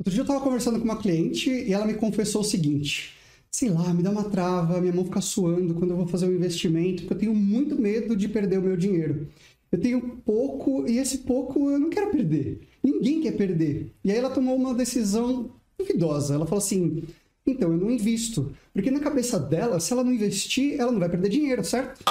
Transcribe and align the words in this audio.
Outro 0.00 0.14
dia 0.14 0.20
eu 0.20 0.24
estava 0.24 0.40
conversando 0.40 0.78
com 0.78 0.84
uma 0.86 0.96
cliente 0.96 1.50
e 1.50 1.74
ela 1.74 1.84
me 1.84 1.92
confessou 1.92 2.40
o 2.40 2.44
seguinte: 2.44 3.12
sei 3.50 3.68
lá, 3.68 3.92
me 3.92 4.02
dá 4.02 4.10
uma 4.10 4.24
trava, 4.24 4.80
minha 4.80 4.94
mão 4.94 5.04
fica 5.04 5.20
suando 5.20 5.74
quando 5.74 5.90
eu 5.90 5.96
vou 5.98 6.06
fazer 6.06 6.24
um 6.24 6.34
investimento, 6.34 7.02
porque 7.02 7.12
eu 7.12 7.18
tenho 7.18 7.34
muito 7.34 7.78
medo 7.78 8.16
de 8.16 8.26
perder 8.26 8.58
o 8.58 8.62
meu 8.62 8.78
dinheiro. 8.78 9.28
Eu 9.70 9.78
tenho 9.78 10.00
pouco 10.24 10.88
e 10.88 10.96
esse 10.96 11.18
pouco 11.18 11.70
eu 11.70 11.78
não 11.78 11.90
quero 11.90 12.10
perder. 12.10 12.62
Ninguém 12.82 13.20
quer 13.20 13.32
perder. 13.32 13.92
E 14.02 14.10
aí 14.10 14.16
ela 14.16 14.30
tomou 14.30 14.56
uma 14.56 14.72
decisão 14.72 15.50
duvidosa. 15.78 16.34
Ela 16.34 16.46
falou 16.46 16.64
assim: 16.64 17.02
então 17.46 17.70
eu 17.70 17.76
não 17.76 17.90
invisto. 17.90 18.52
Porque 18.72 18.90
na 18.90 19.00
cabeça 19.00 19.38
dela, 19.38 19.78
se 19.80 19.92
ela 19.92 20.02
não 20.02 20.14
investir, 20.14 20.80
ela 20.80 20.90
não 20.90 20.98
vai 20.98 21.10
perder 21.10 21.28
dinheiro, 21.28 21.62
certo? 21.62 22.02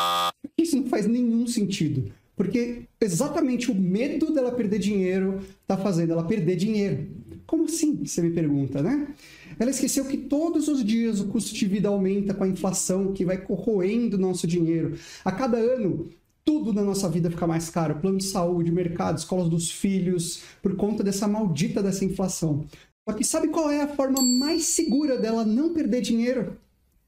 Isso 0.56 0.78
não 0.78 0.86
faz 0.86 1.08
nenhum 1.08 1.48
sentido. 1.48 2.12
Porque 2.36 2.84
exatamente 3.02 3.71
o 3.71 3.76
medo 3.76 4.32
dela 4.32 4.52
perder 4.52 4.78
dinheiro 4.78 5.42
está 5.62 5.76
fazendo 5.76 6.14
ela 6.14 6.24
perder 6.24 6.56
dinheiro. 6.56 7.08
Como 7.50 7.66
assim? 7.66 8.05
Você 8.05 8.21
me 8.21 8.29
pergunta, 8.29 8.79
né? 8.79 9.07
Ela 9.57 9.71
esqueceu 9.71 10.05
que 10.05 10.15
todos 10.15 10.68
os 10.68 10.86
dias 10.86 11.19
o 11.19 11.29
custo 11.29 11.55
de 11.55 11.65
vida 11.65 11.89
aumenta 11.89 12.32
com 12.32 12.43
a 12.43 12.47
inflação 12.47 13.11
que 13.11 13.25
vai 13.25 13.39
corroendo 13.39 14.19
nosso 14.19 14.46
dinheiro. 14.46 14.96
A 15.25 15.32
cada 15.32 15.57
ano, 15.57 16.07
tudo 16.46 16.71
na 16.71 16.83
nossa 16.83 17.10
vida 17.10 17.32
fica 17.32 17.47
mais 17.47 17.68
caro. 17.68 17.96
Plano 17.96 18.19
de 18.19 18.25
saúde, 18.25 18.71
mercado, 18.71 19.18
escolas 19.18 19.50
dos 19.50 19.71
filhos, 19.71 20.43
por 20.61 20.75
conta 20.75 21.04
dessa 21.04 21.27
maldita 21.27 21.82
dessa 21.82 22.05
inflação. 22.05 22.65
Só 23.04 23.15
que 23.15 23.24
sabe 23.24 23.47
qual 23.47 23.71
é 23.71 23.82
a 23.82 23.96
forma 23.96 24.21
mais 24.21 24.66
segura 24.66 25.18
dela 25.18 25.43
não 25.43 25.74
perder 25.74 26.02
dinheiro? 26.02 26.55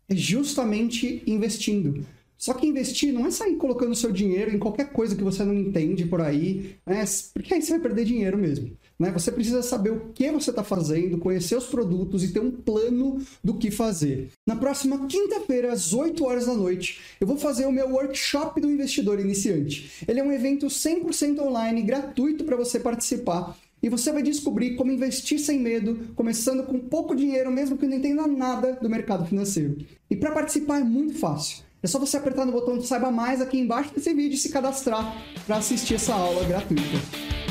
É 0.10 0.16
justamente 0.16 1.22
investindo. 1.28 2.04
Só 2.36 2.56
que 2.56 2.66
investir 2.66 3.14
não 3.14 3.28
é 3.28 3.30
sair 3.30 3.58
colocando 3.58 3.94
seu 3.94 4.12
dinheiro 4.12 4.50
em 4.50 4.58
qualquer 4.58 4.92
coisa 4.92 5.16
que 5.16 5.24
você 5.24 5.44
não 5.44 5.54
entende 5.54 6.08
por 6.08 6.20
aí, 6.20 6.78
né? 6.84 7.06
porque 7.32 7.54
aí 7.54 7.62
você 7.62 7.74
vai 7.74 7.82
perder 7.82 8.06
dinheiro 8.06 8.40
mesmo. 8.40 8.76
Né? 9.02 9.10
Você 9.12 9.32
precisa 9.32 9.64
saber 9.64 9.90
o 9.90 10.12
que 10.14 10.30
você 10.30 10.52
está 10.52 10.64
fazendo, 10.64 11.18
conhecer 11.18 11.58
os 11.58 11.66
produtos 11.66 12.24
e 12.24 12.32
ter 12.32 12.40
um 12.40 12.52
plano 12.52 13.20
do 13.44 13.56
que 13.56 13.72
fazer. 13.72 14.30
Na 14.46 14.56
próxima 14.56 15.08
quinta-feira, 15.08 15.74
às 15.74 15.92
8 15.92 16.24
horas 16.24 16.46
da 16.46 16.54
noite, 16.54 17.02
eu 17.20 17.26
vou 17.26 17.36
fazer 17.36 17.66
o 17.66 17.72
meu 17.72 17.90
workshop 17.90 18.62
do 18.62 18.70
investidor 18.70 19.20
iniciante. 19.20 20.06
Ele 20.08 20.20
é 20.20 20.24
um 20.24 20.32
evento 20.32 20.68
100% 20.68 21.40
online, 21.40 21.82
gratuito 21.82 22.44
para 22.44 22.56
você 22.56 22.80
participar. 22.80 23.58
E 23.82 23.90
você 23.90 24.12
vai 24.12 24.22
descobrir 24.22 24.76
como 24.76 24.92
investir 24.92 25.40
sem 25.40 25.60
medo, 25.60 26.14
começando 26.16 26.64
com 26.64 26.78
pouco 26.78 27.16
dinheiro, 27.16 27.52
mesmo 27.52 27.80
que 27.80 27.88
não 27.88 27.98
entenda 27.98 28.28
nada 28.28 28.74
do 28.80 28.88
mercado 28.88 29.26
financeiro. 29.26 29.78
E 30.12 30.16
para 30.16 30.32
participar 30.32 30.80
é 30.80 30.84
muito 30.84 31.16
fácil. 31.16 31.64
É 31.82 31.88
só 31.88 31.98
você 31.98 32.18
apertar 32.18 32.46
no 32.46 32.52
botão 32.52 32.78
de 32.78 32.86
Saiba 32.86 33.10
Mais 33.10 33.42
aqui 33.42 33.58
embaixo 33.58 33.96
desse 33.96 34.14
vídeo 34.14 34.36
e 34.36 34.38
se 34.38 34.50
cadastrar 34.50 35.18
para 35.48 35.58
assistir 35.58 35.96
essa 35.96 36.14
aula 36.14 36.46
gratuita. 36.46 37.51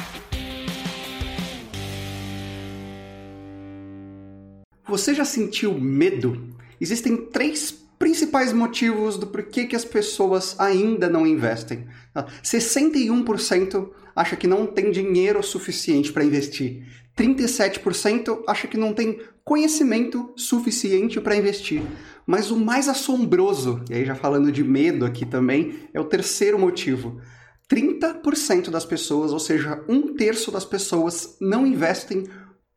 Você 4.90 5.14
já 5.14 5.24
sentiu 5.24 5.72
medo? 5.78 6.48
Existem 6.80 7.16
três 7.16 7.70
principais 7.96 8.52
motivos 8.52 9.16
do 9.16 9.28
porquê 9.28 9.64
que 9.64 9.76
as 9.76 9.84
pessoas 9.84 10.58
ainda 10.58 11.08
não 11.08 11.24
investem. 11.24 11.86
61% 12.42 13.88
acha 14.16 14.34
que 14.34 14.48
não 14.48 14.66
tem 14.66 14.90
dinheiro 14.90 15.40
suficiente 15.44 16.12
para 16.12 16.24
investir. 16.24 16.82
37% 17.16 18.42
acha 18.48 18.66
que 18.66 18.76
não 18.76 18.92
tem 18.92 19.20
conhecimento 19.44 20.32
suficiente 20.36 21.20
para 21.20 21.36
investir. 21.36 21.82
Mas 22.26 22.50
o 22.50 22.56
mais 22.56 22.88
assombroso, 22.88 23.84
e 23.88 23.94
aí 23.94 24.04
já 24.04 24.16
falando 24.16 24.50
de 24.50 24.64
medo 24.64 25.06
aqui 25.06 25.24
também, 25.24 25.88
é 25.94 26.00
o 26.00 26.04
terceiro 26.04 26.58
motivo. 26.58 27.20
30% 27.70 28.70
das 28.70 28.84
pessoas, 28.84 29.32
ou 29.32 29.38
seja, 29.38 29.84
um 29.88 30.14
terço 30.14 30.50
das 30.50 30.64
pessoas, 30.64 31.36
não 31.40 31.64
investem 31.64 32.24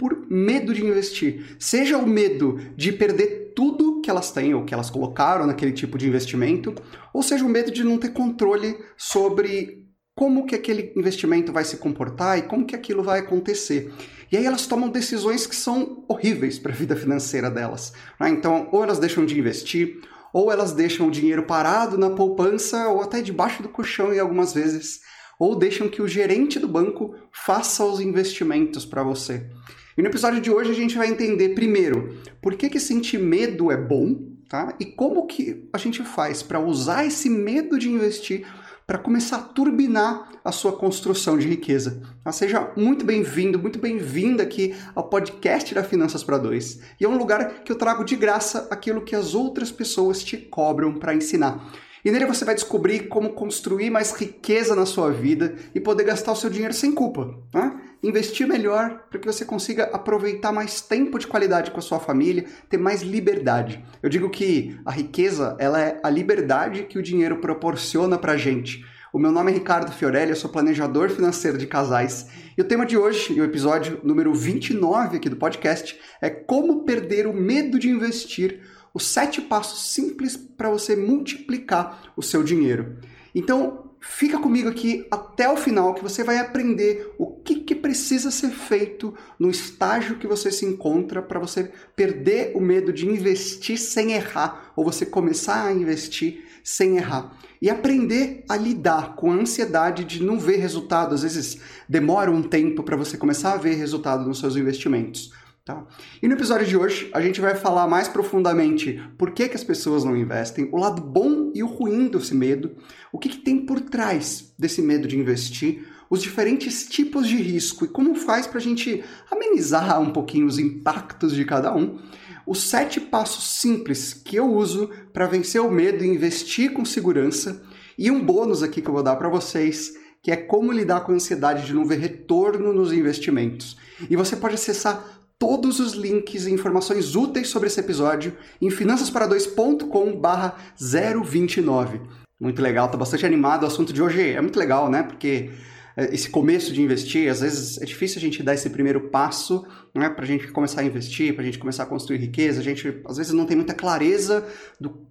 por 0.03 0.29
medo 0.29 0.73
de 0.73 0.85
investir. 0.85 1.55
Seja 1.57 1.97
o 1.97 2.05
medo 2.05 2.59
de 2.75 2.91
perder 2.91 3.53
tudo 3.55 4.01
que 4.01 4.09
elas 4.09 4.31
têm 4.31 4.53
ou 4.53 4.65
que 4.65 4.73
elas 4.73 4.89
colocaram 4.89 5.47
naquele 5.47 5.71
tipo 5.71 5.97
de 5.97 6.05
investimento, 6.05 6.75
ou 7.13 7.23
seja 7.23 7.45
o 7.45 7.49
medo 7.49 7.71
de 7.71 7.85
não 7.85 7.97
ter 7.97 8.09
controle 8.09 8.77
sobre 8.97 9.87
como 10.13 10.45
que 10.45 10.55
aquele 10.55 10.92
investimento 10.97 11.53
vai 11.53 11.63
se 11.63 11.77
comportar 11.77 12.37
e 12.37 12.42
como 12.42 12.65
que 12.65 12.75
aquilo 12.75 13.02
vai 13.02 13.21
acontecer. 13.21 13.93
E 14.30 14.36
aí 14.36 14.45
elas 14.45 14.67
tomam 14.67 14.89
decisões 14.89 15.47
que 15.47 15.55
são 15.55 16.03
horríveis 16.09 16.59
para 16.59 16.73
a 16.73 16.75
vida 16.75 16.97
financeira 16.97 17.49
delas. 17.49 17.93
Né? 18.19 18.27
Então, 18.27 18.67
ou 18.73 18.83
elas 18.83 18.99
deixam 18.99 19.25
de 19.25 19.39
investir, 19.39 20.02
ou 20.33 20.52
elas 20.52 20.73
deixam 20.73 21.08
o 21.08 21.11
dinheiro 21.11 21.43
parado 21.43 21.97
na 21.97 22.09
poupança 22.09 22.89
ou 22.89 23.02
até 23.02 23.21
debaixo 23.21 23.63
do 23.63 23.69
colchão 23.69 24.13
e 24.13 24.19
algumas 24.19 24.53
vezes, 24.53 24.99
ou 25.39 25.55
deixam 25.55 25.87
que 25.87 26.02
o 26.02 26.09
gerente 26.09 26.59
do 26.59 26.67
banco 26.67 27.15
faça 27.31 27.86
os 27.86 28.02
investimentos 28.02 28.86
para 28.86 29.02
você. 29.02 29.49
E 29.95 30.02
no 30.02 30.08
episódio 30.08 30.42
de 30.42 30.49
hoje 30.49 30.71
a 30.71 30.76
gente 30.76 30.98
vai 30.98 31.08
entender 31.08 31.49
primeiro 31.49 32.17
por 32.42 32.55
que, 32.55 32.67
que 32.67 32.80
sentir 32.80 33.20
medo 33.20 33.71
é 33.71 33.77
bom, 33.77 34.15
tá? 34.49 34.76
E 34.80 34.86
como 34.86 35.27
que 35.27 35.70
a 35.71 35.77
gente 35.77 36.02
faz 36.04 36.42
para 36.42 36.59
usar 36.59 37.05
esse 37.05 37.30
medo 37.30 37.77
de 37.77 37.89
investir 37.89 38.43
para 38.87 38.98
começar 38.98 39.37
a 39.37 39.42
turbinar 39.42 40.31
a 40.43 40.52
sua 40.52 40.73
construção 40.73 41.37
de 41.37 41.48
riqueza. 41.48 42.02
Tá? 42.23 42.31
Seja 42.31 42.71
muito 42.76 43.05
bem-vindo, 43.05 43.58
muito 43.58 43.80
bem-vinda 43.80 44.43
aqui 44.43 44.76
ao 44.93 45.08
podcast 45.08 45.73
da 45.73 45.83
Finanças 45.83 46.23
para 46.23 46.37
Dois. 46.37 46.81
E 46.99 47.05
é 47.05 47.08
um 47.08 47.17
lugar 47.17 47.64
que 47.64 47.71
eu 47.71 47.77
trago 47.77 48.04
de 48.04 48.15
graça 48.15 48.67
aquilo 48.70 49.04
que 49.04 49.15
as 49.15 49.36
outras 49.36 49.71
pessoas 49.71 50.23
te 50.23 50.36
cobram 50.36 50.95
para 50.95 51.15
ensinar. 51.15 51.71
E 52.04 52.11
nele 52.11 52.25
você 52.25 52.43
vai 52.43 52.55
descobrir 52.55 53.08
como 53.08 53.30
construir 53.30 53.89
mais 53.89 54.11
riqueza 54.11 54.75
na 54.75 54.86
sua 54.86 55.11
vida 55.11 55.55
e 55.73 55.80
poder 55.80 56.04
gastar 56.04 56.33
o 56.33 56.36
seu 56.36 56.49
dinheiro 56.49 56.73
sem 56.73 56.92
culpa. 56.92 57.39
Né? 57.54 57.80
Investir 58.03 58.45
melhor 58.45 59.05
para 59.09 59.17
que 59.17 59.25
você 59.25 59.45
consiga 59.45 59.86
aproveitar 59.86 60.52
mais 60.52 60.81
tempo 60.81 61.17
de 61.17 61.25
qualidade 61.25 61.71
com 61.71 61.80
a 61.80 61.81
sua 61.81 62.02
família, 62.02 62.45
ter 62.69 62.77
mais 62.77 63.02
liberdade. 63.02 63.81
Eu 64.03 64.09
digo 64.09 64.30
que 64.30 64.77
a 64.83 64.91
riqueza 64.91 65.55
ela 65.58 65.80
é 65.80 66.02
a 66.03 66.09
liberdade 66.09 66.83
que 66.83 66.99
o 66.99 67.02
dinheiro 67.02 67.37
proporciona 67.37 68.17
para 68.17 68.33
a 68.33 68.37
gente. 68.37 68.86
O 69.13 69.19
meu 69.19 69.31
nome 69.31 69.52
é 69.52 69.53
Ricardo 69.53 69.93
Fiorelli, 69.93 70.31
eu 70.31 70.36
sou 70.36 70.49
planejador 70.49 71.09
financeiro 71.11 71.58
de 71.58 71.65
casais. 71.65 72.27
E 72.58 72.61
o 72.61 72.65
tema 72.65 72.86
de 72.86 72.97
hoje, 72.97 73.31
e 73.31 73.39
o 73.39 73.45
episódio 73.45 74.02
número 74.03 74.33
29 74.33 75.15
aqui 75.15 75.30
do 75.30 75.37
podcast, 75.37 75.97
é 76.21 76.30
como 76.30 76.83
perder 76.83 77.25
o 77.25 77.33
medo 77.33 77.80
de 77.80 77.89
investir 77.89 78.59
os 78.93 79.08
sete 79.08 79.39
passos 79.39 79.93
simples 79.93 80.36
para 80.36 80.69
você 80.69 80.95
multiplicar 80.95 82.11
o 82.17 82.21
seu 82.21 82.43
dinheiro. 82.43 82.97
Então, 83.33 83.92
fica 84.05 84.37
comigo 84.37 84.67
aqui 84.67 85.08
até 85.09 85.49
o 85.49 85.55
final 85.55 85.93
que 85.93 86.03
você 86.03 86.25
vai 86.25 86.37
aprender 86.37 87.14
o 87.17 87.25
que, 87.25 87.61
que 87.61 87.73
precisa 87.73 88.30
ser 88.30 88.49
feito 88.49 89.14
no 89.39 89.49
estágio 89.49 90.17
que 90.17 90.27
você 90.27 90.52
se 90.52 90.65
encontra 90.65 91.21
para 91.21 91.39
você 91.39 91.71
perder 91.95 92.52
o 92.53 92.59
medo 92.59 92.92
de 92.92 93.08
investir 93.08 93.80
sem 93.80 94.11
errar 94.11 94.73
ou 94.75 94.83
você 94.83 95.05
começar 95.05 95.65
a 95.65 95.71
investir 95.71 96.43
sem 96.61 96.97
errar. 96.97 97.37
E 97.61 97.69
aprender 97.69 98.43
a 98.49 98.58
lidar 98.58 99.15
com 99.15 99.31
a 99.31 99.36
ansiedade 99.36 100.03
de 100.03 100.21
não 100.21 100.37
ver 100.37 100.58
resultado. 100.58 101.15
Às 101.15 101.23
vezes 101.23 101.59
demora 101.87 102.30
um 102.30 102.43
tempo 102.43 102.83
para 102.83 102.97
você 102.97 103.15
começar 103.15 103.53
a 103.53 103.58
ver 103.58 103.75
resultado 103.75 104.27
nos 104.27 104.39
seus 104.39 104.58
investimentos. 104.58 105.31
Tá? 105.65 105.87
E 106.21 106.27
no 106.27 106.33
episódio 106.33 106.67
de 106.67 106.75
hoje 106.75 107.09
a 107.13 107.21
gente 107.21 107.39
vai 107.39 107.55
falar 107.55 107.87
mais 107.87 108.09
profundamente 108.09 109.01
por 109.17 109.31
que, 109.31 109.47
que 109.47 109.55
as 109.55 109.63
pessoas 109.63 110.03
não 110.03 110.13
investem, 110.13 110.67
o 110.73 110.77
lado 110.77 111.01
bom 111.01 111.53
e 111.55 111.63
o 111.63 111.67
ruim 111.67 112.09
desse 112.09 112.35
medo, 112.35 112.75
o 113.13 113.17
que, 113.17 113.29
que 113.29 113.37
tem 113.37 113.65
por 113.65 113.79
trás 113.79 114.53
desse 114.59 114.81
medo 114.81 115.07
de 115.07 115.17
investir, 115.17 115.87
os 116.09 116.21
diferentes 116.21 116.85
tipos 116.87 117.25
de 117.25 117.37
risco 117.37 117.85
e 117.85 117.87
como 117.87 118.13
faz 118.13 118.45
para 118.45 118.57
a 118.57 118.61
gente 118.61 119.05
amenizar 119.31 120.01
um 120.01 120.11
pouquinho 120.11 120.47
os 120.47 120.59
impactos 120.59 121.33
de 121.33 121.45
cada 121.45 121.73
um, 121.73 121.97
os 122.45 122.63
sete 122.63 122.99
passos 122.99 123.61
simples 123.61 124.13
que 124.13 124.35
eu 124.35 124.53
uso 124.53 124.89
para 125.13 125.27
vencer 125.27 125.61
o 125.61 125.71
medo 125.71 126.03
e 126.03 126.09
investir 126.09 126.73
com 126.73 126.83
segurança 126.83 127.63
e 127.97 128.12
um 128.12 128.21
bônus 128.21 128.62
aqui 128.63 128.81
que 128.81 128.89
eu 128.89 128.94
vou 128.94 129.01
dar 129.01 129.15
para 129.15 129.30
vocês 129.30 129.94
que 130.21 130.31
é 130.31 130.35
como 130.35 130.74
lidar 130.74 131.01
com 131.01 131.13
a 131.13 131.15
ansiedade 131.15 131.65
de 131.65 131.74
não 131.74 131.85
ver 131.85 132.00
retorno 132.00 132.74
nos 132.74 132.94
investimentos. 132.94 133.77
E 134.09 134.15
você 134.15 134.38
pode 134.38 134.56
acessar 134.56 135.23
todos 135.38 135.80
os 135.80 135.94
links 135.94 136.46
e 136.46 136.52
informações 136.52 137.16
úteis 137.16 137.50
sobre 137.50 137.68
esse 137.68 137.80
episódio 137.80 138.36
em 138.62 138.69
finançaspara2.com 138.69 140.16
barra 140.19 140.56
029. 140.80 142.02
Muito 142.40 142.62
legal, 142.62 142.90
tá 142.90 142.98
bastante 142.98 143.25
animado. 143.25 143.63
O 143.63 143.68
assunto 143.68 143.94
de 143.94 144.02
hoje 144.02 144.22
é 144.22 144.42
muito 144.42 144.60
legal, 144.60 144.90
né? 144.90 145.04
Porque 145.04 145.52
é, 145.96 146.13
esse 146.13 146.30
começo 146.30 146.74
de 146.74 146.81
investir, 146.81 147.30
às 147.30 147.42
vezes 147.42 147.81
é 147.81 147.86
difícil 147.86 148.18
a 148.18 148.22
gente 148.22 148.44
dar 148.44 148.54
esse 148.54 148.69
primeiro 148.69 149.10
passo, 149.10 149.66
né? 149.96 150.10
Pra 150.10 150.25
gente 150.25 150.48
começar 150.50 150.81
a 150.81 150.84
investir, 150.84 151.34
pra 151.36 151.44
gente 151.44 151.60
começar 151.60 151.84
a 151.84 151.86
construir 151.86 152.18
riqueza. 152.18 152.60
A 152.60 152.63
gente, 152.63 153.02
às 153.06 153.18
vezes, 153.18 153.31
não 153.31 153.46
tem 153.46 153.56
muita 153.56 153.74
clareza 153.74 154.46
do 154.80 155.07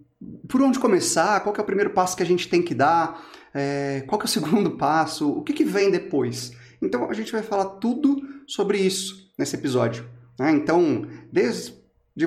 por 0.48 0.62
onde 0.62 0.78
começar, 0.78 1.40
qual 1.40 1.54
é 1.56 1.60
o 1.60 1.64
primeiro 1.64 1.90
passo 1.90 2.16
que 2.16 2.22
a 2.22 2.26
gente 2.26 2.48
tem 2.48 2.62
que 2.62 2.74
dar, 2.74 3.28
é, 3.52 4.04
qual 4.06 4.20
é 4.20 4.24
o 4.24 4.28
segundo 4.28 4.72
passo, 4.72 5.28
o 5.30 5.42
que, 5.42 5.52
que 5.52 5.64
vem 5.64 5.90
depois. 5.90 6.52
Então, 6.80 7.10
a 7.10 7.14
gente 7.14 7.32
vai 7.32 7.42
falar 7.42 7.64
tudo 7.76 8.22
sobre 8.46 8.78
isso 8.78 9.32
nesse 9.38 9.56
episódio. 9.56 10.04
Né? 10.42 10.50
Então, 10.50 11.06
desde 11.30 11.72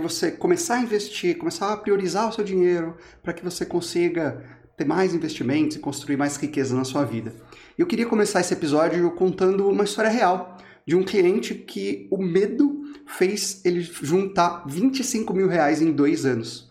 você 0.02 0.32
começar 0.32 0.76
a 0.76 0.82
investir, 0.82 1.38
começar 1.38 1.74
a 1.74 1.78
priorizar 1.78 2.30
o 2.30 2.32
seu 2.32 2.46
dinheiro 2.46 2.96
para 3.22 3.34
que 3.34 3.44
você 3.44 3.66
consiga 3.66 4.42
ter 4.78 4.86
mais 4.86 5.14
investimentos 5.14 5.76
e 5.76 5.80
construir 5.80 6.16
mais 6.16 6.38
riqueza 6.38 6.74
na 6.74 6.86
sua 6.86 7.04
vida. 7.04 7.36
Eu 7.78 7.86
queria 7.86 8.06
começar 8.06 8.40
esse 8.40 8.54
episódio 8.54 9.12
contando 9.12 9.68
uma 9.68 9.84
história 9.84 10.10
real. 10.10 10.58
de 10.88 10.96
um 10.96 11.04
cliente 11.04 11.56
que 11.56 12.08
o 12.12 12.22
medo 12.22 12.84
fez 13.08 13.66
ele 13.66 13.82
juntar 13.82 14.64
25 14.68 15.34
mil 15.34 15.48
reais 15.48 15.82
em 15.82 15.92
dois 15.92 16.28
anos. 16.28 16.70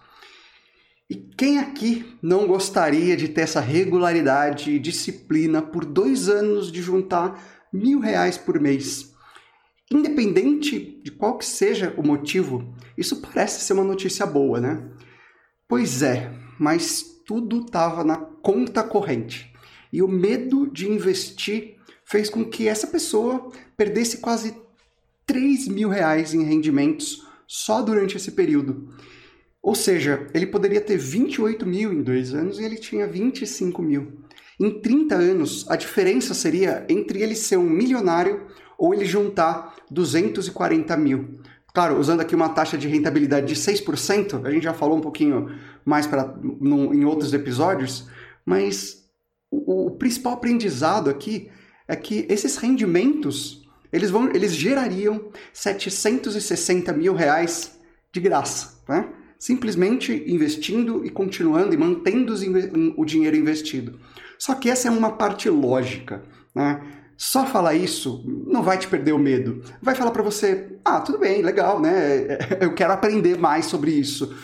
E 1.10 1.16
quem 1.16 1.58
aqui 1.58 2.16
não 2.22 2.46
gostaria 2.46 3.16
de 3.16 3.26
ter 3.26 3.40
essa 3.40 3.60
regularidade 3.60 4.70
e 4.70 4.78
disciplina 4.78 5.60
por 5.60 5.84
dois 5.84 6.28
anos 6.28 6.70
de 6.70 6.80
juntar 6.80 7.42
mil 7.72 7.98
reais 7.98 8.38
por 8.38 8.60
mês? 8.60 9.13
Independente 9.92 11.00
de 11.02 11.10
qual 11.10 11.36
que 11.36 11.44
seja 11.44 11.94
o 11.96 12.02
motivo, 12.02 12.74
isso 12.96 13.20
parece 13.20 13.60
ser 13.60 13.74
uma 13.74 13.84
notícia 13.84 14.24
boa, 14.24 14.60
né? 14.60 14.90
Pois 15.68 16.02
é, 16.02 16.32
mas 16.58 17.22
tudo 17.26 17.60
estava 17.60 18.02
na 18.02 18.16
conta 18.16 18.82
corrente. 18.82 19.52
E 19.92 20.02
o 20.02 20.08
medo 20.08 20.70
de 20.70 20.88
investir 20.88 21.76
fez 22.04 22.28
com 22.28 22.44
que 22.44 22.66
essa 22.68 22.86
pessoa 22.86 23.50
perdesse 23.76 24.18
quase 24.18 24.54
3 25.26 25.68
mil 25.68 25.88
reais 25.88 26.34
em 26.34 26.44
rendimentos 26.44 27.26
só 27.46 27.82
durante 27.82 28.16
esse 28.16 28.32
período. 28.32 28.88
Ou 29.62 29.74
seja, 29.74 30.26
ele 30.34 30.46
poderia 30.46 30.80
ter 30.80 30.98
28 30.98 31.64
mil 31.64 31.92
em 31.92 32.02
dois 32.02 32.34
anos 32.34 32.58
e 32.58 32.64
ele 32.64 32.76
tinha 32.76 33.06
25 33.06 33.80
mil. 33.80 34.24
Em 34.60 34.80
30 34.80 35.14
anos, 35.14 35.66
a 35.70 35.76
diferença 35.76 36.34
seria 36.34 36.86
entre 36.88 37.22
ele 37.22 37.34
ser 37.34 37.56
um 37.56 37.68
milionário 37.68 38.46
ou 38.78 38.94
ele 38.94 39.04
juntar 39.04 39.74
240 39.90 40.96
mil. 40.96 41.40
Claro, 41.72 41.98
usando 41.98 42.20
aqui 42.20 42.34
uma 42.34 42.48
taxa 42.48 42.78
de 42.78 42.86
rentabilidade 42.86 43.46
de 43.46 43.54
6%, 43.54 44.44
a 44.44 44.50
gente 44.50 44.62
já 44.62 44.72
falou 44.72 44.96
um 44.96 45.00
pouquinho 45.00 45.50
mais 45.84 46.06
pra, 46.06 46.24
no, 46.42 46.94
em 46.94 47.04
outros 47.04 47.34
episódios, 47.34 48.08
mas 48.44 49.04
o, 49.50 49.86
o, 49.86 49.90
principal 49.92 50.34
aprendizado 50.34 51.10
aqui 51.10 51.50
é 51.88 51.96
que 51.96 52.26
esses 52.28 52.56
rendimentos 52.56 53.66
eles, 53.92 54.10
vão, 54.10 54.30
eles 54.30 54.54
gerariam 54.54 55.30
760 55.52 56.92
mil 56.92 57.14
reais 57.14 57.78
de 58.12 58.20
graça. 58.20 58.74
Né? 58.88 59.08
simplesmente 59.44 60.24
investindo 60.26 61.04
e 61.04 61.10
continuando 61.10 61.74
e 61.74 61.76
mantendo 61.76 62.32
o 62.96 63.04
dinheiro 63.04 63.36
investido. 63.36 64.00
Só 64.38 64.54
que 64.54 64.70
essa 64.70 64.88
é 64.88 64.90
uma 64.90 65.12
parte 65.12 65.50
lógica, 65.50 66.22
né? 66.54 66.80
Só 67.26 67.46
falar 67.46 67.74
isso 67.74 68.22
não 68.46 68.62
vai 68.62 68.76
te 68.76 68.86
perder 68.86 69.12
o 69.12 69.18
medo. 69.18 69.62
Vai 69.80 69.94
falar 69.94 70.10
para 70.10 70.22
você: 70.22 70.76
ah, 70.84 71.00
tudo 71.00 71.16
bem, 71.16 71.40
legal, 71.40 71.80
né? 71.80 72.36
Eu 72.60 72.74
quero 72.74 72.92
aprender 72.92 73.38
mais 73.38 73.64
sobre 73.64 73.92
isso. 73.92 74.36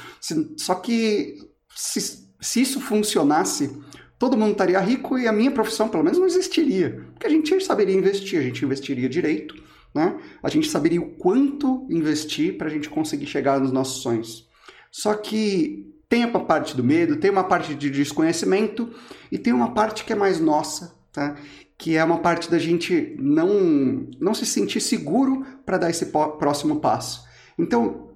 Só 0.56 0.74
que 0.76 1.36
se, 1.76 2.26
se 2.40 2.62
isso 2.62 2.80
funcionasse, 2.80 3.78
todo 4.18 4.34
mundo 4.34 4.52
estaria 4.52 4.80
rico 4.80 5.18
e 5.18 5.28
a 5.28 5.32
minha 5.32 5.50
profissão, 5.50 5.90
pelo 5.90 6.02
menos, 6.02 6.18
não 6.18 6.26
existiria. 6.26 7.04
Porque 7.12 7.26
a 7.26 7.30
gente 7.30 7.62
saberia 7.62 7.94
investir, 7.94 8.40
a 8.40 8.42
gente 8.42 8.64
investiria 8.64 9.10
direito, 9.10 9.62
né? 9.94 10.18
A 10.42 10.48
gente 10.48 10.70
saberia 10.70 11.02
o 11.02 11.10
quanto 11.16 11.86
investir 11.90 12.56
para 12.56 12.68
a 12.68 12.70
gente 12.70 12.88
conseguir 12.88 13.26
chegar 13.26 13.60
nos 13.60 13.72
nossos 13.72 14.02
sonhos. 14.02 14.48
Só 14.90 15.12
que 15.12 15.86
tem 16.08 16.24
uma 16.24 16.46
parte 16.46 16.74
do 16.74 16.82
medo, 16.82 17.16
tem 17.16 17.30
uma 17.30 17.44
parte 17.44 17.74
de 17.74 17.90
desconhecimento 17.90 18.88
e 19.30 19.36
tem 19.36 19.52
uma 19.52 19.74
parte 19.74 20.02
que 20.02 20.14
é 20.14 20.16
mais 20.16 20.40
nossa, 20.40 20.96
tá? 21.12 21.36
Que 21.80 21.96
é 21.96 22.04
uma 22.04 22.18
parte 22.18 22.50
da 22.50 22.58
gente 22.58 23.16
não, 23.18 24.06
não 24.20 24.34
se 24.34 24.44
sentir 24.44 24.82
seguro 24.82 25.42
para 25.64 25.78
dar 25.78 25.88
esse 25.88 26.06
próximo 26.06 26.78
passo. 26.78 27.24
Então, 27.58 28.10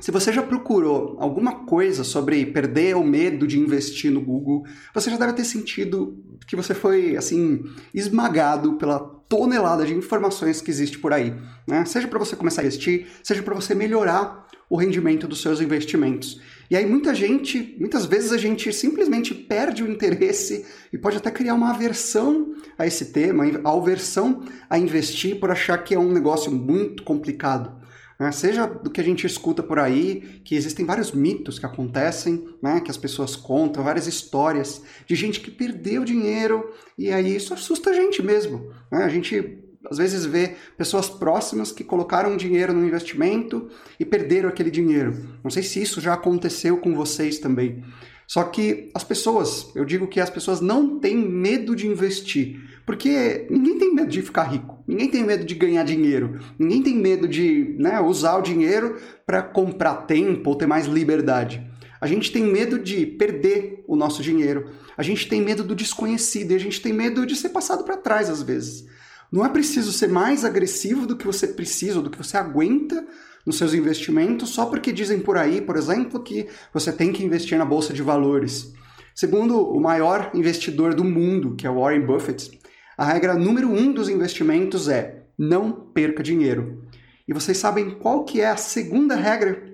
se 0.00 0.10
você 0.10 0.32
já 0.32 0.42
procurou 0.42 1.16
alguma 1.20 1.64
coisa 1.64 2.02
sobre 2.02 2.44
perder 2.46 2.96
o 2.96 3.04
medo 3.04 3.46
de 3.46 3.56
investir 3.56 4.10
no 4.10 4.20
Google, 4.20 4.64
você 4.92 5.08
já 5.10 5.16
deve 5.16 5.32
ter 5.34 5.44
sentido 5.44 6.18
que 6.48 6.56
você 6.56 6.74
foi 6.74 7.16
assim 7.16 7.62
esmagado 7.94 8.74
pela 8.74 8.98
tonelada 9.28 9.86
de 9.86 9.94
informações 9.94 10.60
que 10.60 10.70
existe 10.70 10.98
por 10.98 11.12
aí, 11.12 11.32
né? 11.68 11.84
Seja 11.84 12.08
para 12.08 12.18
você 12.18 12.34
começar 12.34 12.62
a 12.62 12.64
investir, 12.64 13.06
seja 13.22 13.44
para 13.44 13.54
você 13.54 13.76
melhorar 13.76 14.48
o 14.68 14.76
rendimento 14.76 15.28
dos 15.28 15.40
seus 15.40 15.60
investimentos. 15.60 16.40
E 16.70 16.76
aí 16.76 16.86
muita 16.86 17.14
gente, 17.14 17.76
muitas 17.78 18.06
vezes 18.06 18.32
a 18.32 18.38
gente 18.38 18.72
simplesmente 18.72 19.34
perde 19.34 19.82
o 19.82 19.90
interesse 19.90 20.64
e 20.92 20.98
pode 20.98 21.16
até 21.16 21.30
criar 21.30 21.54
uma 21.54 21.70
aversão 21.70 22.54
a 22.78 22.86
esse 22.86 23.06
tema, 23.06 23.44
a 23.64 23.70
aversão 23.70 24.42
a 24.68 24.78
investir 24.78 25.38
por 25.38 25.50
achar 25.50 25.78
que 25.78 25.94
é 25.94 25.98
um 25.98 26.12
negócio 26.12 26.50
muito 26.50 27.02
complicado. 27.02 27.84
Né? 28.18 28.30
Seja 28.32 28.66
do 28.66 28.90
que 28.90 29.00
a 29.00 29.04
gente 29.04 29.26
escuta 29.26 29.62
por 29.62 29.78
aí, 29.78 30.40
que 30.44 30.54
existem 30.54 30.86
vários 30.86 31.12
mitos 31.12 31.58
que 31.58 31.66
acontecem, 31.66 32.48
né? 32.62 32.80
que 32.80 32.90
as 32.90 32.96
pessoas 32.96 33.36
contam, 33.36 33.82
várias 33.82 34.06
histórias 34.06 34.82
de 35.06 35.14
gente 35.14 35.40
que 35.40 35.50
perdeu 35.50 36.04
dinheiro 36.04 36.72
e 36.96 37.10
aí 37.10 37.34
isso 37.36 37.52
assusta 37.52 37.90
a 37.90 37.94
gente 37.94 38.22
mesmo. 38.22 38.72
Né? 38.90 39.04
A 39.04 39.08
gente 39.08 39.63
às 39.90 39.98
vezes 39.98 40.24
vê 40.24 40.54
pessoas 40.76 41.08
próximas 41.08 41.72
que 41.72 41.84
colocaram 41.84 42.36
dinheiro 42.36 42.72
no 42.72 42.86
investimento 42.86 43.68
e 43.98 44.04
perderam 44.04 44.48
aquele 44.48 44.70
dinheiro. 44.70 45.28
Não 45.42 45.50
sei 45.50 45.62
se 45.62 45.80
isso 45.82 46.00
já 46.00 46.14
aconteceu 46.14 46.76
com 46.78 46.94
vocês 46.94 47.38
também. 47.38 47.82
Só 48.26 48.44
que 48.44 48.90
as 48.94 49.04
pessoas, 49.04 49.70
eu 49.74 49.84
digo 49.84 50.06
que 50.06 50.20
as 50.20 50.30
pessoas 50.30 50.60
não 50.60 50.98
têm 50.98 51.16
medo 51.16 51.76
de 51.76 51.86
investir, 51.86 52.58
porque 52.86 53.46
ninguém 53.50 53.78
tem 53.78 53.94
medo 53.94 54.08
de 54.08 54.22
ficar 54.22 54.44
rico, 54.44 54.82
ninguém 54.86 55.10
tem 55.10 55.22
medo 55.22 55.44
de 55.44 55.54
ganhar 55.54 55.84
dinheiro, 55.84 56.40
ninguém 56.58 56.82
tem 56.82 56.96
medo 56.96 57.28
de 57.28 57.76
né, 57.78 58.00
usar 58.00 58.38
o 58.38 58.42
dinheiro 58.42 58.96
para 59.26 59.42
comprar 59.42 60.06
tempo 60.06 60.50
ou 60.50 60.56
ter 60.56 60.66
mais 60.66 60.86
liberdade. 60.86 61.70
A 62.00 62.06
gente 62.06 62.32
tem 62.32 62.44
medo 62.44 62.78
de 62.78 63.06
perder 63.06 63.84
o 63.86 63.96
nosso 63.96 64.22
dinheiro, 64.22 64.70
a 64.96 65.02
gente 65.02 65.28
tem 65.28 65.42
medo 65.42 65.62
do 65.62 65.74
desconhecido 65.74 66.52
e 66.52 66.54
a 66.54 66.60
gente 66.60 66.80
tem 66.80 66.92
medo 66.92 67.26
de 67.26 67.36
ser 67.36 67.50
passado 67.50 67.84
para 67.84 67.96
trás 67.96 68.30
às 68.30 68.42
vezes. 68.42 68.86
Não 69.34 69.44
é 69.44 69.48
preciso 69.48 69.90
ser 69.90 70.08
mais 70.08 70.44
agressivo 70.44 71.08
do 71.08 71.16
que 71.16 71.26
você 71.26 71.48
precisa, 71.48 72.00
do 72.00 72.08
que 72.08 72.16
você 72.16 72.36
aguenta 72.36 73.04
nos 73.44 73.58
seus 73.58 73.74
investimentos, 73.74 74.50
só 74.50 74.64
porque 74.64 74.92
dizem 74.92 75.18
por 75.18 75.36
aí, 75.36 75.60
por 75.60 75.76
exemplo, 75.76 76.22
que 76.22 76.46
você 76.72 76.92
tem 76.92 77.12
que 77.12 77.24
investir 77.24 77.58
na 77.58 77.64
bolsa 77.64 77.92
de 77.92 78.00
valores. 78.00 78.72
Segundo 79.12 79.58
o 79.58 79.80
maior 79.80 80.30
investidor 80.34 80.94
do 80.94 81.02
mundo, 81.02 81.56
que 81.56 81.66
é 81.66 81.68
Warren 81.68 82.06
Buffett, 82.06 82.60
a 82.96 83.04
regra 83.04 83.34
número 83.34 83.68
um 83.68 83.92
dos 83.92 84.08
investimentos 84.08 84.88
é 84.88 85.24
não 85.36 85.72
perca 85.72 86.22
dinheiro. 86.22 86.84
E 87.26 87.32
vocês 87.32 87.58
sabem 87.58 87.90
qual 87.90 88.24
que 88.24 88.40
é 88.40 88.50
a 88.50 88.56
segunda 88.56 89.16
regra? 89.16 89.64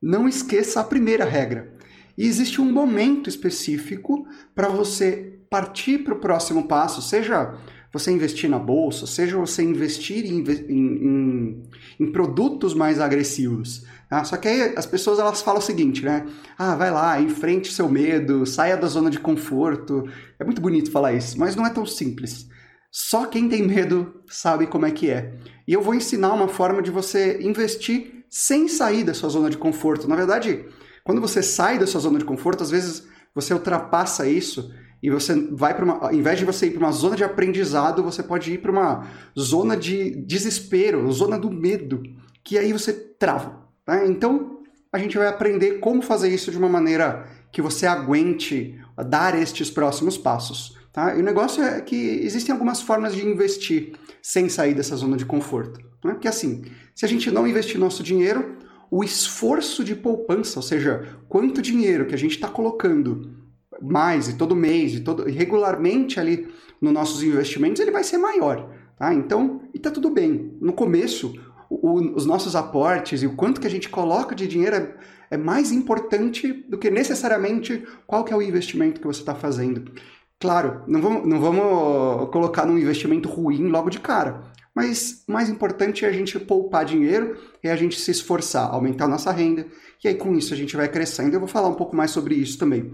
Não 0.00 0.28
esqueça 0.28 0.78
a 0.78 0.84
primeira 0.84 1.24
regra. 1.24 1.74
E 2.16 2.24
existe 2.24 2.60
um 2.60 2.70
momento 2.70 3.28
específico 3.28 4.24
para 4.54 4.68
você 4.68 5.40
partir 5.50 6.04
para 6.04 6.14
o 6.14 6.20
próximo 6.20 6.68
passo, 6.68 7.02
seja 7.02 7.58
você 7.92 8.10
investir 8.10 8.48
na 8.48 8.58
bolsa, 8.58 9.06
seja 9.06 9.36
você 9.36 9.62
investir 9.62 10.24
em, 10.24 10.42
em, 10.68 11.62
em, 12.00 12.12
produtos 12.12 12.72
mais 12.72 12.98
agressivos. 12.98 13.84
Tá? 14.08 14.24
Só 14.24 14.36
que 14.38 14.48
aí 14.48 14.72
as 14.76 14.86
pessoas 14.86 15.18
elas 15.18 15.42
falam 15.42 15.60
o 15.60 15.62
seguinte, 15.62 16.02
né? 16.02 16.26
Ah, 16.58 16.74
vai 16.74 16.90
lá, 16.90 17.20
enfrente 17.20 17.70
seu 17.70 17.88
medo, 17.88 18.46
saia 18.46 18.76
da 18.76 18.86
zona 18.86 19.10
de 19.10 19.20
conforto. 19.20 20.08
É 20.38 20.44
muito 20.44 20.62
bonito 20.62 20.90
falar 20.90 21.12
isso, 21.12 21.38
mas 21.38 21.54
não 21.54 21.66
é 21.66 21.70
tão 21.70 21.84
simples. 21.84 22.48
Só 22.90 23.26
quem 23.26 23.48
tem 23.48 23.62
medo 23.62 24.22
sabe 24.26 24.66
como 24.66 24.86
é 24.86 24.90
que 24.90 25.10
é. 25.10 25.34
E 25.68 25.72
eu 25.72 25.82
vou 25.82 25.94
ensinar 25.94 26.32
uma 26.32 26.48
forma 26.48 26.82
de 26.82 26.90
você 26.90 27.40
investir 27.42 28.24
sem 28.28 28.68
sair 28.68 29.04
da 29.04 29.12
sua 29.12 29.28
zona 29.28 29.50
de 29.50 29.58
conforto. 29.58 30.08
Na 30.08 30.16
verdade, 30.16 30.64
quando 31.04 31.20
você 31.20 31.42
sai 31.42 31.78
da 31.78 31.86
sua 31.86 32.00
zona 32.00 32.18
de 32.18 32.24
conforto, 32.24 32.62
às 32.62 32.70
vezes 32.70 33.06
você 33.34 33.52
ultrapassa 33.52 34.26
isso 34.26 34.72
e 35.02 35.10
você 35.10 35.34
vai 35.50 35.74
para 35.74 35.84
uma. 35.84 35.94
Ao 35.98 36.14
invés 36.14 36.38
de 36.38 36.44
você 36.44 36.66
ir 36.66 36.70
para 36.70 36.86
uma 36.86 36.92
zona 36.92 37.16
de 37.16 37.24
aprendizado, 37.24 38.02
você 38.02 38.22
pode 38.22 38.52
ir 38.52 38.58
para 38.58 38.70
uma 38.70 39.06
zona 39.38 39.76
de 39.76 40.10
desespero, 40.22 41.10
zona 41.10 41.38
do 41.38 41.50
medo, 41.50 42.02
que 42.44 42.56
aí 42.56 42.72
você 42.72 42.92
trava. 42.92 43.66
Tá? 43.84 44.06
Então, 44.06 44.60
a 44.92 44.98
gente 44.98 45.18
vai 45.18 45.26
aprender 45.26 45.80
como 45.80 46.02
fazer 46.02 46.28
isso 46.28 46.50
de 46.52 46.58
uma 46.58 46.68
maneira 46.68 47.26
que 47.50 47.60
você 47.60 47.86
aguente 47.86 48.80
dar 49.08 49.34
estes 49.34 49.70
próximos 49.70 50.16
passos. 50.16 50.78
Tá? 50.92 51.16
E 51.16 51.20
o 51.20 51.24
negócio 51.24 51.62
é 51.62 51.80
que 51.80 51.96
existem 51.96 52.52
algumas 52.52 52.80
formas 52.80 53.14
de 53.14 53.26
investir 53.26 53.94
sem 54.22 54.48
sair 54.48 54.74
dessa 54.74 54.94
zona 54.94 55.16
de 55.16 55.24
conforto. 55.24 55.80
Né? 56.04 56.12
Porque 56.12 56.28
assim, 56.28 56.62
se 56.94 57.04
a 57.04 57.08
gente 57.08 57.30
não 57.30 57.46
investir 57.46 57.78
nosso 57.78 58.02
dinheiro, 58.02 58.58
o 58.90 59.02
esforço 59.02 59.82
de 59.82 59.96
poupança, 59.96 60.58
ou 60.58 60.62
seja, 60.62 61.16
quanto 61.28 61.62
dinheiro 61.62 62.06
que 62.06 62.14
a 62.14 62.18
gente 62.18 62.32
está 62.32 62.48
colocando 62.48 63.41
mais 63.82 64.28
e 64.28 64.34
todo 64.34 64.54
mês 64.54 64.94
e 64.94 65.00
todo 65.00 65.24
regularmente 65.24 66.20
ali 66.20 66.48
nos 66.80 66.92
nossos 66.92 67.22
investimentos, 67.22 67.80
ele 67.80 67.90
vai 67.90 68.02
ser 68.02 68.18
maior, 68.18 68.68
tá? 68.98 69.14
Então, 69.14 69.62
e 69.72 69.78
tá 69.78 69.90
tudo 69.90 70.10
bem. 70.10 70.56
No 70.60 70.72
começo, 70.72 71.32
o, 71.70 72.16
os 72.16 72.26
nossos 72.26 72.56
aportes 72.56 73.22
e 73.22 73.26
o 73.26 73.36
quanto 73.36 73.60
que 73.60 73.66
a 73.66 73.70
gente 73.70 73.88
coloca 73.88 74.34
de 74.34 74.48
dinheiro 74.48 74.76
é, 74.76 74.94
é 75.30 75.36
mais 75.36 75.72
importante 75.72 76.52
do 76.68 76.76
que 76.76 76.90
necessariamente 76.90 77.84
qual 78.06 78.24
que 78.24 78.32
é 78.32 78.36
o 78.36 78.42
investimento 78.42 79.00
que 79.00 79.06
você 79.06 79.20
está 79.20 79.34
fazendo. 79.34 79.92
Claro, 80.40 80.82
não 80.88 81.00
vamos, 81.00 81.28
não 81.28 81.40
vamos 81.40 82.30
colocar 82.30 82.66
num 82.66 82.76
investimento 82.76 83.28
ruim 83.28 83.68
logo 83.68 83.88
de 83.88 84.00
cara. 84.00 84.42
Mas 84.74 85.22
mais 85.28 85.48
importante 85.48 86.04
é 86.04 86.08
a 86.08 86.12
gente 86.12 86.38
poupar 86.38 86.84
dinheiro 86.84 87.36
e 87.62 87.68
a 87.68 87.76
gente 87.76 88.00
se 88.00 88.10
esforçar, 88.10 88.70
aumentar 88.70 89.06
nossa 89.06 89.30
renda, 89.30 89.66
e 90.02 90.08
aí 90.08 90.14
com 90.14 90.34
isso 90.34 90.52
a 90.52 90.56
gente 90.56 90.76
vai 90.76 90.88
crescendo. 90.88 91.34
Eu 91.34 91.40
vou 91.40 91.48
falar 91.48 91.68
um 91.68 91.74
pouco 91.74 91.94
mais 91.94 92.10
sobre 92.10 92.34
isso 92.34 92.58
também. 92.58 92.92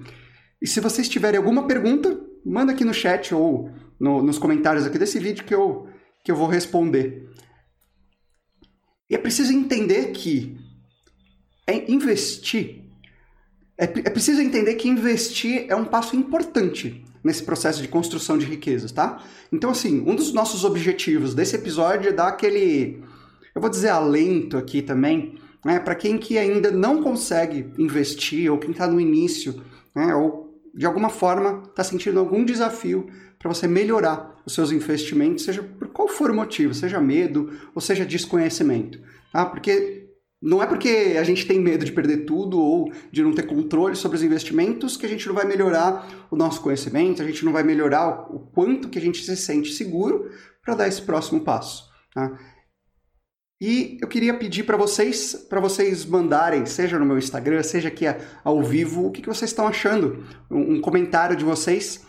E 0.61 0.67
se 0.67 0.81
vocês 0.81 1.09
tiverem 1.09 1.39
alguma 1.39 1.67
pergunta, 1.67 2.21
manda 2.45 2.73
aqui 2.73 2.85
no 2.85 2.95
chat 2.95 3.35
ou 3.35 3.71
no, 3.99 4.23
nos 4.23 4.39
comentários 4.39 4.87
aqui 4.87 4.99
desse 4.99 5.19
vídeo 5.19 5.45
que 5.45 5.55
eu, 5.55 5.89
que 6.25 6.31
eu 6.31 6.37
vou 6.37 6.49
responder. 6.49 7.29
E 9.09 9.15
é 9.15 9.19
preciso 9.19 9.53
entender 9.53 10.13
que 10.13 10.59
é 11.67 11.91
investir. 11.91 12.85
É, 13.77 13.85
é 13.85 14.11
preciso 14.11 14.41
entender 14.41 14.75
que 14.75 14.89
investir 14.89 15.67
é 15.69 15.77
um 15.77 15.85
passo 15.85 16.17
importante 16.17 17.05
nesse 17.23 17.43
processo 17.43 17.81
de 17.81 17.89
construção 17.89 18.39
de 18.39 18.47
riquezas, 18.47 18.93
tá? 18.93 19.23
Então, 19.53 19.71
assim, 19.71 20.03
um 20.07 20.15
dos 20.15 20.33
nossos 20.33 20.65
objetivos 20.65 21.35
desse 21.35 21.57
episódio 21.57 22.09
é 22.09 22.13
dar 22.13 22.29
aquele, 22.29 23.03
eu 23.55 23.61
vou 23.61 23.71
dizer, 23.71 23.89
alento 23.89 24.57
aqui 24.57 24.83
também, 24.83 25.35
né, 25.65 25.79
para 25.79 25.95
quem 25.95 26.19
que 26.19 26.39
ainda 26.39 26.71
não 26.71 27.03
consegue 27.03 27.71
investir 27.79 28.51
ou 28.51 28.59
quem 28.59 28.71
está 28.71 28.87
no 28.87 29.01
início, 29.01 29.63
né, 29.95 30.15
ou 30.15 30.48
de 30.75 30.87
alguma 30.87 31.09
forma 31.09 31.63
está 31.69 31.83
sentindo 31.85 32.19
algum 32.19 32.45
desafio 32.45 33.07
para 33.39 33.53
você 33.53 33.67
melhorar 33.67 34.37
os 34.45 34.55
seus 34.55 34.73
investimentos, 34.73 35.45
seja 35.45 35.63
por 35.63 35.89
qual 35.89 36.09
for 36.09 36.31
o 36.31 36.35
motivo, 36.35 36.75
seja 36.75 37.01
medo 37.01 37.53
ou 37.75 37.81
seja 37.81 38.05
desconhecimento, 38.05 39.01
tá? 39.33 39.47
Porque 39.47 40.09
não 40.41 40.63
é 40.63 40.67
porque 40.67 41.17
a 41.19 41.25
gente 41.25 41.47
tem 41.47 41.61
medo 41.61 41.85
de 41.85 41.93
perder 41.93 42.19
tudo 42.19 42.61
ou 42.61 42.93
de 43.11 43.23
não 43.23 43.33
ter 43.33 43.43
controle 43.43 43.97
sobre 43.97 44.17
os 44.17 44.23
investimentos 44.23 44.97
que 44.97 45.05
a 45.05 45.09
gente 45.09 45.27
não 45.27 45.35
vai 45.35 45.45
melhorar 45.45 46.29
o 46.31 46.37
nosso 46.37 46.61
conhecimento, 46.61 47.21
a 47.21 47.27
gente 47.27 47.45
não 47.45 47.53
vai 47.53 47.65
melhorar 47.65 48.33
o 48.33 48.39
quanto 48.39 48.89
que 48.89 48.99
a 48.99 49.03
gente 49.03 49.25
se 49.25 49.37
sente 49.37 49.73
seguro 49.73 50.31
para 50.63 50.75
dar 50.75 50.89
esse 50.89 51.03
próximo 51.03 51.41
passo. 51.41 51.89
Tá? 52.15 52.39
E 53.61 53.99
eu 54.01 54.07
queria 54.07 54.35
pedir 54.35 54.63
para 54.63 54.77
vocês, 54.77 55.35
para 55.35 55.59
vocês 55.59 56.05
mandarem, 56.05 56.65
seja 56.65 56.97
no 56.97 57.05
meu 57.05 57.19
Instagram, 57.19 57.63
seja 57.65 57.89
aqui 57.89 58.05
ao 58.45 58.63
vivo, 58.63 59.07
o 59.07 59.11
que, 59.11 59.21
que 59.21 59.29
vocês 59.29 59.51
estão 59.51 59.67
achando, 59.67 60.25
um, 60.49 60.75
um 60.75 60.81
comentário 60.81 61.35
de 61.35 61.45
vocês 61.45 62.07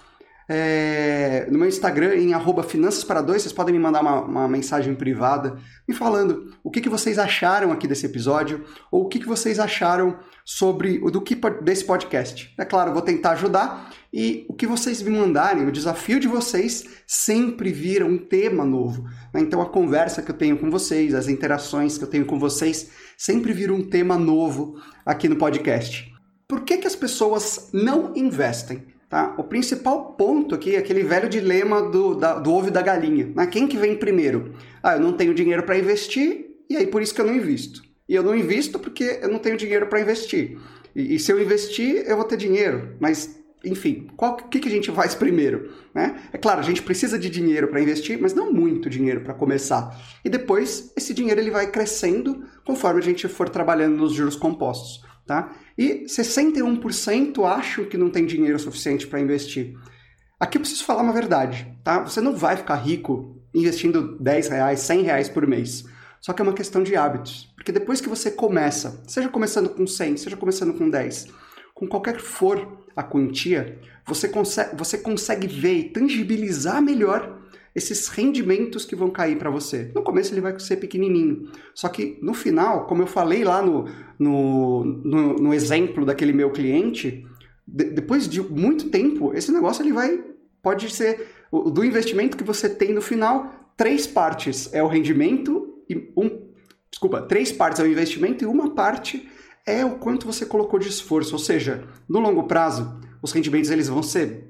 é, 0.51 1.47
no 1.51 1.59
meu 1.59 1.67
Instagram, 1.67 2.15
em 2.15 2.33
arroba 2.33 2.63
Finanças 2.63 3.03
para 3.03 3.21
Dois, 3.21 3.43
vocês 3.43 3.53
podem 3.53 3.71
me 3.71 3.79
mandar 3.79 4.01
uma, 4.01 4.21
uma, 4.21 4.47
mensagem 4.47 4.95
privada 4.95 5.59
me 5.87 5.93
falando 5.93 6.51
o 6.63 6.71
que, 6.71 6.81
que 6.81 6.89
vocês 6.89 7.19
acharam 7.19 7.71
aqui 7.71 7.87
desse 7.87 8.07
episódio 8.07 8.65
ou 8.91 9.03
o 9.03 9.07
que, 9.07 9.19
que 9.19 9.27
vocês 9.27 9.59
acharam 9.59 10.17
sobre 10.43 10.99
o 11.03 11.11
do 11.11 11.21
que 11.21 11.39
desse 11.61 11.85
podcast. 11.85 12.51
É 12.57 12.65
claro, 12.65 12.91
vou 12.93 13.03
tentar 13.03 13.31
ajudar 13.33 13.93
e 14.11 14.47
o 14.49 14.55
que 14.55 14.65
vocês 14.65 15.03
me 15.03 15.11
mandarem, 15.11 15.67
o 15.67 15.71
desafio 15.71 16.19
de 16.19 16.27
vocês 16.27 16.83
sempre 17.05 17.71
vira 17.71 18.03
um 18.03 18.17
tema 18.17 18.65
novo. 18.65 19.03
Né? 19.31 19.41
Então 19.41 19.61
a 19.61 19.69
conversa 19.69 20.23
que 20.23 20.31
eu 20.31 20.35
tenho 20.35 20.57
com 20.57 20.71
vocês, 20.71 21.13
as 21.13 21.27
interações 21.27 21.95
que 21.95 22.03
eu 22.03 22.09
tenho 22.09 22.25
com 22.25 22.39
vocês, 22.39 22.89
sempre 23.15 23.53
vira 23.53 23.71
um 23.71 23.87
tema 23.87 24.17
novo 24.17 24.81
aqui 25.05 25.29
no 25.29 25.35
podcast. 25.35 26.11
Por 26.47 26.61
que, 26.61 26.77
que 26.77 26.87
as 26.87 26.95
pessoas 26.95 27.69
não 27.71 28.13
investem? 28.15 28.97
Tá? 29.09 29.33
O 29.39 29.43
principal 29.43 30.13
ponto 30.13 30.53
aqui 30.53 30.75
é 30.75 30.77
aquele 30.77 31.01
velho 31.01 31.27
dilema 31.27 31.81
do, 31.81 32.13
da, 32.13 32.35
do 32.37 32.53
ovo 32.53 32.67
e 32.67 32.71
da 32.71 32.81
galinha. 32.81 33.31
Né? 33.35 33.47
Quem 33.47 33.67
que 33.67 33.75
vem 33.75 33.97
primeiro? 33.97 34.53
Ah, 34.83 34.93
eu 34.93 34.99
não 34.99 35.13
tenho 35.13 35.33
dinheiro 35.33 35.63
para 35.63 35.79
investir 35.79 36.45
e 36.69 36.77
aí 36.77 36.85
por 36.85 37.01
isso 37.01 37.15
que 37.15 37.19
eu 37.19 37.25
não 37.25 37.35
invisto. 37.35 37.81
E 38.07 38.13
eu 38.13 38.21
não 38.21 38.35
invisto 38.35 38.77
porque 38.77 39.19
eu 39.21 39.29
não 39.29 39.39
tenho 39.39 39.57
dinheiro 39.57 39.87
para 39.87 39.99
investir. 39.99 40.59
E, 40.95 41.15
e, 41.15 41.19
se 41.19 41.31
eu 41.31 41.41
investir, 41.41 42.03
eu 42.07 42.15
vou 42.15 42.25
ter 42.25 42.37
dinheiro. 42.37 42.95
Mas, 42.99 43.39
enfim, 43.63 44.07
o 44.15 44.33
que, 44.47 44.59
que 44.59 44.67
a 44.67 44.71
gente 44.71 44.91
faz 44.91 45.15
primeiro? 45.15 45.71
Né? 45.93 46.19
É 46.31 46.37
claro, 46.37 46.59
a 46.59 46.63
gente 46.63 46.81
precisa 46.81 47.17
de 47.17 47.29
dinheiro 47.29 47.67
para 47.67 47.81
investir, 47.81 48.19
mas 48.19 48.33
não 48.33 48.51
muito 48.51 48.89
dinheiro 48.89 49.21
para 49.21 49.33
começar. 49.33 49.95
E 50.23 50.29
depois, 50.29 50.91
esse 50.95 51.13
dinheiro 51.13 51.39
ele 51.39 51.51
vai 51.51 51.67
crescendo 51.67 52.43
conforme 52.65 52.99
a 52.99 53.03
gente 53.03 53.27
for 53.27 53.49
trabalhando 53.49 53.97
nos 53.97 54.13
juros 54.13 54.35
compostos. 54.35 55.07
Tá? 55.25 55.55
E 55.79 56.03
61% 56.07 57.41
acham 57.45 57.85
que 57.85 57.97
não 57.97 58.09
tem 58.09 58.25
dinheiro 58.25 58.59
suficiente 58.59 59.07
para 59.07 59.21
investir. 59.21 59.77
Aqui 60.37 60.57
eu 60.57 60.61
preciso 60.61 60.83
falar 60.83 61.01
uma 61.01 61.13
verdade, 61.13 61.73
tá? 61.85 62.01
Você 62.01 62.19
não 62.19 62.35
vai 62.35 62.57
ficar 62.57 62.75
rico 62.75 63.41
investindo 63.55 64.17
10 64.19 64.49
reais, 64.49 64.81
100 64.81 65.01
reais 65.03 65.29
por 65.29 65.47
mês. 65.47 65.85
Só 66.19 66.33
que 66.33 66.41
é 66.41 66.43
uma 66.43 66.53
questão 66.53 66.83
de 66.83 66.97
hábitos. 66.97 67.53
Porque 67.55 67.71
depois 67.71 68.01
que 68.01 68.09
você 68.09 68.29
começa, 68.29 69.01
seja 69.07 69.29
começando 69.29 69.69
com 69.69 69.87
100, 69.87 70.17
seja 70.17 70.35
começando 70.35 70.73
com 70.73 70.89
10, 70.89 71.27
com 71.73 71.87
qualquer 71.87 72.17
que 72.17 72.23
for 72.23 72.83
a 72.93 73.01
quantia, 73.01 73.79
você 74.05 74.27
consegue, 74.27 74.75
você 74.75 74.97
consegue 74.97 75.47
ver 75.47 75.75
e 75.75 75.89
tangibilizar 75.91 76.81
melhor 76.81 77.38
esses 77.79 78.07
rendimentos 78.07 78.85
que 78.85 78.95
vão 78.95 79.09
cair 79.09 79.37
para 79.37 79.49
você. 79.49 79.91
No 79.95 80.03
começo 80.03 80.33
ele 80.33 80.41
vai 80.41 80.59
ser 80.59 80.77
pequenininho, 80.77 81.49
só 81.73 81.89
que 81.89 82.19
no 82.21 82.33
final, 82.33 82.85
como 82.85 83.01
eu 83.01 83.07
falei 83.07 83.43
lá 83.43 83.61
no, 83.61 83.85
no, 84.19 84.83
no, 84.83 85.33
no 85.35 85.53
exemplo 85.53 86.05
daquele 86.05 86.33
meu 86.33 86.51
cliente, 86.51 87.25
de, 87.67 87.85
depois 87.85 88.27
de 88.27 88.41
muito 88.41 88.89
tempo, 88.89 89.33
esse 89.33 89.51
negócio 89.51 89.81
ele 89.81 89.93
vai 89.93 90.23
pode 90.61 90.93
ser 90.93 91.27
do 91.51 91.83
investimento 91.83 92.37
que 92.37 92.43
você 92.43 92.69
tem 92.69 92.93
no 92.93 93.01
final, 93.01 93.73
três 93.75 94.05
partes 94.05 94.71
é 94.73 94.83
o 94.83 94.87
rendimento 94.87 95.81
e 95.89 96.11
um 96.15 96.49
desculpa, 96.91 97.21
três 97.21 97.51
partes 97.51 97.79
é 97.79 97.83
o 97.83 97.87
investimento 97.87 98.43
e 98.43 98.47
uma 98.47 98.75
parte 98.75 99.29
é 99.65 99.85
o 99.85 99.97
quanto 99.99 100.25
você 100.25 100.45
colocou 100.45 100.79
de 100.79 100.89
esforço, 100.89 101.33
ou 101.33 101.39
seja, 101.39 101.87
no 102.07 102.19
longo 102.19 102.43
prazo, 102.43 102.99
os 103.21 103.31
rendimentos 103.31 103.69
eles 103.69 103.87
vão 103.87 104.01
ser 104.01 104.49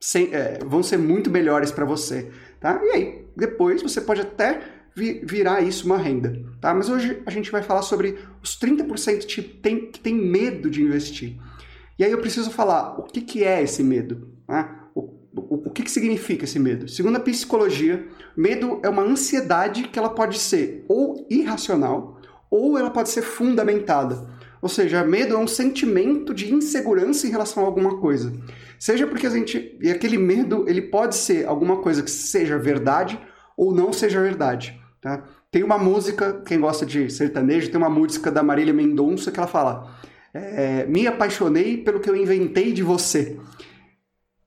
sem, 0.00 0.32
é, 0.32 0.58
vão 0.64 0.82
ser 0.82 0.96
muito 0.96 1.30
melhores 1.30 1.70
para 1.70 1.84
você, 1.84 2.30
tá? 2.60 2.80
E 2.82 2.90
aí, 2.90 3.26
depois 3.36 3.82
você 3.82 4.00
pode 4.00 4.20
até 4.20 4.60
vi, 4.94 5.20
virar 5.24 5.60
isso 5.62 5.86
uma 5.86 5.96
renda, 5.96 6.42
tá? 6.60 6.74
Mas 6.74 6.88
hoje 6.88 7.22
a 7.24 7.30
gente 7.30 7.50
vai 7.50 7.62
falar 7.62 7.82
sobre 7.82 8.18
os 8.42 8.58
30% 8.58 9.26
que 9.26 9.42
tem, 9.42 9.90
que 9.90 10.00
tem 10.00 10.14
medo 10.14 10.68
de 10.68 10.82
investir. 10.82 11.38
E 11.98 12.04
aí 12.04 12.10
eu 12.10 12.20
preciso 12.20 12.50
falar 12.50 12.98
o 12.98 13.02
que, 13.02 13.20
que 13.20 13.44
é 13.44 13.62
esse 13.62 13.82
medo, 13.82 14.28
né? 14.48 14.68
O, 14.94 15.00
o, 15.34 15.68
o 15.68 15.70
que, 15.70 15.82
que 15.82 15.90
significa 15.90 16.44
esse 16.44 16.58
medo? 16.58 16.88
Segundo 16.88 17.16
a 17.16 17.20
psicologia, 17.20 18.06
medo 18.36 18.80
é 18.82 18.88
uma 18.88 19.02
ansiedade 19.02 19.84
que 19.84 19.98
ela 19.98 20.10
pode 20.10 20.38
ser 20.38 20.84
ou 20.88 21.26
irracional 21.30 22.20
ou 22.50 22.78
ela 22.78 22.90
pode 22.90 23.10
ser 23.10 23.22
fundamentada. 23.22 24.26
Ou 24.60 24.68
seja, 24.68 25.04
medo 25.04 25.34
é 25.34 25.38
um 25.38 25.46
sentimento 25.46 26.34
de 26.34 26.52
insegurança 26.52 27.26
em 27.26 27.30
relação 27.30 27.62
a 27.62 27.66
alguma 27.66 27.98
coisa. 27.98 28.32
Seja 28.78 29.06
porque 29.06 29.26
a 29.26 29.30
gente. 29.30 29.76
E 29.80 29.90
aquele 29.90 30.16
medo, 30.16 30.64
ele 30.68 30.82
pode 30.82 31.16
ser 31.16 31.46
alguma 31.46 31.78
coisa 31.78 32.02
que 32.02 32.10
seja 32.10 32.58
verdade 32.58 33.18
ou 33.56 33.74
não 33.74 33.92
seja 33.92 34.20
verdade. 34.20 34.80
Tá? 35.00 35.24
Tem 35.50 35.62
uma 35.62 35.78
música, 35.78 36.42
quem 36.46 36.60
gosta 36.60 36.84
de 36.84 37.10
sertanejo, 37.10 37.70
tem 37.70 37.78
uma 37.78 37.90
música 37.90 38.30
da 38.30 38.42
Marília 38.42 38.72
Mendonça 38.72 39.30
que 39.30 39.38
ela 39.38 39.48
fala: 39.48 39.98
é, 40.32 40.86
Me 40.86 41.06
apaixonei 41.06 41.78
pelo 41.78 42.00
que 42.00 42.08
eu 42.08 42.16
inventei 42.16 42.72
de 42.72 42.82
você. 42.82 43.38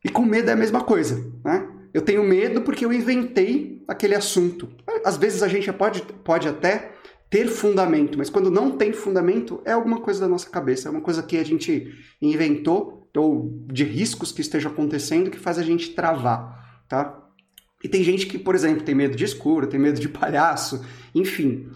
E 0.04 0.10
com 0.10 0.24
medo 0.24 0.50
é 0.50 0.54
a 0.54 0.58
mesma 0.58 0.82
coisa. 0.82 1.24
Né? 1.44 1.68
Eu 1.94 2.02
tenho 2.02 2.24
medo 2.24 2.62
porque 2.62 2.86
eu 2.86 2.94
inventei 2.94 3.84
aquele 3.88 4.16
assunto. 4.16 4.70
Às 5.06 5.18
vezes 5.18 5.44
a 5.44 5.48
gente 5.48 5.72
pode, 5.74 6.02
pode 6.24 6.48
até 6.48 6.92
ter 7.30 7.48
fundamento, 7.48 8.18
mas 8.18 8.30
quando 8.30 8.52
não 8.52 8.72
tem 8.72 8.92
fundamento, 8.92 9.62
é 9.64 9.72
alguma 9.72 10.02
coisa 10.02 10.20
da 10.20 10.28
nossa 10.28 10.50
cabeça, 10.50 10.90
é 10.90 10.92
uma 10.92 11.00
coisa 11.00 11.24
que 11.24 11.38
a 11.38 11.46
gente 11.46 11.90
inventou 12.22 13.00
ou 13.15 13.65
de 13.68 13.84
riscos 13.84 14.32
que 14.32 14.41
estejam 14.41 14.72
acontecendo 14.72 15.30
que 15.30 15.39
faz 15.39 15.58
a 15.58 15.63
gente 15.63 15.89
travar, 15.91 16.84
tá? 16.88 17.18
E 17.84 17.89
tem 17.89 18.03
gente 18.03 18.27
que, 18.27 18.38
por 18.38 18.53
exemplo, 18.53 18.84
tem 18.84 18.94
medo 18.94 19.15
de 19.15 19.25
escuro, 19.25 19.68
tem 19.68 19.80
medo 19.80 20.00
de 20.00 20.08
palhaço, 20.08 20.86
enfim, 21.15 21.70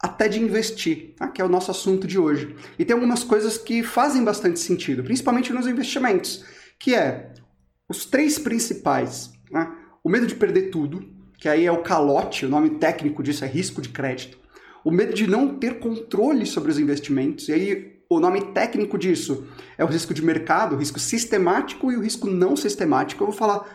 até 0.00 0.28
de 0.28 0.40
investir, 0.40 1.14
tá? 1.16 1.28
que 1.28 1.42
é 1.42 1.44
o 1.44 1.48
nosso 1.48 1.70
assunto 1.70 2.06
de 2.06 2.18
hoje. 2.18 2.54
E 2.78 2.84
tem 2.84 2.94
algumas 2.94 3.24
coisas 3.24 3.58
que 3.58 3.82
fazem 3.82 4.22
bastante 4.22 4.60
sentido, 4.60 5.02
principalmente 5.02 5.52
nos 5.52 5.66
investimentos, 5.66 6.44
que 6.78 6.94
é 6.94 7.32
os 7.88 8.04
três 8.06 8.38
principais. 8.38 9.32
Né? 9.50 9.68
O 10.04 10.08
medo 10.08 10.26
de 10.26 10.36
perder 10.36 10.70
tudo, 10.70 11.04
que 11.36 11.48
aí 11.48 11.66
é 11.66 11.72
o 11.72 11.82
calote, 11.82 12.46
o 12.46 12.48
nome 12.48 12.70
técnico 12.78 13.22
disso 13.22 13.44
é 13.44 13.48
risco 13.48 13.82
de 13.82 13.88
crédito. 13.88 14.38
O 14.84 14.92
medo 14.92 15.12
de 15.12 15.26
não 15.26 15.58
ter 15.58 15.80
controle 15.80 16.46
sobre 16.46 16.70
os 16.70 16.78
investimentos, 16.78 17.48
e 17.48 17.52
aí 17.52 17.97
o 18.08 18.20
nome 18.20 18.40
técnico 18.52 18.96
disso 18.96 19.46
é 19.76 19.84
o 19.84 19.88
risco 19.88 20.14
de 20.14 20.24
mercado, 20.24 20.74
o 20.74 20.78
risco 20.78 20.98
sistemático 20.98 21.92
e 21.92 21.96
o 21.96 22.00
risco 22.00 22.28
não 22.28 22.56
sistemático. 22.56 23.22
Eu 23.22 23.28
vou 23.28 23.36
falar 23.36 23.66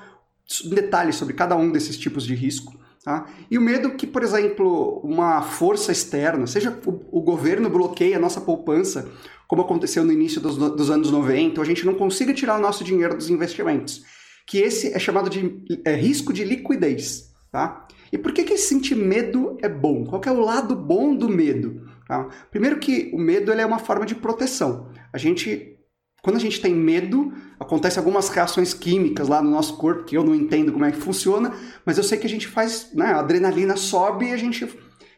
detalhes 0.65 1.15
sobre 1.15 1.33
cada 1.33 1.55
um 1.55 1.71
desses 1.71 1.97
tipos 1.97 2.25
de 2.25 2.33
risco. 2.33 2.73
Tá? 3.03 3.27
E 3.51 3.57
o 3.57 3.61
medo 3.61 3.91
que, 3.91 4.07
por 4.07 4.23
exemplo, 4.23 5.01
uma 5.03 5.41
força 5.41 5.91
externa, 5.91 6.47
seja 6.47 6.77
o, 6.85 7.19
o 7.19 7.21
governo 7.21 7.69
bloqueia 7.69 8.15
a 8.15 8.19
nossa 8.19 8.39
poupança, 8.39 9.11
como 9.45 9.61
aconteceu 9.61 10.05
no 10.05 10.11
início 10.11 10.39
dos, 10.39 10.57
dos, 10.57 10.89
anos 10.89 11.11
90, 11.11 11.59
ou 11.59 11.63
a 11.63 11.67
gente 11.67 11.85
não 11.85 11.95
consiga 11.95 12.33
tirar 12.33 12.57
o 12.57 12.61
nosso 12.61 12.83
dinheiro 12.83 13.15
dos 13.15 13.29
investimentos. 13.29 14.03
Que 14.47 14.59
esse 14.59 14.93
é 14.93 14.99
chamado 14.99 15.29
de 15.29 15.63
é, 15.85 15.93
risco 15.95 16.31
de 16.31 16.43
liquidez. 16.43 17.31
Tá? 17.51 17.85
E 18.11 18.17
por 18.17 18.31
que, 18.31 18.43
que 18.43 18.57
sentir 18.57 18.95
medo 18.95 19.57
é 19.61 19.69
bom? 19.69 20.05
Qual 20.05 20.21
é 20.25 20.31
o 20.31 20.39
lado 20.39 20.75
bom 20.75 21.13
do 21.13 21.29
medo? 21.29 21.92
Tá? 22.13 22.27
Primeiro 22.51 22.77
que 22.77 23.09
o 23.11 23.17
medo 23.17 23.51
ele 23.51 23.61
é 23.61 23.65
uma 23.65 23.79
forma 23.79 24.05
de 24.05 24.13
proteção. 24.13 24.91
A 25.11 25.17
gente, 25.17 25.79
quando 26.21 26.35
a 26.35 26.39
gente 26.39 26.61
tem 26.61 26.71
medo, 26.71 27.33
acontece 27.59 27.97
algumas 27.97 28.29
reações 28.29 28.71
químicas 28.71 29.27
lá 29.27 29.41
no 29.41 29.49
nosso 29.49 29.77
corpo 29.77 30.03
que 30.03 30.15
eu 30.15 30.23
não 30.23 30.35
entendo 30.35 30.71
como 30.71 30.85
é 30.85 30.91
que 30.91 30.99
funciona, 30.99 31.51
mas 31.83 31.97
eu 31.97 32.03
sei 32.03 32.19
que 32.19 32.27
a 32.27 32.29
gente 32.29 32.47
faz, 32.47 32.91
né, 32.93 33.07
a 33.07 33.19
adrenalina 33.19 33.75
sobe 33.75 34.27
e 34.27 34.31
a 34.31 34.37
gente 34.37 34.69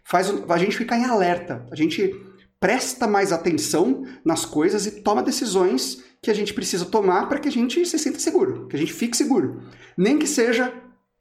faz 0.05 0.33
a 0.47 0.57
gente 0.57 0.77
ficar 0.77 0.97
em 0.97 1.03
alerta. 1.03 1.67
A 1.69 1.75
gente 1.75 2.15
presta 2.61 3.05
mais 3.07 3.33
atenção 3.33 4.05
nas 4.23 4.45
coisas 4.45 4.85
e 4.85 5.01
toma 5.01 5.21
decisões 5.21 6.01
que 6.21 6.31
a 6.31 6.33
gente 6.33 6.53
precisa 6.53 6.85
tomar 6.85 7.27
para 7.27 7.39
que 7.39 7.49
a 7.49 7.51
gente 7.51 7.85
se 7.85 7.99
sinta 7.99 8.19
seguro, 8.19 8.67
que 8.69 8.75
a 8.77 8.79
gente 8.79 8.93
fique 8.93 9.17
seguro. 9.17 9.63
Nem 9.97 10.17
que 10.17 10.27
seja 10.27 10.73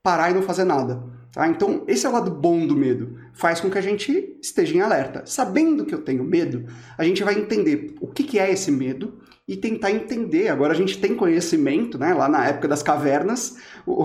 parar 0.04 0.30
e 0.30 0.34
não 0.34 0.42
fazer 0.42 0.62
nada. 0.62 1.02
Tá? 1.32 1.48
Então, 1.48 1.82
esse 1.88 2.06
é 2.06 2.08
o 2.08 2.12
lado 2.12 2.30
bom 2.30 2.64
do 2.64 2.76
medo. 2.76 3.18
Faz 3.34 3.60
com 3.60 3.70
que 3.70 3.78
a 3.78 3.82
gente 3.82 4.38
esteja 4.40 4.74
em 4.74 4.80
alerta. 4.80 5.22
Sabendo 5.26 5.84
que 5.84 5.94
eu 5.94 6.02
tenho 6.02 6.24
medo, 6.24 6.66
a 6.96 7.04
gente 7.04 7.22
vai 7.22 7.34
entender 7.34 7.94
o 8.00 8.06
que, 8.06 8.22
que 8.22 8.38
é 8.38 8.50
esse 8.50 8.70
medo 8.70 9.20
e 9.46 9.56
tentar 9.56 9.90
entender. 9.90 10.48
Agora 10.48 10.72
a 10.72 10.76
gente 10.76 10.98
tem 10.98 11.14
conhecimento, 11.14 11.98
né? 11.98 12.14
Lá 12.14 12.28
na 12.28 12.46
época 12.46 12.68
das 12.68 12.82
cavernas, 12.82 13.56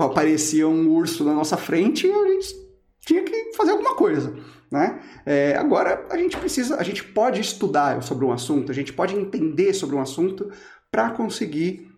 aparecia 0.02 0.68
um 0.68 0.90
urso 0.90 1.24
na 1.24 1.32
nossa 1.32 1.56
frente 1.56 2.06
e 2.06 2.12
a 2.12 2.28
gente 2.28 2.54
tinha 3.06 3.22
que 3.22 3.52
fazer 3.56 3.70
alguma 3.70 3.94
coisa. 3.94 4.34
Né? 4.70 5.00
É, 5.26 5.56
agora 5.56 6.06
a 6.10 6.16
gente 6.16 6.36
precisa, 6.36 6.76
a 6.76 6.82
gente 6.82 7.02
pode 7.02 7.40
estudar 7.40 8.02
sobre 8.02 8.24
um 8.24 8.32
assunto, 8.32 8.70
a 8.70 8.74
gente 8.74 8.92
pode 8.92 9.16
entender 9.16 9.74
sobre 9.74 9.96
um 9.96 10.00
assunto 10.00 10.50
para 10.90 11.10
conseguir 11.10 11.90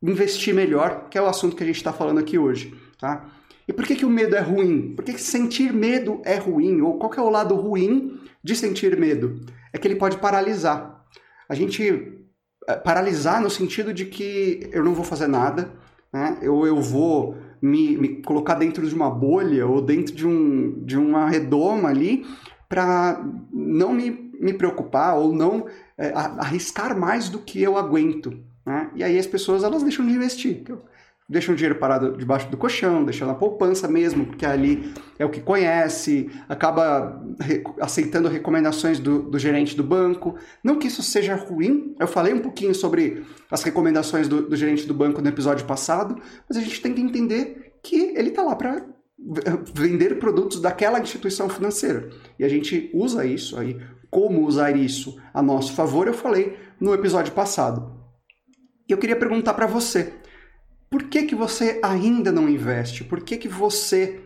investir 0.00 0.54
melhor, 0.54 1.08
que 1.08 1.18
é 1.18 1.22
o 1.22 1.26
assunto 1.26 1.56
que 1.56 1.62
a 1.62 1.66
gente 1.66 1.76
está 1.76 1.92
falando 1.92 2.18
aqui 2.18 2.38
hoje. 2.38 2.74
Tá? 2.98 3.26
E 3.72 3.74
por 3.74 3.86
que, 3.86 3.96
que 3.96 4.04
o 4.04 4.10
medo 4.10 4.36
é 4.36 4.40
ruim? 4.40 4.92
Por 4.94 5.02
que, 5.02 5.14
que 5.14 5.22
sentir 5.22 5.72
medo 5.72 6.20
é 6.26 6.36
ruim? 6.36 6.82
Ou 6.82 6.98
qual 6.98 7.14
é 7.14 7.22
o 7.22 7.30
lado 7.30 7.54
ruim 7.54 8.20
de 8.44 8.54
sentir 8.54 9.00
medo? 9.00 9.40
É 9.72 9.78
que 9.78 9.88
ele 9.88 9.96
pode 9.96 10.18
paralisar. 10.18 11.02
A 11.48 11.54
gente 11.54 12.18
é, 12.68 12.76
paralisar 12.76 13.40
no 13.40 13.48
sentido 13.48 13.94
de 13.94 14.04
que 14.04 14.68
eu 14.72 14.84
não 14.84 14.92
vou 14.92 15.06
fazer 15.06 15.26
nada, 15.26 15.72
né? 16.12 16.38
ou 16.46 16.66
eu 16.66 16.82
vou 16.82 17.34
me, 17.62 17.96
me 17.96 18.08
colocar 18.20 18.56
dentro 18.56 18.86
de 18.86 18.94
uma 18.94 19.08
bolha 19.08 19.66
ou 19.66 19.80
dentro 19.80 20.14
de, 20.14 20.26
um, 20.26 20.84
de 20.84 20.98
uma 20.98 21.26
redoma 21.30 21.88
ali 21.88 22.26
para 22.68 23.24
não 23.50 23.94
me, 23.94 24.32
me 24.38 24.52
preocupar 24.52 25.16
ou 25.16 25.32
não 25.32 25.64
é, 25.96 26.12
arriscar 26.14 26.94
mais 26.94 27.30
do 27.30 27.38
que 27.38 27.62
eu 27.62 27.78
aguento. 27.78 28.38
Né? 28.66 28.90
E 28.96 29.02
aí 29.02 29.18
as 29.18 29.26
pessoas 29.26 29.64
elas 29.64 29.82
deixam 29.82 30.04
de 30.04 30.12
investir 30.12 30.62
deixa 31.32 31.50
o 31.50 31.54
dinheiro 31.56 31.78
parado 31.78 32.16
debaixo 32.16 32.50
do 32.50 32.58
colchão, 32.58 33.04
deixa 33.04 33.24
na 33.24 33.34
poupança 33.34 33.88
mesmo, 33.88 34.26
porque 34.26 34.44
ali 34.44 34.92
é 35.18 35.24
o 35.24 35.30
que 35.30 35.40
conhece, 35.40 36.30
acaba 36.46 37.20
re 37.40 37.64
aceitando 37.80 38.28
recomendações 38.28 39.00
do, 39.00 39.22
do, 39.22 39.38
gerente 39.38 39.74
do 39.74 39.82
banco. 39.82 40.36
Não 40.62 40.78
que 40.78 40.88
isso 40.88 41.02
seja 41.02 41.34
ruim, 41.34 41.96
eu 41.98 42.06
falei 42.06 42.34
um 42.34 42.40
pouquinho 42.40 42.74
sobre 42.74 43.24
as 43.50 43.62
recomendações 43.62 44.28
do, 44.28 44.42
do 44.42 44.54
gerente 44.54 44.86
do 44.86 44.92
banco 44.92 45.22
no 45.22 45.28
episódio 45.28 45.66
passado, 45.66 46.20
mas 46.46 46.58
a 46.58 46.60
gente 46.60 46.82
tem 46.82 46.92
que 46.92 47.00
entender 47.00 47.78
que 47.82 48.12
ele 48.14 48.28
está 48.28 48.42
lá 48.42 48.54
para 48.54 48.84
vender 49.74 50.18
produtos 50.18 50.60
daquela 50.60 51.00
instituição 51.00 51.48
financeira. 51.48 52.10
E 52.38 52.44
a 52.44 52.48
gente 52.48 52.90
usa 52.92 53.24
isso 53.24 53.58
aí, 53.58 53.80
como 54.10 54.46
usar 54.46 54.76
isso 54.76 55.18
a 55.32 55.40
nosso 55.40 55.72
favor, 55.72 56.06
eu 56.06 56.14
falei 56.14 56.58
no 56.78 56.92
episódio 56.92 57.32
passado. 57.32 58.02
E 58.86 58.92
eu 58.92 58.98
queria 58.98 59.16
perguntar 59.16 59.54
para 59.54 59.66
você, 59.66 60.12
por 60.92 61.04
que, 61.04 61.22
que 61.22 61.34
você 61.34 61.80
ainda 61.82 62.30
não 62.30 62.46
investe? 62.46 63.02
Por 63.02 63.22
que, 63.22 63.38
que 63.38 63.48
você 63.48 64.20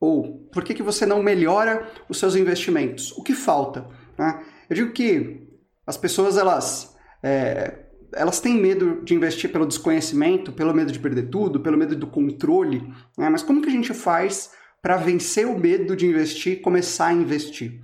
ou 0.00 0.48
por 0.52 0.64
que, 0.64 0.74
que 0.74 0.82
você 0.82 1.06
não 1.06 1.22
melhora 1.22 1.88
os 2.08 2.18
seus 2.18 2.34
investimentos? 2.34 3.12
O 3.12 3.22
que 3.22 3.32
falta? 3.32 3.88
Né? 4.18 4.44
Eu 4.68 4.74
digo 4.74 4.92
que 4.92 5.48
as 5.86 5.96
pessoas 5.96 6.36
elas 6.36 6.96
é, 7.22 7.84
elas 8.12 8.40
têm 8.40 8.60
medo 8.60 9.00
de 9.04 9.14
investir 9.14 9.52
pelo 9.52 9.64
desconhecimento, 9.64 10.52
pelo 10.52 10.74
medo 10.74 10.90
de 10.90 10.98
perder 10.98 11.28
tudo, 11.30 11.60
pelo 11.60 11.78
medo 11.78 11.94
do 11.94 12.08
controle. 12.08 12.80
Né? 13.16 13.28
Mas 13.28 13.44
como 13.44 13.62
que 13.62 13.68
a 13.68 13.72
gente 13.72 13.94
faz 13.94 14.50
para 14.82 14.96
vencer 14.96 15.46
o 15.46 15.56
medo 15.56 15.94
de 15.94 16.06
investir 16.06 16.54
e 16.54 16.60
começar 16.60 17.06
a 17.06 17.12
investir? 17.12 17.80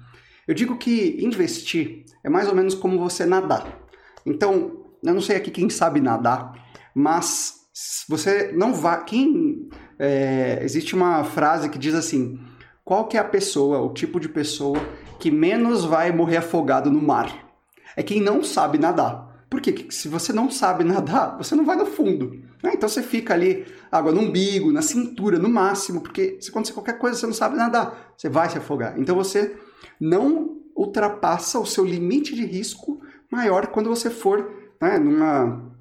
Eu 0.49 0.55
digo 0.55 0.77
que 0.77 1.25
investir 1.25 2.05
é 2.25 2.29
mais 2.29 2.49
ou 2.49 2.55
menos 2.55 2.75
como 2.75 2.99
você 2.99 3.25
nadar. 3.25 3.81
Então, 4.27 4.85
eu 5.05 5.15
não 5.15 5.21
sei 5.21 5.37
aqui 5.37 5.53
quem 5.53 5.71
sabe 5.71 6.01
nadar, 6.01 6.53
mas 6.95 7.64
você 8.09 8.53
não 8.53 8.73
vai. 8.73 9.05
Quem. 9.05 9.69
É, 9.99 10.59
existe 10.63 10.95
uma 10.95 11.25
frase 11.25 11.69
que 11.69 11.79
diz 11.79 11.95
assim: 11.95 12.39
qual 12.85 13.07
que 13.09 13.17
é 13.17 13.21
a 13.21 13.25
pessoa, 13.25 13.81
o 13.81 13.93
tipo 13.93 14.21
de 14.21 14.29
pessoa 14.29 14.79
que 15.19 15.31
menos 15.31 15.85
vai 15.85 16.13
morrer 16.13 16.37
afogado 16.37 16.91
no 16.91 17.01
mar? 17.01 17.53
É 17.97 18.03
quem 18.03 18.21
não 18.21 18.45
sabe 18.45 18.79
nadar. 18.79 19.33
Porque 19.49 19.87
se 19.91 20.09
você 20.09 20.33
não 20.33 20.51
sabe 20.51 20.83
nadar, 20.85 21.37
você 21.39 21.55
não 21.55 21.65
vai 21.65 21.77
no 21.77 21.87
fundo. 21.87 22.31
Né? 22.63 22.73
Então 22.75 22.89
você 22.89 23.03
fica 23.03 23.35
ali, 23.35 23.67
água 23.91 24.13
no 24.13 24.21
umbigo, 24.21 24.73
na 24.73 24.83
cintura, 24.83 25.39
no 25.39 25.49
máximo, 25.49 26.01
porque 26.01 26.39
se 26.41 26.51
acontecer 26.51 26.75
qualquer 26.75 26.99
coisa, 26.99 27.19
você 27.19 27.27
não 27.27 27.35
sabe 27.35 27.57
nadar, 27.57 28.15
você 28.17 28.29
vai 28.29 28.49
se 28.49 28.59
afogar. 28.59 28.99
Então 28.99 29.15
você 29.15 29.57
não 30.01 30.59
ultrapassa 30.77 31.59
o 31.59 31.67
seu 31.67 31.85
limite 31.85 32.35
de 32.35 32.45
risco 32.45 33.01
maior 33.31 33.69
quando 33.69 33.89
você 33.89 34.11
for 34.11 34.51
né, 34.81 34.99
numa 34.99 35.74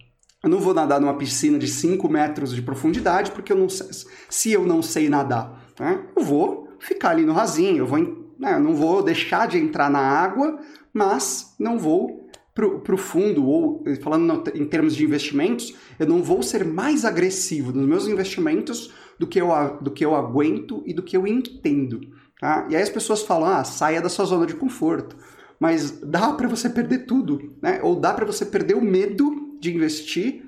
eu 0.43 0.49
não 0.49 0.59
vou 0.59 0.73
nadar 0.73 0.99
numa 0.99 1.13
piscina 1.13 1.57
de 1.57 1.67
5 1.67 2.07
metros 2.09 2.53
de 2.53 2.61
profundidade, 2.61 3.31
porque 3.31 3.53
eu 3.53 3.57
não 3.57 3.69
sei, 3.69 3.87
se 4.29 4.51
eu 4.51 4.65
não 4.65 4.81
sei 4.81 5.07
nadar, 5.07 5.65
né? 5.79 6.03
eu 6.15 6.21
vou 6.21 6.67
ficar 6.79 7.11
ali 7.11 7.23
no 7.23 7.31
rasinho, 7.31 7.77
eu, 7.77 7.87
vou, 7.87 7.97
né, 8.37 8.55
eu 8.55 8.59
não 8.59 8.75
vou 8.75 9.01
deixar 9.01 9.47
de 9.47 9.57
entrar 9.57 9.89
na 9.89 10.01
água, 10.01 10.59
mas 10.93 11.55
não 11.57 11.79
vou 11.79 12.29
para 12.53 12.93
o 12.93 12.97
fundo, 12.97 13.47
ou 13.47 13.83
falando 14.01 14.43
em 14.53 14.65
termos 14.65 14.95
de 14.95 15.03
investimentos, 15.03 15.73
eu 15.97 16.05
não 16.05 16.21
vou 16.21 16.43
ser 16.43 16.63
mais 16.63 17.03
agressivo 17.03 17.71
nos 17.71 17.87
meus 17.87 18.07
investimentos 18.07 18.91
do 19.17 19.25
que 19.25 19.41
eu, 19.41 19.49
do 19.81 19.89
que 19.89 20.05
eu 20.05 20.13
aguento 20.13 20.83
e 20.85 20.93
do 20.93 21.01
que 21.01 21.17
eu 21.17 21.25
entendo. 21.25 22.01
Tá? 22.39 22.67
E 22.69 22.75
aí 22.75 22.83
as 22.83 22.89
pessoas 22.89 23.23
falam, 23.23 23.49
ah, 23.49 23.63
saia 23.63 24.01
da 24.01 24.09
sua 24.09 24.25
zona 24.25 24.45
de 24.45 24.53
conforto. 24.53 25.15
Mas 25.59 25.99
dá 26.01 26.33
para 26.33 26.47
você 26.47 26.69
perder 26.69 27.05
tudo, 27.05 27.55
né? 27.61 27.79
ou 27.81 27.95
dá 27.95 28.13
para 28.13 28.25
você 28.25 28.45
perder 28.45 28.75
o 28.75 28.81
medo 28.83 29.52
de 29.63 29.73
investir 29.73 30.43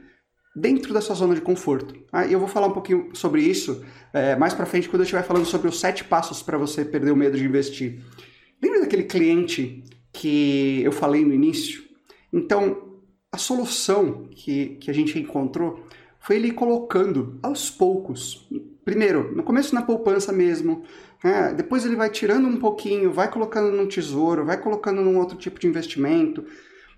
dentro 0.55 0.93
da 0.93 1.01
sua 1.01 1.15
zona 1.15 1.33
de 1.33 1.41
conforto. 1.41 1.95
Ah, 2.11 2.25
eu 2.27 2.37
vou 2.37 2.47
falar 2.47 2.67
um 2.67 2.73
pouquinho 2.73 3.09
sobre 3.13 3.41
isso 3.41 3.83
é, 4.13 4.35
mais 4.35 4.53
para 4.53 4.65
frente 4.65 4.89
quando 4.89 5.01
eu 5.01 5.05
estiver 5.05 5.23
falando 5.23 5.45
sobre 5.45 5.67
os 5.67 5.79
sete 5.79 6.03
passos 6.03 6.41
para 6.41 6.57
você 6.57 6.83
perder 6.83 7.11
o 7.11 7.15
medo 7.15 7.37
de 7.37 7.43
investir. 7.43 8.01
Lembra 8.61 8.81
daquele 8.81 9.03
cliente 9.03 9.83
que 10.13 10.81
eu 10.83 10.91
falei 10.91 11.23
no 11.25 11.33
início? 11.33 11.83
Então, 12.31 12.99
a 13.31 13.37
solução 13.37 14.29
que, 14.31 14.77
que 14.81 14.91
a 14.91 14.93
gente 14.93 15.17
encontrou 15.17 15.85
foi 16.19 16.37
ele 16.37 16.51
colocando 16.51 17.37
aos 17.43 17.69
poucos. 17.69 18.47
Primeiro, 18.83 19.35
no 19.35 19.43
começo 19.43 19.75
na 19.75 19.81
poupança 19.81 20.31
mesmo, 20.31 20.83
né? 21.23 21.53
depois 21.53 21.85
ele 21.85 21.95
vai 21.95 22.09
tirando 22.09 22.47
um 22.47 22.57
pouquinho, 22.57 23.11
vai 23.11 23.29
colocando 23.29 23.75
num 23.75 23.87
tesouro, 23.87 24.45
vai 24.45 24.61
colocando 24.61 25.01
num 25.01 25.17
outro 25.17 25.37
tipo 25.37 25.59
de 25.59 25.67
investimento, 25.67 26.45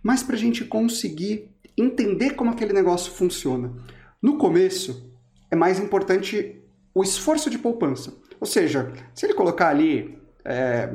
mas 0.03 0.21
para 0.21 0.35
a 0.35 0.39
gente 0.39 0.63
conseguir 0.63 1.49
entender 1.77 2.31
como 2.31 2.51
aquele 2.51 2.73
negócio 2.73 3.11
funciona. 3.11 3.73
No 4.21 4.37
começo, 4.37 5.13
é 5.51 5.55
mais 5.55 5.79
importante 5.79 6.61
o 6.93 7.03
esforço 7.03 7.49
de 7.49 7.59
poupança. 7.59 8.13
Ou 8.39 8.47
seja, 8.47 8.91
se 9.13 9.25
ele 9.25 9.33
colocar 9.33 9.69
ali 9.69 10.17
é, 10.43 10.89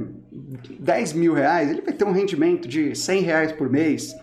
10 0.80 1.12
mil 1.12 1.34
reais, 1.34 1.70
ele 1.70 1.82
vai 1.82 1.92
ter 1.92 2.04
um 2.04 2.12
rendimento 2.12 2.66
de 2.66 2.94
100 2.94 3.20
reais 3.22 3.52
por 3.52 3.70
mês, 3.70 4.14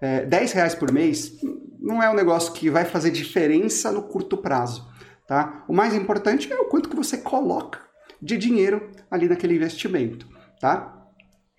é, 0.00 0.24
10 0.24 0.52
reais 0.52 0.74
por 0.74 0.92
mês, 0.92 1.38
não 1.78 2.02
é 2.02 2.10
um 2.10 2.14
negócio 2.14 2.52
que 2.52 2.70
vai 2.70 2.84
fazer 2.84 3.10
diferença 3.10 3.92
no 3.92 4.02
curto 4.02 4.36
prazo. 4.36 4.88
Tá? 5.26 5.64
O 5.68 5.72
mais 5.74 5.94
importante 5.94 6.52
é 6.52 6.56
o 6.56 6.66
quanto 6.66 6.88
que 6.88 6.96
você 6.96 7.18
coloca 7.18 7.80
de 8.22 8.36
dinheiro 8.36 8.90
ali 9.10 9.28
naquele 9.28 9.54
investimento. 9.54 10.26
Tá? 10.60 11.08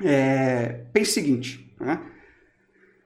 É, 0.02 0.86
pense 0.93 1.12
o 1.12 1.13
seguinte, 1.13 1.76
né? 1.80 2.02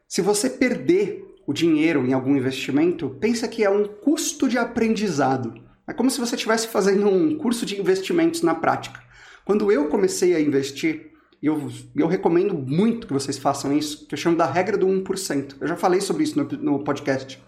se 0.07 0.21
você 0.21 0.49
perder 0.49 1.30
o 1.51 1.53
dinheiro 1.53 2.05
em 2.05 2.13
algum 2.13 2.35
investimento, 2.35 3.09
pensa 3.19 3.47
que 3.47 3.63
é 3.63 3.69
um 3.69 3.85
custo 3.85 4.47
de 4.47 4.57
aprendizado. 4.57 5.53
É 5.85 5.93
como 5.93 6.09
se 6.09 6.19
você 6.19 6.35
estivesse 6.35 6.69
fazendo 6.69 7.07
um 7.07 7.37
curso 7.37 7.65
de 7.65 7.79
investimentos 7.79 8.41
na 8.41 8.55
prática. 8.55 9.01
Quando 9.43 9.69
eu 9.69 9.89
comecei 9.89 10.33
a 10.33 10.39
investir, 10.39 11.11
eu, 11.43 11.69
eu 11.93 12.07
recomendo 12.07 12.53
muito 12.53 13.05
que 13.05 13.13
vocês 13.13 13.37
façam 13.37 13.75
isso, 13.77 14.07
que 14.07 14.13
eu 14.13 14.17
chamo 14.17 14.37
da 14.37 14.45
regra 14.45 14.77
do 14.77 14.87
1%. 14.87 15.55
Eu 15.59 15.67
já 15.67 15.75
falei 15.75 15.99
sobre 15.99 16.23
isso 16.23 16.37
no, 16.41 16.47
no 16.57 16.83
podcast. 16.85 17.43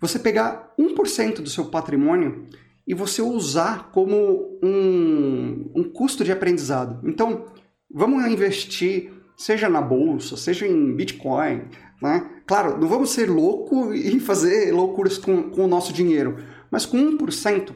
Você 0.00 0.18
pegar 0.18 0.74
1% 0.76 1.40
do 1.40 1.48
seu 1.48 1.66
patrimônio 1.66 2.46
e 2.86 2.94
você 2.94 3.22
usar 3.22 3.90
como 3.92 4.58
um, 4.62 5.70
um 5.76 5.84
custo 5.84 6.24
de 6.24 6.32
aprendizado. 6.32 7.06
Então, 7.08 7.46
vamos 7.88 8.26
investir, 8.26 9.12
seja 9.36 9.68
na 9.68 9.80
bolsa, 9.80 10.36
seja 10.36 10.66
em 10.66 10.96
Bitcoin, 10.96 11.68
né? 12.00 12.30
Claro, 12.46 12.78
não 12.78 12.88
vamos 12.88 13.10
ser 13.10 13.28
louco 13.28 13.92
e 13.92 14.18
fazer 14.20 14.72
loucuras 14.72 15.18
com, 15.18 15.50
com 15.50 15.64
o 15.64 15.68
nosso 15.68 15.92
dinheiro, 15.92 16.38
mas 16.70 16.86
com 16.86 16.96
1%, 16.96 17.72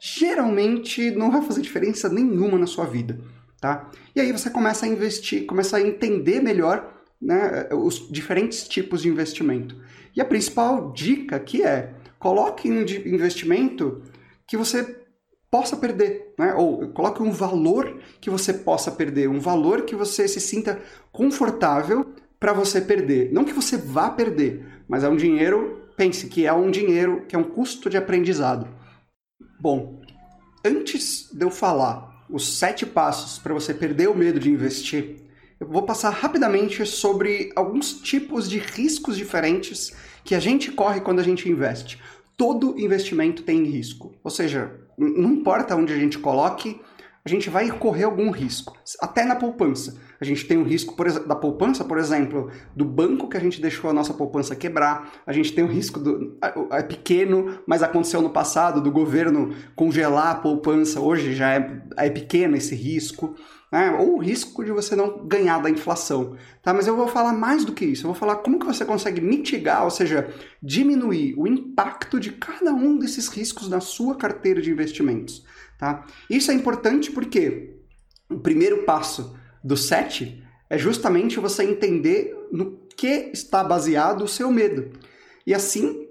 geralmente 0.00 1.10
não 1.12 1.30
vai 1.30 1.42
fazer 1.42 1.62
diferença 1.62 2.08
nenhuma 2.08 2.58
na 2.58 2.66
sua 2.66 2.86
vida. 2.86 3.18
Tá? 3.60 3.90
E 4.14 4.20
aí 4.20 4.32
você 4.32 4.50
começa 4.50 4.86
a 4.86 4.88
investir, 4.88 5.46
começa 5.46 5.76
a 5.76 5.80
entender 5.80 6.40
melhor 6.40 7.02
né, 7.20 7.68
os 7.72 8.08
diferentes 8.10 8.68
tipos 8.68 9.02
de 9.02 9.08
investimento. 9.08 9.76
E 10.14 10.20
a 10.20 10.24
principal 10.24 10.92
dica 10.92 11.38
que 11.38 11.62
é 11.62 11.94
coloque 12.18 12.70
um 12.70 12.80
investimento 12.80 14.02
que 14.46 14.56
você 14.56 15.04
possa 15.50 15.76
perder, 15.76 16.34
né? 16.38 16.54
ou 16.54 16.88
coloque 16.88 17.22
um 17.22 17.30
valor 17.30 17.98
que 18.20 18.28
você 18.28 18.52
possa 18.52 18.90
perder, 18.90 19.28
um 19.28 19.40
valor 19.40 19.82
que 19.82 19.94
você 19.94 20.26
se 20.28 20.40
sinta 20.40 20.80
confortável 21.12 22.14
para 22.38 22.52
você 22.52 22.80
perder. 22.80 23.32
Não 23.32 23.44
que 23.44 23.52
você 23.52 23.76
vá 23.76 24.10
perder, 24.10 24.64
mas 24.88 25.04
é 25.04 25.08
um 25.08 25.16
dinheiro, 25.16 25.88
pense 25.96 26.28
que 26.28 26.46
é 26.46 26.52
um 26.52 26.70
dinheiro 26.70 27.24
que 27.28 27.34
é 27.34 27.38
um 27.38 27.44
custo 27.44 27.88
de 27.88 27.96
aprendizado. 27.96 28.68
Bom, 29.58 30.00
antes 30.64 31.30
de 31.32 31.44
eu 31.44 31.50
falar 31.50 32.24
os 32.28 32.58
sete 32.58 32.84
passos 32.84 33.38
para 33.38 33.54
você 33.54 33.72
perder 33.72 34.08
o 34.08 34.14
medo 34.14 34.38
de 34.38 34.50
investir, 34.50 35.16
eu 35.58 35.66
vou 35.66 35.82
passar 35.82 36.10
rapidamente 36.10 36.84
sobre 36.84 37.50
alguns 37.56 37.94
tipos 37.94 38.48
de 38.48 38.58
riscos 38.58 39.16
diferentes 39.16 39.94
que 40.22 40.34
a 40.34 40.40
gente 40.40 40.70
corre 40.70 41.00
quando 41.00 41.20
a 41.20 41.22
gente 41.24 41.48
investe. 41.48 41.98
Todo 42.36 42.78
investimento 42.78 43.42
tem 43.42 43.64
risco, 43.64 44.14
ou 44.22 44.30
seja, 44.30 44.70
não 44.98 45.32
importa 45.32 45.74
onde 45.74 45.94
a 45.94 45.96
gente 45.96 46.18
coloque, 46.18 46.78
a 47.26 47.28
gente 47.28 47.50
vai 47.50 47.68
correr 47.72 48.04
algum 48.04 48.30
risco, 48.30 48.78
até 49.00 49.24
na 49.24 49.34
poupança. 49.34 50.00
A 50.20 50.24
gente 50.24 50.46
tem 50.46 50.56
um 50.56 50.62
risco 50.62 50.94
da 51.26 51.34
poupança, 51.34 51.84
por 51.84 51.98
exemplo, 51.98 52.52
do 52.74 52.84
banco 52.84 53.28
que 53.28 53.36
a 53.36 53.40
gente 53.40 53.60
deixou 53.60 53.90
a 53.90 53.92
nossa 53.92 54.14
poupança 54.14 54.54
quebrar. 54.54 55.10
A 55.26 55.32
gente 55.32 55.52
tem 55.52 55.64
o 55.64 55.66
risco 55.66 55.98
do. 55.98 56.38
É 56.70 56.84
pequeno, 56.84 57.58
mas 57.66 57.82
aconteceu 57.82 58.22
no 58.22 58.30
passado, 58.30 58.80
do 58.80 58.92
governo 58.92 59.52
congelar 59.74 60.28
a 60.28 60.34
poupança. 60.36 61.00
Hoje 61.00 61.34
já 61.34 61.52
é, 61.52 61.82
é 61.96 62.08
pequeno 62.08 62.56
esse 62.56 62.76
risco. 62.76 63.34
Né? 63.72 63.90
Ou 63.98 64.18
o 64.18 64.22
risco 64.22 64.64
de 64.64 64.70
você 64.70 64.94
não 64.94 65.26
ganhar 65.26 65.60
da 65.60 65.68
inflação. 65.68 66.36
Tá? 66.62 66.72
Mas 66.72 66.86
eu 66.86 66.94
vou 66.94 67.08
falar 67.08 67.32
mais 67.32 67.64
do 67.64 67.72
que 67.72 67.84
isso. 67.84 68.04
Eu 68.06 68.12
vou 68.12 68.14
falar 68.14 68.36
como 68.36 68.60
que 68.60 68.66
você 68.66 68.84
consegue 68.84 69.20
mitigar, 69.20 69.82
ou 69.82 69.90
seja, 69.90 70.32
diminuir 70.62 71.34
o 71.36 71.48
impacto 71.48 72.20
de 72.20 72.30
cada 72.30 72.72
um 72.72 72.96
desses 72.96 73.26
riscos 73.26 73.68
na 73.68 73.80
sua 73.80 74.14
carteira 74.14 74.62
de 74.62 74.70
investimentos. 74.70 75.44
Tá? 75.78 76.06
Isso 76.28 76.50
é 76.50 76.54
importante 76.54 77.10
porque 77.10 77.76
o 78.30 78.38
primeiro 78.38 78.84
passo 78.84 79.36
do 79.62 79.76
SET 79.76 80.42
é 80.68 80.78
justamente 80.78 81.38
você 81.38 81.64
entender 81.64 82.34
no 82.50 82.86
que 82.96 83.30
está 83.32 83.62
baseado 83.62 84.22
o 84.22 84.28
seu 84.28 84.50
medo. 84.50 84.90
E 85.46 85.54
assim, 85.54 86.06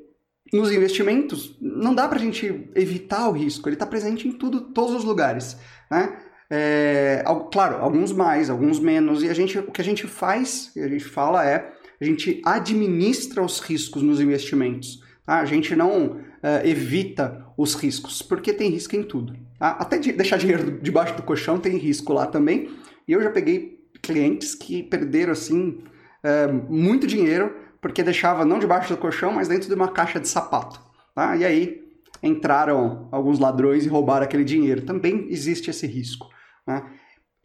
nos 0.54 0.72
investimentos, 0.72 1.58
não 1.60 1.94
dá 1.94 2.08
para 2.08 2.20
a 2.20 2.22
gente 2.22 2.70
evitar 2.76 3.28
o 3.28 3.32
risco, 3.32 3.68
ele 3.68 3.76
está 3.76 3.86
presente 3.86 4.28
em 4.28 4.32
tudo, 4.32 4.62
todos 4.62 4.94
os 4.94 5.04
lugares. 5.04 5.58
Né? 5.90 6.18
É, 6.50 7.24
claro, 7.52 7.78
alguns 7.78 8.12
mais, 8.12 8.50
alguns 8.50 8.80
menos, 8.80 9.24
e 9.24 9.30
a 9.30 9.34
gente, 9.34 9.58
o 9.58 9.72
que 9.72 9.82
a 9.82 9.84
gente 9.84 10.08
faz, 10.08 10.72
a 10.78 10.88
gente 10.88 11.06
fala 11.06 11.46
é, 11.46 11.74
a 12.00 12.06
gente 12.06 12.42
administra 12.46 13.42
os 13.42 13.60
riscos 13.60 14.04
nos 14.04 14.20
investimentos. 14.20 15.02
Tá? 15.26 15.40
A 15.40 15.46
gente 15.46 15.76
não 15.76 16.20
é, 16.44 16.70
evita 16.70 17.45
os 17.58 17.74
riscos, 17.76 18.22
porque 18.22 18.54
tem 18.54 18.70
risco 18.70 18.96
em 18.96 19.04
tudo. 19.04 19.36
Tá? 19.58 19.72
Até 19.72 19.98
de 19.98 20.12
deixar 20.12 20.38
dinheiro 20.38 20.80
debaixo 20.82 21.16
do 21.16 21.24
colchão 21.24 21.58
tem 21.58 21.78
risco 21.78 22.14
lá 22.14 22.28
também. 22.28 22.70
E 23.08 23.14
eu 23.14 23.22
já 23.22 23.30
peguei 23.30 23.80
clientes 24.02 24.54
que 24.54 24.84
perderam 24.84 25.32
assim 25.32 25.84
é, 26.24 26.48
muito 26.48 27.08
dinheiro 27.08 27.56
porque 27.80 28.02
deixava 28.02 28.44
não 28.44 28.58
debaixo 28.58 28.94
do 28.94 29.00
colchão, 29.00 29.32
mas 29.32 29.48
dentro 29.48 29.68
de 29.70 29.76
uma 29.76 29.88
caixa 29.88 30.20
de 30.20 30.28
sapato. 30.28 30.82
Tá? 31.14 31.36
E 31.38 31.46
aí 31.46 31.84
entraram 32.22 33.08
alguns 33.12 33.40
ladrões 33.40 33.86
e 33.86 33.88
roubaram 33.88 34.26
aquele 34.26 34.44
dinheiro. 34.44 34.82
Também 34.82 35.28
existe 35.30 35.70
esse 35.70 35.86
risco. 35.86 36.28
Né? 36.66 36.84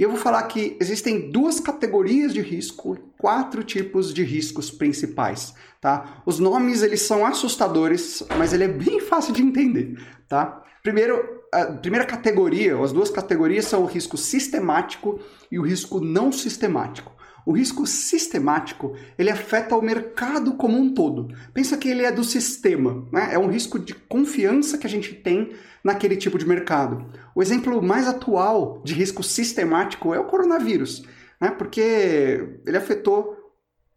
E 0.00 0.02
eu 0.02 0.08
vou 0.08 0.18
falar 0.18 0.42
que 0.44 0.78
existem 0.80 1.30
duas 1.30 1.60
categorias 1.60 2.32
de 2.32 2.40
risco, 2.40 2.96
quatro 3.18 3.62
tipos 3.62 4.14
de 4.14 4.22
riscos 4.24 4.70
principais, 4.70 5.54
tá? 5.78 6.22
Os 6.24 6.38
nomes 6.38 6.80
eles 6.80 7.02
são 7.02 7.26
assustadores, 7.26 8.22
mas 8.38 8.54
ele 8.54 8.64
é 8.64 8.68
bem 8.68 8.98
fácil 9.04 9.34
de 9.34 9.42
entender, 9.42 10.02
tá? 10.26 10.62
Primeiro, 10.82 11.22
a 11.52 11.66
primeira 11.66 12.06
categoria, 12.06 12.82
as 12.82 12.92
duas 12.92 13.10
categorias 13.10 13.66
são 13.66 13.82
o 13.82 13.86
risco 13.86 14.16
sistemático 14.16 15.20
e 15.52 15.58
o 15.58 15.62
risco 15.62 16.00
não 16.00 16.32
sistemático. 16.32 17.12
O 17.46 17.52
risco 17.52 17.86
sistemático, 17.86 18.94
ele 19.18 19.30
afeta 19.30 19.76
o 19.76 19.82
mercado 19.82 20.54
como 20.54 20.78
um 20.78 20.92
todo. 20.94 21.28
Pensa 21.52 21.76
que 21.76 21.88
ele 21.88 22.04
é 22.04 22.12
do 22.12 22.24
sistema, 22.24 23.06
né? 23.12 23.30
É 23.32 23.38
um 23.38 23.48
risco 23.48 23.78
de 23.78 23.94
confiança 23.94 24.78
que 24.78 24.86
a 24.86 24.90
gente 24.90 25.14
tem 25.14 25.52
naquele 25.82 26.16
tipo 26.16 26.38
de 26.38 26.46
mercado. 26.46 27.06
O 27.34 27.42
exemplo 27.42 27.82
mais 27.82 28.06
atual 28.06 28.82
de 28.84 28.94
risco 28.94 29.22
sistemático 29.22 30.14
é 30.14 30.20
o 30.20 30.26
coronavírus, 30.26 31.04
né? 31.40 31.50
Porque 31.50 32.60
ele 32.66 32.76
afetou 32.76 33.36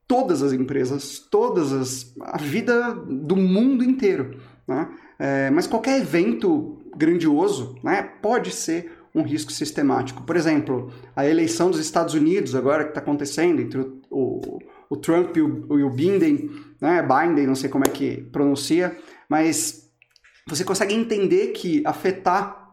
todas 0.08 0.41
as 0.41 0.53
empresas, 0.53 1.19
todas 1.19 1.71
as 1.71 2.13
a 2.21 2.38
vida 2.38 2.93
do 2.93 3.36
mundo 3.36 3.84
inteiro, 3.84 4.39
né? 4.67 4.89
É, 5.19 5.49
mas 5.51 5.67
qualquer 5.67 6.01
evento 6.01 6.79
grandioso, 6.95 7.75
né, 7.84 8.03
pode 8.21 8.51
ser 8.51 8.91
um 9.13 9.21
risco 9.21 9.52
sistemático. 9.52 10.23
Por 10.23 10.36
exemplo, 10.36 10.91
a 11.15 11.28
eleição 11.28 11.69
dos 11.69 11.80
Estados 11.80 12.13
Unidos, 12.13 12.56
agora 12.56 12.84
que 12.84 12.89
está 12.89 12.99
acontecendo 12.99 13.62
entre 13.62 13.80
o, 13.80 14.02
o, 14.10 14.60
o 14.89 14.97
Trump 14.97 15.38
e 15.38 15.41
o, 15.41 15.80
e 15.80 15.84
o, 15.84 15.89
Biden, 15.89 16.49
né? 16.82 17.02
Biden, 17.02 17.45
não 17.45 17.56
sei 17.56 17.69
como 17.69 17.84
é 17.86 17.89
que 17.89 18.21
pronuncia, 18.32 18.97
mas 19.30 19.89
você 20.47 20.63
consegue 20.63 20.93
entender 20.93 21.47
que 21.49 21.84
afetar 21.86 22.63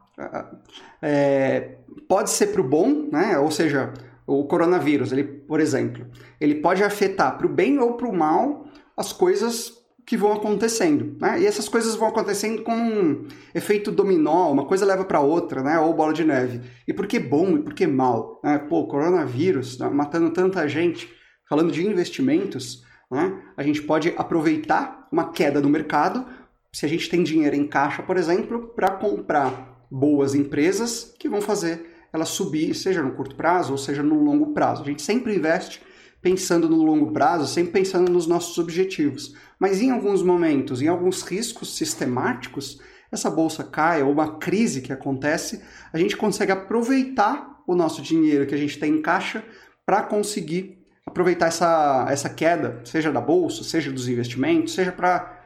é, 1.03 1.77
pode 2.09 2.31
ser 2.31 2.49
para 2.49 2.61
o 2.61 2.69
bom, 2.69 3.09
né? 3.11 3.39
ou 3.39 3.51
seja, 3.51 3.93
o 4.27 4.45
coronavírus, 4.45 5.13
ele, 5.13 5.25
por 5.25 5.61
exemplo, 5.61 6.07
ele 6.41 6.57
pode 6.57 6.83
afetar 6.85 7.37
para 7.37 7.47
o 7.47 7.51
bem 7.51 7.79
ou 7.79 7.95
para 7.95 8.09
o 8.09 8.17
mal 8.17 8.67
as 8.97 9.13
coisas 9.13 9.80
que 10.11 10.17
vão 10.17 10.33
acontecendo, 10.33 11.17
né? 11.21 11.41
E 11.41 11.47
essas 11.47 11.69
coisas 11.69 11.95
vão 11.95 12.09
acontecendo 12.09 12.63
com 12.63 12.75
um 12.75 13.29
efeito 13.55 13.93
dominó, 13.93 14.51
uma 14.51 14.67
coisa 14.67 14.85
leva 14.85 15.05
para 15.05 15.21
outra, 15.21 15.63
né? 15.63 15.79
Ou 15.79 15.95
bola 15.95 16.13
de 16.13 16.25
neve. 16.25 16.63
E 16.85 16.93
por 16.93 17.07
que 17.07 17.21
bom 17.21 17.51
e 17.51 17.63
por 17.63 17.73
que 17.73 17.87
mal? 17.87 18.41
Né? 18.43 18.59
Pô, 18.59 18.89
coronavírus 18.89 19.79
né? 19.79 19.89
matando 19.89 20.31
tanta 20.31 20.67
gente, 20.67 21.09
falando 21.49 21.71
de 21.71 21.87
investimentos, 21.87 22.85
né? 23.09 23.41
A 23.57 23.63
gente 23.63 23.83
pode 23.83 24.13
aproveitar 24.17 25.07
uma 25.13 25.31
queda 25.31 25.61
no 25.61 25.69
mercado, 25.69 26.27
se 26.73 26.85
a 26.85 26.89
gente 26.89 27.09
tem 27.09 27.23
dinheiro 27.23 27.55
em 27.55 27.69
caixa, 27.69 28.03
por 28.03 28.17
exemplo, 28.17 28.73
para 28.75 28.91
comprar 28.91 29.87
boas 29.89 30.35
empresas 30.35 31.15
que 31.21 31.29
vão 31.29 31.41
fazer 31.41 31.89
ela 32.13 32.25
subir, 32.25 32.75
seja 32.75 33.01
no 33.01 33.13
curto 33.13 33.37
prazo 33.37 33.71
ou 33.71 33.79
seja 33.79 34.03
no 34.03 34.21
longo 34.25 34.53
prazo. 34.53 34.83
A 34.83 34.87
gente 34.87 35.03
sempre 35.03 35.37
investe 35.37 35.81
pensando 36.23 36.69
no 36.69 36.83
longo 36.83 37.13
prazo, 37.13 37.47
sempre 37.47 37.73
pensando 37.73 38.11
nos 38.11 38.27
nossos 38.27 38.59
objetivos. 38.59 39.35
Mas 39.59 39.81
em 39.81 39.91
alguns 39.91 40.23
momentos, 40.23 40.83
em 40.83 40.89
alguns 40.89 41.23
riscos 41.23 41.77
sistemáticos, 41.77 42.81
essa 43.11 43.31
bolsa 43.31 43.65
cai 43.65 44.03
ou 44.03 44.13
uma 44.13 44.39
crise 44.39 44.81
que 44.81 44.93
acontece, 44.93 45.63
a 45.93 45.99
gente 45.99 46.17
consegue 46.17 46.53
aproveitar 46.53 47.63
o 47.67 47.75
nosso 47.75 48.03
dinheiro 48.03 48.47
que 48.47 48.55
a 48.55 48.59
gente 48.59 48.79
tem 48.79 48.95
em 48.95 49.03
caixa 49.03 49.45
para 49.85 50.03
conseguir 50.03 50.79
aproveitar 51.07 51.47
essa, 51.47 52.07
essa 52.09 52.29
queda, 52.29 52.81
seja 52.85 53.11
da 53.11 53.21
bolsa, 53.21 53.65
seja 53.65 53.91
dos 53.91 54.09
investimentos, 54.09 54.75
seja 54.75 54.93
para 54.93 55.39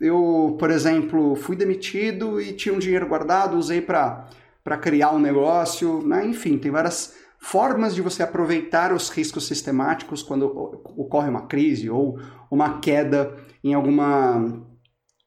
eu, 0.00 0.56
por 0.60 0.70
exemplo, 0.70 1.34
fui 1.34 1.56
demitido 1.56 2.40
e 2.40 2.52
tinha 2.52 2.72
um 2.72 2.78
dinheiro 2.78 3.08
guardado, 3.08 3.56
usei 3.56 3.80
para 3.80 4.28
criar 4.80 5.10
um 5.10 5.18
negócio, 5.18 6.06
né? 6.06 6.24
enfim, 6.24 6.56
tem 6.56 6.70
várias 6.70 7.16
formas 7.38 7.94
de 7.94 8.02
você 8.02 8.22
aproveitar 8.22 8.92
os 8.92 9.08
riscos 9.08 9.46
sistemáticos 9.46 10.22
quando 10.22 10.46
ocorre 10.96 11.28
uma 11.28 11.46
crise 11.46 11.88
ou 11.88 12.18
uma 12.50 12.80
queda 12.80 13.36
em 13.62 13.74
alguma 13.74 14.36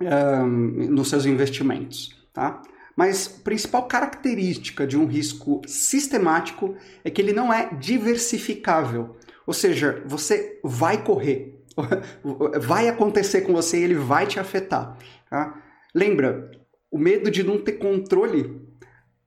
um, 0.02 0.48
nos 0.90 1.10
seus 1.10 1.26
investimentos, 1.26 2.10
tá? 2.34 2.62
Mas 2.96 3.28
a 3.40 3.44
principal 3.44 3.88
característica 3.88 4.86
de 4.86 4.98
um 4.98 5.06
risco 5.06 5.62
sistemático 5.66 6.76
é 7.04 7.10
que 7.10 7.22
ele 7.22 7.34
não 7.34 7.54
é 7.54 7.74
diversificável. 7.74 9.16
Ou 9.48 9.54
seja, 9.54 10.04
você 10.06 10.60
vai 10.64 11.04
correr, 11.04 11.64
vai 12.62 12.90
acontecer 12.90 13.42
com 13.42 13.54
você 13.54 13.80
e 13.80 13.84
ele 13.84 13.96
vai 13.96 14.28
te 14.28 14.40
afetar. 14.40 14.98
Tá? 15.30 15.62
Lembra, 15.96 16.52
o 16.92 16.98
medo 16.98 17.32
de 17.32 17.44
não 17.44 17.58
ter 17.58 17.74
controle 17.74 18.62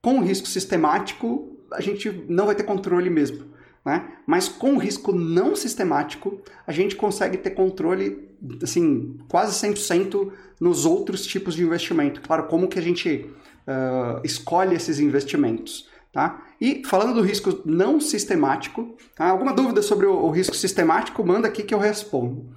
com 0.03 0.19
o 0.19 0.23
risco 0.23 0.47
sistemático 0.47 1.54
a 1.75 1.81
gente 1.81 2.25
não 2.29 2.47
vai 2.47 2.55
ter 2.55 2.63
controle 2.63 3.11
mesmo. 3.11 3.55
Né? 3.85 4.17
Mas 4.27 4.49
com 4.49 4.75
o 4.75 4.79
risco 4.79 5.13
não 5.13 5.55
sistemático, 5.55 6.41
a 6.67 6.73
gente 6.73 6.97
consegue 6.97 7.37
ter 7.37 7.51
controle, 7.51 8.29
assim, 8.63 9.19
quase 9.29 9.55
100% 9.67 10.33
nos 10.59 10.87
outros 10.87 11.27
tipos 11.27 11.55
de 11.55 11.63
investimento. 11.63 12.23
Claro, 12.23 12.47
como 12.47 12.69
que 12.69 12.79
a 12.79 12.83
gente 12.83 13.31
uh, 13.69 14.21
escolhe 14.25 14.75
esses 14.75 14.99
investimentos, 14.99 15.89
tá? 16.11 16.43
E 16.59 16.83
falando 16.87 17.15
do 17.15 17.21
risco 17.21 17.61
não 17.67 18.01
sistemático, 18.01 18.97
tá? 19.15 19.27
alguma 19.27 19.53
dúvida 19.53 19.83
sobre 19.83 20.07
o, 20.07 20.15
o 20.15 20.31
risco 20.31 20.57
sistemático, 20.57 21.25
manda 21.27 21.49
aqui 21.49 21.63
que 21.63 21.75
eu 21.75 21.79
respondo. 21.79 22.55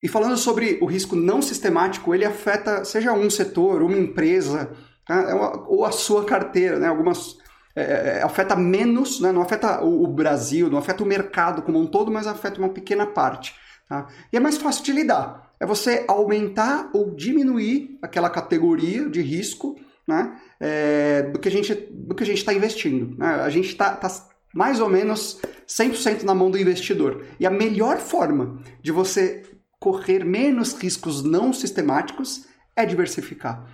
E 0.00 0.08
falando 0.08 0.36
sobre 0.36 0.78
o 0.80 0.86
risco 0.86 1.16
não 1.16 1.40
sistemático, 1.40 2.14
ele 2.14 2.24
afeta 2.24 2.84
seja 2.84 3.12
um 3.12 3.30
setor, 3.30 3.82
uma 3.82 3.96
empresa, 3.96 4.72
Tá? 5.06 5.20
É 5.22 5.34
ou 5.34 5.84
a 5.84 5.92
sua 5.92 6.24
carteira, 6.24 6.78
né? 6.78 6.88
Algumas 6.88 7.38
é, 7.74 7.82
é, 7.82 8.18
é, 8.18 8.22
afeta 8.22 8.54
menos, 8.54 9.20
né? 9.20 9.32
não 9.32 9.42
afeta 9.42 9.82
o, 9.82 10.04
o, 10.04 10.06
Brasil, 10.06 10.68
não 10.68 10.78
afeta 10.78 11.02
o 11.02 11.06
mercado 11.06 11.62
como 11.62 11.80
um 11.80 11.86
todo, 11.86 12.10
mas 12.10 12.26
afeta 12.26 12.58
uma 12.58 12.68
pequena 12.68 13.06
parte. 13.06 13.54
Tá? 13.88 14.06
E 14.32 14.36
é 14.36 14.40
mais 14.40 14.58
fácil 14.58 14.84
de 14.84 14.92
lidar. 14.92 15.50
É 15.58 15.64
você 15.64 16.04
aumentar 16.06 16.90
ou 16.92 17.14
diminuir 17.14 17.98
aquela 18.02 18.28
categoria 18.28 19.08
de 19.08 19.22
risco 19.22 19.76
né? 20.06 20.36
É, 20.58 21.22
do 21.22 21.38
que 21.38 21.48
a 21.48 21.50
gente 21.50 21.74
do 21.74 22.14
que 22.14 22.22
a 22.22 22.26
gente 22.26 22.38
está 22.38 22.52
investindo. 22.52 23.16
Né? 23.16 23.26
A 23.26 23.48
gente 23.48 23.68
está 23.68 23.94
tá 23.94 24.08
mais 24.54 24.80
ou 24.80 24.88
menos 24.88 25.40
100% 25.66 26.24
na 26.24 26.34
mão 26.34 26.50
do 26.50 26.58
investidor. 26.58 27.24
E 27.40 27.46
a 27.46 27.50
melhor 27.50 27.98
forma 27.98 28.60
de 28.82 28.92
você 28.92 29.42
correr 29.78 30.24
menos 30.24 30.74
riscos 30.74 31.22
não 31.22 31.52
sistemáticos 31.52 32.46
é 32.76 32.84
diversificar. 32.84 33.66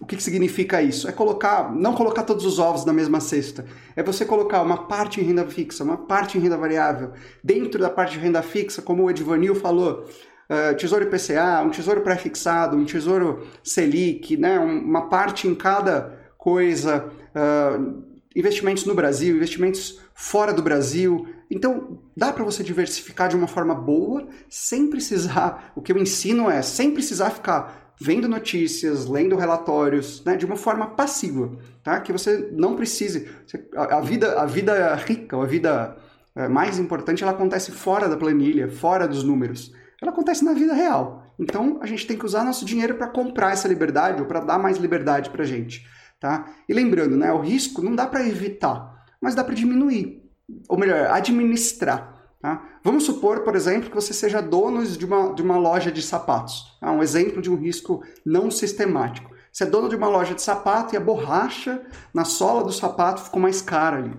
O 0.00 0.06
que, 0.06 0.16
que, 0.16 0.22
significa 0.22 0.82
isso? 0.82 1.08
É 1.08 1.12
colocar, 1.12 1.72
não 1.72 1.94
colocar 1.94 2.24
todos 2.24 2.44
os 2.44 2.58
ovos 2.58 2.84
na 2.84 2.92
mesma 2.92 3.20
cesta. 3.20 3.64
É 3.94 4.02
você 4.02 4.24
colocar 4.24 4.60
uma 4.60 4.88
parte 4.88 5.20
em 5.20 5.24
renda 5.24 5.46
fixa, 5.46 5.84
uma 5.84 5.96
parte 5.96 6.36
em 6.36 6.40
renda 6.40 6.56
variável. 6.56 7.12
Dentro 7.42 7.80
da 7.80 7.88
parte 7.88 8.14
de 8.14 8.18
renda 8.18 8.42
fixa, 8.42 8.82
como 8.82 9.04
o 9.04 9.10
Edvanil 9.10 9.54
falou, 9.54 10.04
uh, 10.50 10.76
tesouro 10.76 11.04
IPCA, 11.04 11.62
um 11.64 11.70
tesouro 11.70 12.00
pré-fixado, 12.00 12.76
um 12.76 12.84
tesouro 12.84 13.46
Selic, 13.62 14.36
né? 14.36 14.58
uma 14.58 15.08
parte 15.08 15.46
em 15.46 15.54
cada 15.54 16.18
coisa. 16.36 17.12
Uh, 17.30 18.02
investimentos 18.34 18.84
no 18.84 18.96
Brasil, 18.96 19.36
investimentos 19.36 20.00
fora 20.12 20.52
do 20.52 20.60
Brasil. 20.60 21.28
Então, 21.48 22.00
dá 22.16 22.32
para 22.32 22.42
você 22.42 22.64
diversificar 22.64 23.28
de 23.28 23.36
uma 23.36 23.46
forma 23.46 23.76
boa, 23.76 24.26
sem 24.48 24.90
precisar. 24.90 25.72
O 25.76 25.80
que 25.80 25.92
eu 25.92 25.98
ensino 25.98 26.50
é 26.50 26.62
sem 26.62 26.90
precisar 26.90 27.30
ficar 27.30 27.83
vendo 28.00 28.28
notícias, 28.28 29.06
lendo 29.06 29.36
relatórios, 29.36 30.22
né, 30.24 30.36
de 30.36 30.44
uma 30.44 30.56
forma 30.56 30.88
passiva, 30.88 31.50
tá? 31.82 32.00
Que 32.00 32.12
você 32.12 32.50
não 32.52 32.74
precise. 32.74 33.28
A, 33.76 33.98
a 33.98 34.00
vida, 34.00 34.40
a 34.40 34.46
vida 34.46 34.94
rica, 34.96 35.36
a 35.36 35.46
vida 35.46 35.96
é, 36.34 36.48
mais 36.48 36.78
importante, 36.78 37.22
ela 37.22 37.32
acontece 37.32 37.70
fora 37.70 38.08
da 38.08 38.16
planilha, 38.16 38.68
fora 38.68 39.06
dos 39.06 39.22
números. 39.22 39.72
Ela 40.02 40.10
acontece 40.10 40.44
na 40.44 40.52
vida 40.52 40.74
real. 40.74 41.32
Então, 41.38 41.78
a 41.80 41.86
gente 41.86 42.06
tem 42.06 42.16
que 42.16 42.26
usar 42.26 42.44
nosso 42.44 42.64
dinheiro 42.64 42.96
para 42.96 43.06
comprar 43.08 43.52
essa 43.52 43.68
liberdade 43.68 44.20
ou 44.20 44.26
para 44.26 44.40
dar 44.40 44.58
mais 44.58 44.78
liberdade 44.78 45.30
para 45.30 45.44
gente, 45.44 45.86
tá? 46.20 46.46
E 46.68 46.74
lembrando, 46.74 47.16
né, 47.16 47.32
o 47.32 47.40
risco 47.40 47.82
não 47.82 47.94
dá 47.94 48.06
para 48.06 48.26
evitar, 48.26 49.04
mas 49.20 49.34
dá 49.34 49.42
para 49.42 49.54
diminuir, 49.54 50.22
ou 50.68 50.78
melhor, 50.78 51.10
administrar. 51.10 52.13
Tá? 52.44 52.62
Vamos 52.82 53.04
supor, 53.04 53.40
por 53.40 53.56
exemplo, 53.56 53.88
que 53.88 53.94
você 53.94 54.12
seja 54.12 54.42
dono 54.42 54.84
de 54.84 55.06
uma, 55.06 55.32
de 55.32 55.40
uma 55.40 55.56
loja 55.56 55.90
de 55.90 56.02
sapatos. 56.02 56.76
Tá? 56.78 56.92
Um 56.92 57.02
exemplo 57.02 57.40
de 57.40 57.50
um 57.50 57.56
risco 57.56 58.02
não 58.22 58.50
sistemático. 58.50 59.34
Você 59.50 59.64
é 59.64 59.66
dono 59.66 59.88
de 59.88 59.96
uma 59.96 60.08
loja 60.08 60.34
de 60.34 60.42
sapato 60.42 60.94
e 60.94 60.98
a 60.98 61.00
borracha 61.00 61.80
na 62.12 62.26
sola 62.26 62.62
do 62.62 62.70
sapato 62.70 63.22
ficou 63.22 63.40
mais 63.40 63.62
cara 63.62 63.96
ali. 63.96 64.14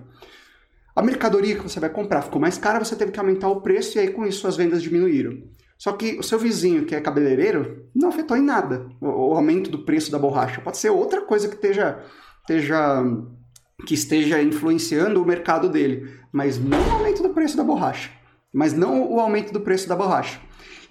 A 0.96 1.02
mercadoria 1.02 1.54
que 1.54 1.62
você 1.62 1.78
vai 1.78 1.88
comprar 1.88 2.20
ficou 2.22 2.40
mais 2.40 2.58
cara, 2.58 2.84
você 2.84 2.96
teve 2.96 3.12
que 3.12 3.20
aumentar 3.20 3.48
o 3.48 3.60
preço 3.60 3.96
e 3.96 4.00
aí 4.00 4.08
com 4.08 4.26
isso 4.26 4.40
suas 4.40 4.56
vendas 4.56 4.82
diminuíram. 4.82 5.44
Só 5.78 5.92
que 5.92 6.18
o 6.18 6.22
seu 6.24 6.36
vizinho, 6.40 6.84
que 6.84 6.96
é 6.96 7.00
cabeleireiro, 7.00 7.86
não 7.94 8.08
afetou 8.08 8.36
em 8.36 8.42
nada 8.42 8.88
o, 9.00 9.06
o 9.06 9.34
aumento 9.36 9.70
do 9.70 9.84
preço 9.84 10.10
da 10.10 10.18
borracha. 10.18 10.60
Pode 10.60 10.78
ser 10.78 10.90
outra 10.90 11.20
coisa 11.20 11.46
que 11.46 11.54
esteja, 11.54 12.02
esteja, 12.40 13.04
que 13.86 13.94
esteja 13.94 14.42
influenciando 14.42 15.22
o 15.22 15.24
mercado 15.24 15.68
dele, 15.68 16.12
mas 16.32 16.58
não 16.58 16.80
o 16.88 16.90
aumento 16.90 17.22
do 17.22 17.28
preço 17.28 17.56
da 17.56 17.62
borracha 17.62 18.15
mas 18.56 18.72
não 18.72 19.12
o 19.12 19.20
aumento 19.20 19.52
do 19.52 19.60
preço 19.60 19.86
da 19.86 19.94
borracha. 19.94 20.40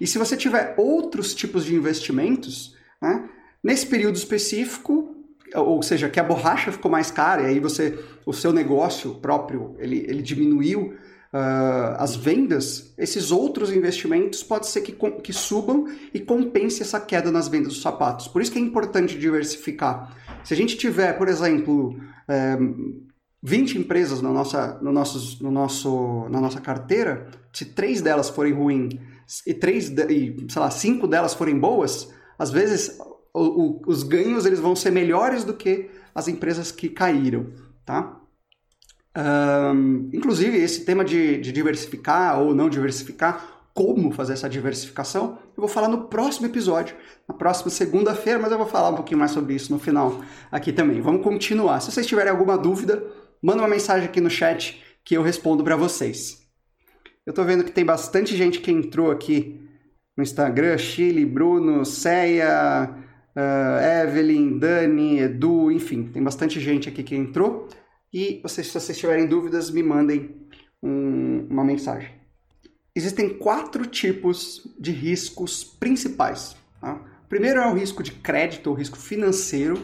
E 0.00 0.06
se 0.06 0.18
você 0.18 0.36
tiver 0.36 0.76
outros 0.78 1.34
tipos 1.34 1.64
de 1.64 1.74
investimentos, 1.74 2.76
né, 3.02 3.28
nesse 3.60 3.84
período 3.86 4.14
específico, 4.14 5.16
ou 5.52 5.82
seja, 5.82 6.08
que 6.08 6.20
a 6.20 6.22
borracha 6.22 6.70
ficou 6.70 6.88
mais 6.88 7.10
cara 7.10 7.42
e 7.42 7.46
aí 7.46 7.58
você, 7.58 7.98
o 8.24 8.32
seu 8.32 8.52
negócio 8.52 9.16
próprio, 9.16 9.74
ele, 9.80 9.98
ele 10.06 10.22
diminuiu 10.22 10.94
uh, 11.32 11.96
as 11.98 12.14
vendas, 12.14 12.94
esses 12.96 13.32
outros 13.32 13.72
investimentos 13.72 14.44
pode 14.44 14.68
ser 14.68 14.82
que, 14.82 14.92
que 15.20 15.32
subam 15.32 15.86
e 16.14 16.20
compense 16.20 16.82
essa 16.82 17.00
queda 17.00 17.32
nas 17.32 17.48
vendas 17.48 17.72
dos 17.72 17.82
sapatos. 17.82 18.28
Por 18.28 18.40
isso 18.40 18.52
que 18.52 18.60
é 18.60 18.62
importante 18.62 19.18
diversificar. 19.18 20.16
Se 20.44 20.54
a 20.54 20.56
gente 20.56 20.76
tiver, 20.76 21.14
por 21.14 21.26
exemplo, 21.26 21.98
eh, 22.28 22.58
20 23.46 23.78
empresas 23.78 24.20
no, 24.20 24.32
nossa, 24.32 24.76
no, 24.82 24.90
nossos, 24.90 25.40
no 25.40 25.52
nosso, 25.52 26.28
na 26.30 26.40
nossa 26.40 26.60
carteira, 26.60 27.28
se 27.52 27.64
três 27.64 28.02
delas 28.02 28.28
forem 28.28 28.52
ruins 28.52 28.98
e 29.46 29.54
três 29.54 29.88
e, 29.88 30.44
sei 30.48 30.60
lá, 30.60 30.68
cinco 30.68 31.06
delas 31.06 31.32
forem 31.32 31.56
boas, 31.56 32.12
às 32.36 32.50
vezes 32.50 32.98
o, 33.32 33.40
o, 33.40 33.82
os 33.86 34.02
ganhos 34.02 34.46
eles 34.46 34.58
vão 34.58 34.74
ser 34.74 34.90
melhores 34.90 35.44
do 35.44 35.54
que 35.54 35.88
as 36.12 36.26
empresas 36.26 36.72
que 36.72 36.88
caíram, 36.88 37.46
tá? 37.84 38.20
Um, 39.16 40.10
inclusive, 40.12 40.58
esse 40.58 40.84
tema 40.84 41.04
de, 41.04 41.38
de 41.38 41.52
diversificar 41.52 42.42
ou 42.42 42.52
não 42.52 42.68
diversificar, 42.68 43.62
como 43.72 44.10
fazer 44.10 44.32
essa 44.32 44.48
diversificação, 44.48 45.38
eu 45.56 45.60
vou 45.60 45.68
falar 45.68 45.86
no 45.86 46.08
próximo 46.08 46.46
episódio, 46.46 46.96
na 47.28 47.34
próxima 47.34 47.70
segunda-feira, 47.70 48.40
mas 48.40 48.50
eu 48.50 48.58
vou 48.58 48.66
falar 48.66 48.90
um 48.90 48.96
pouquinho 48.96 49.20
mais 49.20 49.30
sobre 49.30 49.54
isso 49.54 49.72
no 49.72 49.78
final 49.78 50.20
aqui 50.50 50.72
também. 50.72 51.00
Vamos 51.00 51.22
continuar. 51.22 51.78
Se 51.80 51.92
vocês 51.92 52.06
tiverem 52.06 52.32
alguma 52.32 52.58
dúvida, 52.58 53.04
manda 53.46 53.62
uma 53.62 53.68
mensagem 53.68 54.08
aqui 54.08 54.20
no 54.20 54.28
chat 54.28 54.82
que 55.04 55.16
eu 55.16 55.22
respondo 55.22 55.62
para 55.62 55.76
vocês. 55.76 56.44
Eu 57.24 57.30
estou 57.30 57.44
vendo 57.44 57.62
que 57.62 57.70
tem 57.70 57.84
bastante 57.84 58.36
gente 58.36 58.58
que 58.58 58.72
entrou 58.72 59.08
aqui 59.08 59.60
no 60.16 60.24
Instagram, 60.24 60.76
Chile, 60.76 61.24
Bruno, 61.24 61.84
Ceia, 61.84 62.90
uh, 63.36 64.04
Evelyn, 64.04 64.58
Dani, 64.58 65.20
Edu, 65.20 65.70
enfim, 65.70 66.10
tem 66.12 66.20
bastante 66.20 66.58
gente 66.58 66.88
aqui 66.88 67.04
que 67.04 67.14
entrou. 67.14 67.68
E 68.12 68.40
vocês, 68.42 68.66
se 68.66 68.72
vocês 68.72 68.98
tiverem 68.98 69.28
dúvidas, 69.28 69.70
me 69.70 69.82
mandem 69.82 70.34
um, 70.82 71.46
uma 71.48 71.62
mensagem. 71.62 72.10
Existem 72.96 73.28
quatro 73.28 73.86
tipos 73.86 74.66
de 74.76 74.90
riscos 74.90 75.62
principais. 75.62 76.56
Tá? 76.80 76.94
O 77.24 77.28
primeiro 77.28 77.60
é 77.60 77.68
o 77.68 77.74
risco 77.74 78.02
de 78.02 78.10
crédito, 78.10 78.70
ou 78.70 78.74
risco 78.74 78.98
financeiro, 78.98 79.80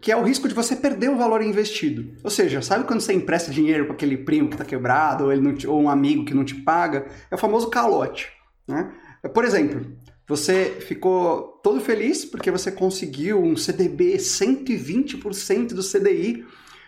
que 0.00 0.12
é 0.12 0.16
o 0.16 0.22
risco 0.22 0.48
de 0.48 0.54
você 0.54 0.76
perder 0.76 1.10
o 1.10 1.16
valor 1.16 1.42
investido. 1.42 2.12
Ou 2.22 2.30
seja, 2.30 2.62
sabe 2.62 2.84
quando 2.84 3.00
você 3.00 3.12
empresta 3.12 3.50
dinheiro 3.50 3.84
para 3.84 3.94
aquele 3.94 4.16
primo 4.16 4.48
que 4.48 4.54
está 4.54 4.64
quebrado 4.64 5.24
ou, 5.24 5.32
ele 5.32 5.52
te, 5.54 5.66
ou, 5.66 5.80
um 5.80 5.90
amigo 5.90 6.24
que 6.24 6.34
não 6.34 6.44
te 6.44 6.54
paga? 6.54 7.06
É 7.30 7.34
o 7.34 7.38
famoso 7.38 7.68
calote. 7.68 8.28
Né? 8.66 8.92
Por 9.34 9.44
exemplo, 9.44 9.84
você 10.28 10.76
ficou 10.80 11.60
todo 11.62 11.80
feliz 11.80 12.24
porque 12.24 12.50
você 12.50 12.70
conseguiu 12.70 13.42
um 13.42 13.56
CDB 13.56 14.16
120% 14.16 15.68
do 15.68 15.82
CDI, 15.82 16.44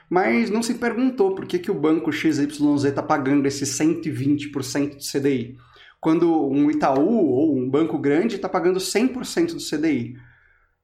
mas 0.09 0.51
não 0.51 0.63
se 0.63 0.75
perguntou 0.75 1.35
por 1.35 1.47
que, 1.47 1.59
que 1.59 1.71
o 1.71 1.75
banco 1.75 2.13
XYZ 2.13 2.85
está 2.85 3.03
pagando 3.03 3.47
esse 3.47 3.65
120% 3.65 4.97
do 4.97 5.03
CDI, 5.03 5.57
quando 6.01 6.49
um 6.49 6.71
Itaú 6.71 7.29
ou 7.29 7.57
um 7.57 7.69
banco 7.69 7.99
grande 7.99 8.37
está 8.37 8.49
pagando 8.49 8.79
100% 8.79 9.55
do 9.55 9.59
CDI. 9.59 10.17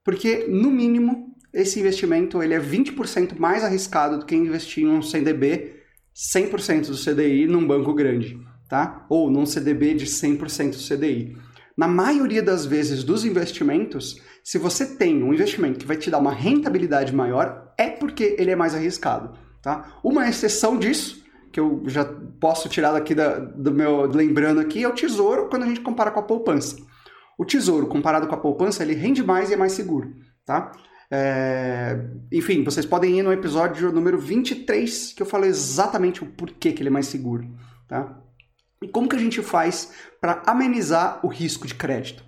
Porque, 0.05 0.47
no 0.49 0.71
mínimo, 0.71 1.36
esse 1.57 1.81
investimento 1.81 2.43
ele 2.43 2.53
é 2.53 2.61
20% 2.61 3.39
mais 3.39 3.65
arriscado 3.65 4.19
do 4.19 4.27
que 4.27 4.37
investir 4.37 4.85
em 4.85 4.89
um 4.89 5.01
CDB 5.01 5.75
100% 6.15 6.89
do 6.89 6.97
CDI 6.97 7.47
num 7.47 7.67
banco 7.67 7.95
grande, 7.95 8.39
tá? 8.69 9.07
Ou 9.09 9.31
num 9.31 9.47
CDB 9.47 9.95
de 9.95 10.05
100% 10.05 10.73
do 10.73 10.97
CDI. 10.97 11.35
Na 11.75 11.89
maioria 11.89 12.43
das 12.43 12.67
vezes 12.67 13.03
dos 13.03 13.25
investimentos, 13.25 14.21
se 14.45 14.59
você 14.59 14.97
tem 14.97 15.23
um 15.23 15.33
investimento 15.33 15.79
que 15.79 15.87
vai 15.87 15.97
te 15.97 16.11
dar 16.11 16.19
uma 16.19 16.33
rentabilidade 16.33 17.15
maior, 17.15 17.73
é 17.79 17.89
porque 17.89 18.37
ele 18.39 18.51
é 18.51 18.57
mais 18.57 18.75
arriscado, 18.75 19.39
tá? 19.63 19.99
Uma 20.05 20.29
exceção 20.29 20.79
disso, 20.79 21.25
que 21.51 21.59
eu 21.59 21.83
já 21.87 22.05
posso 22.39 22.69
tirar 22.69 22.93
daqui 22.93 23.15
da, 23.15 23.39
do 23.39 23.73
meu 23.73 24.03
lembrando 24.07 24.61
aqui, 24.61 24.85
é 24.85 24.89
o 24.89 24.95
tesouro 24.95 25.49
quando 25.49 25.63
a 25.63 25.67
gente 25.67 25.81
compara 25.81 26.11
com 26.11 26.21
a 26.21 26.23
poupança. 26.23 26.77
O 27.39 27.47
tesouro 27.47 27.87
comparado 27.87 28.27
com 28.27 28.35
a 28.35 28.39
poupança, 28.39 28.83
ele 28.83 28.95
rende 28.95 29.23
mais 29.23 29.51
e 29.51 29.55
é 29.55 29.57
mais 29.57 29.73
seguro, 29.73 30.15
tá? 30.45 30.71
É... 31.11 31.99
Enfim, 32.33 32.65
vocês 32.65 32.85
podem 32.85 33.19
ir 33.19 33.23
no 33.23 33.33
episódio 33.33 33.93
número 33.93 34.19
23, 34.19 35.13
que 35.13 35.23
eu 35.23 35.27
falo 35.27 35.45
exatamente 35.45 36.23
o 36.23 36.27
porquê 36.27 36.73
que 36.73 36.83
ele 36.83 36.89
é 36.89 36.93
mais 36.93 37.07
seguro. 37.07 37.49
Tá? 37.89 38.19
E 38.83 38.89
como 38.89 39.09
que 39.09 39.17
a 39.17 39.19
gente 39.19 39.41
faz 39.43 39.93
para 40.21 40.43
amenizar 40.47 41.21
o 41.25 41.29
risco 41.29 41.67
de 41.67 41.75
crédito? 41.75 42.25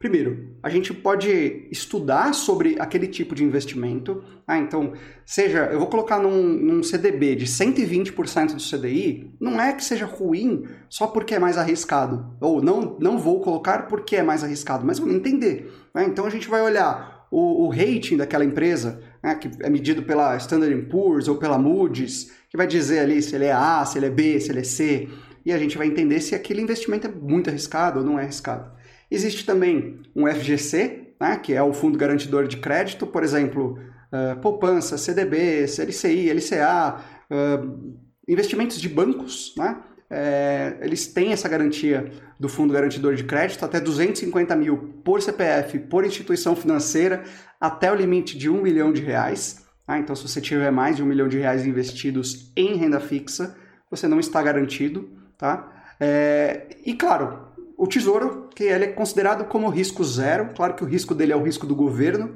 Primeiro, 0.00 0.56
a 0.62 0.70
gente 0.70 0.94
pode 0.94 1.68
estudar 1.70 2.32
sobre 2.32 2.74
aquele 2.80 3.06
tipo 3.06 3.34
de 3.34 3.44
investimento. 3.44 4.24
Ah, 4.48 4.56
então, 4.56 4.94
seja, 5.26 5.66
eu 5.70 5.78
vou 5.78 5.88
colocar 5.88 6.18
num, 6.18 6.42
num 6.42 6.82
CDB 6.82 7.36
de 7.36 7.44
120% 7.44 8.54
do 8.54 8.62
CDI, 8.62 9.36
não 9.38 9.60
é 9.60 9.74
que 9.74 9.84
seja 9.84 10.06
ruim 10.06 10.64
só 10.88 11.06
porque 11.06 11.34
é 11.34 11.38
mais 11.38 11.58
arriscado. 11.58 12.34
Ou 12.40 12.62
não, 12.62 12.96
não 12.98 13.18
vou 13.18 13.42
colocar 13.42 13.88
porque 13.88 14.16
é 14.16 14.22
mais 14.22 14.42
arriscado, 14.42 14.86
mas 14.86 14.98
vou 14.98 15.10
entender. 15.10 15.70
Né? 15.94 16.06
Então 16.06 16.24
a 16.24 16.30
gente 16.30 16.48
vai 16.48 16.62
olhar 16.62 17.19
o, 17.30 17.66
o 17.66 17.68
rating 17.68 18.16
daquela 18.16 18.44
empresa, 18.44 19.00
né, 19.22 19.34
que 19.34 19.50
é 19.60 19.70
medido 19.70 20.02
pela 20.02 20.36
Standard 20.36 20.74
Poor's 20.86 21.28
ou 21.28 21.36
pela 21.36 21.58
Moody's, 21.58 22.32
que 22.48 22.56
vai 22.56 22.66
dizer 22.66 23.00
ali 23.00 23.22
se 23.22 23.34
ele 23.34 23.44
é 23.44 23.52
A, 23.52 23.84
se 23.84 23.98
ele 23.98 24.06
é 24.06 24.10
B, 24.10 24.40
se 24.40 24.50
ele 24.50 24.60
é 24.60 24.64
C, 24.64 25.08
e 25.44 25.52
a 25.52 25.58
gente 25.58 25.78
vai 25.78 25.86
entender 25.86 26.20
se 26.20 26.34
aquele 26.34 26.60
investimento 26.60 27.06
é 27.06 27.10
muito 27.10 27.48
arriscado 27.48 28.00
ou 28.00 28.04
não 28.04 28.18
é 28.18 28.22
arriscado. 28.22 28.70
Existe 29.10 29.46
também 29.46 30.00
um 30.14 30.26
FGC, 30.26 31.14
né, 31.20 31.36
que 31.36 31.52
é 31.52 31.62
o 31.62 31.72
Fundo 31.72 31.98
Garantidor 31.98 32.46
de 32.46 32.56
Crédito, 32.56 33.06
por 33.06 33.22
exemplo, 33.22 33.78
uh, 34.12 34.38
poupança, 34.40 34.98
CDB, 34.98 35.64
LCI, 35.64 36.32
LCA, 36.32 37.00
uh, 37.30 38.00
investimentos 38.28 38.80
de 38.80 38.88
bancos, 38.88 39.54
né, 39.56 39.78
é, 40.10 40.76
eles 40.80 41.06
têm 41.06 41.32
essa 41.32 41.48
garantia 41.48 42.10
do 42.38 42.48
Fundo 42.48 42.74
Garantidor 42.74 43.14
de 43.14 43.22
Crédito, 43.22 43.64
até 43.64 43.78
250 43.78 44.56
mil 44.56 44.76
por 45.04 45.22
CPF, 45.22 45.78
por 45.78 46.04
instituição 46.04 46.56
financeira, 46.56 47.22
até 47.60 47.92
o 47.92 47.94
limite 47.94 48.36
de 48.36 48.50
um 48.50 48.60
milhão 48.60 48.92
de 48.92 49.02
reais. 49.02 49.64
Tá? 49.86 49.98
Então, 49.98 50.16
se 50.16 50.26
você 50.26 50.40
tiver 50.40 50.70
mais 50.72 50.96
de 50.96 51.02
um 51.02 51.06
milhão 51.06 51.28
de 51.28 51.38
reais 51.38 51.64
investidos 51.64 52.52
em 52.56 52.74
renda 52.74 52.98
fixa, 52.98 53.56
você 53.88 54.08
não 54.08 54.18
está 54.18 54.42
garantido. 54.42 55.08
Tá? 55.38 55.70
É, 56.00 56.66
e, 56.84 56.94
claro, 56.94 57.48
o 57.78 57.86
Tesouro, 57.86 58.48
que 58.54 58.64
ele 58.64 58.86
é 58.86 58.92
considerado 58.92 59.44
como 59.44 59.68
risco 59.68 60.02
zero, 60.02 60.50
claro 60.54 60.74
que 60.74 60.82
o 60.82 60.86
risco 60.86 61.14
dele 61.14 61.32
é 61.32 61.36
o 61.36 61.42
risco 61.42 61.66
do 61.66 61.76
governo, 61.76 62.34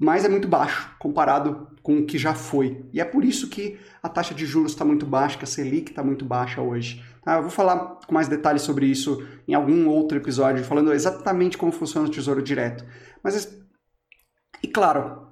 mas 0.00 0.24
é 0.24 0.30
muito 0.30 0.48
baixo 0.48 0.90
comparado 0.98 1.68
com 1.82 1.98
o 1.98 2.06
que 2.06 2.16
já 2.16 2.34
foi. 2.34 2.86
E 2.90 3.02
é 3.02 3.04
por 3.04 3.22
isso 3.22 3.50
que 3.50 3.78
a 4.02 4.08
taxa 4.08 4.34
de 4.34 4.46
juros 4.46 4.72
está 4.72 4.82
muito 4.82 5.04
baixa, 5.04 5.36
que 5.36 5.44
a 5.44 5.46
Selic 5.46 5.90
está 5.90 6.02
muito 6.02 6.24
baixa 6.24 6.62
hoje. 6.62 7.04
Tá? 7.22 7.36
Eu 7.36 7.42
vou 7.42 7.50
falar 7.50 7.98
com 8.06 8.14
mais 8.14 8.26
detalhes 8.26 8.62
sobre 8.62 8.86
isso 8.86 9.22
em 9.46 9.52
algum 9.52 9.88
outro 9.88 10.16
episódio, 10.16 10.64
falando 10.64 10.90
exatamente 10.94 11.58
como 11.58 11.70
funciona 11.70 12.08
o 12.08 12.10
Tesouro 12.10 12.42
Direto. 12.42 12.82
Mas, 13.22 13.54
e 14.62 14.68
claro, 14.68 15.28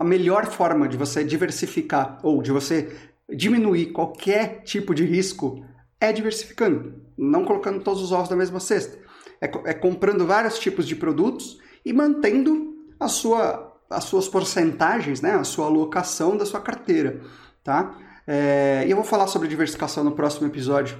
a 0.00 0.04
melhor 0.04 0.46
forma 0.46 0.88
de 0.88 0.96
você 0.96 1.22
diversificar 1.22 2.18
ou 2.24 2.42
de 2.42 2.50
você 2.50 2.92
diminuir 3.32 3.92
qualquer 3.92 4.62
tipo 4.64 4.92
de 4.92 5.04
risco 5.04 5.64
é 6.00 6.12
diversificando, 6.12 7.00
não 7.16 7.44
colocando 7.44 7.84
todos 7.84 8.02
os 8.02 8.10
ovos 8.10 8.28
na 8.28 8.36
mesma 8.36 8.58
cesta. 8.58 8.98
É, 9.40 9.70
é 9.70 9.74
comprando 9.74 10.26
vários 10.26 10.58
tipos 10.58 10.84
de 10.84 10.96
produtos 10.96 11.60
e 11.84 11.92
mantendo 11.92 12.68
a 12.98 13.08
sua, 13.08 13.67
as 13.90 14.04
suas 14.04 14.28
porcentagens, 14.28 15.20
né, 15.20 15.32
a 15.32 15.44
sua 15.44 15.66
alocação 15.66 16.36
da 16.36 16.44
sua 16.44 16.60
carteira. 16.60 17.20
Tá? 17.64 17.96
É, 18.26 18.84
e 18.86 18.90
eu 18.90 18.96
vou 18.96 19.04
falar 19.04 19.26
sobre 19.26 19.48
diversificação 19.48 20.04
no 20.04 20.12
próximo 20.12 20.46
episódio. 20.46 20.98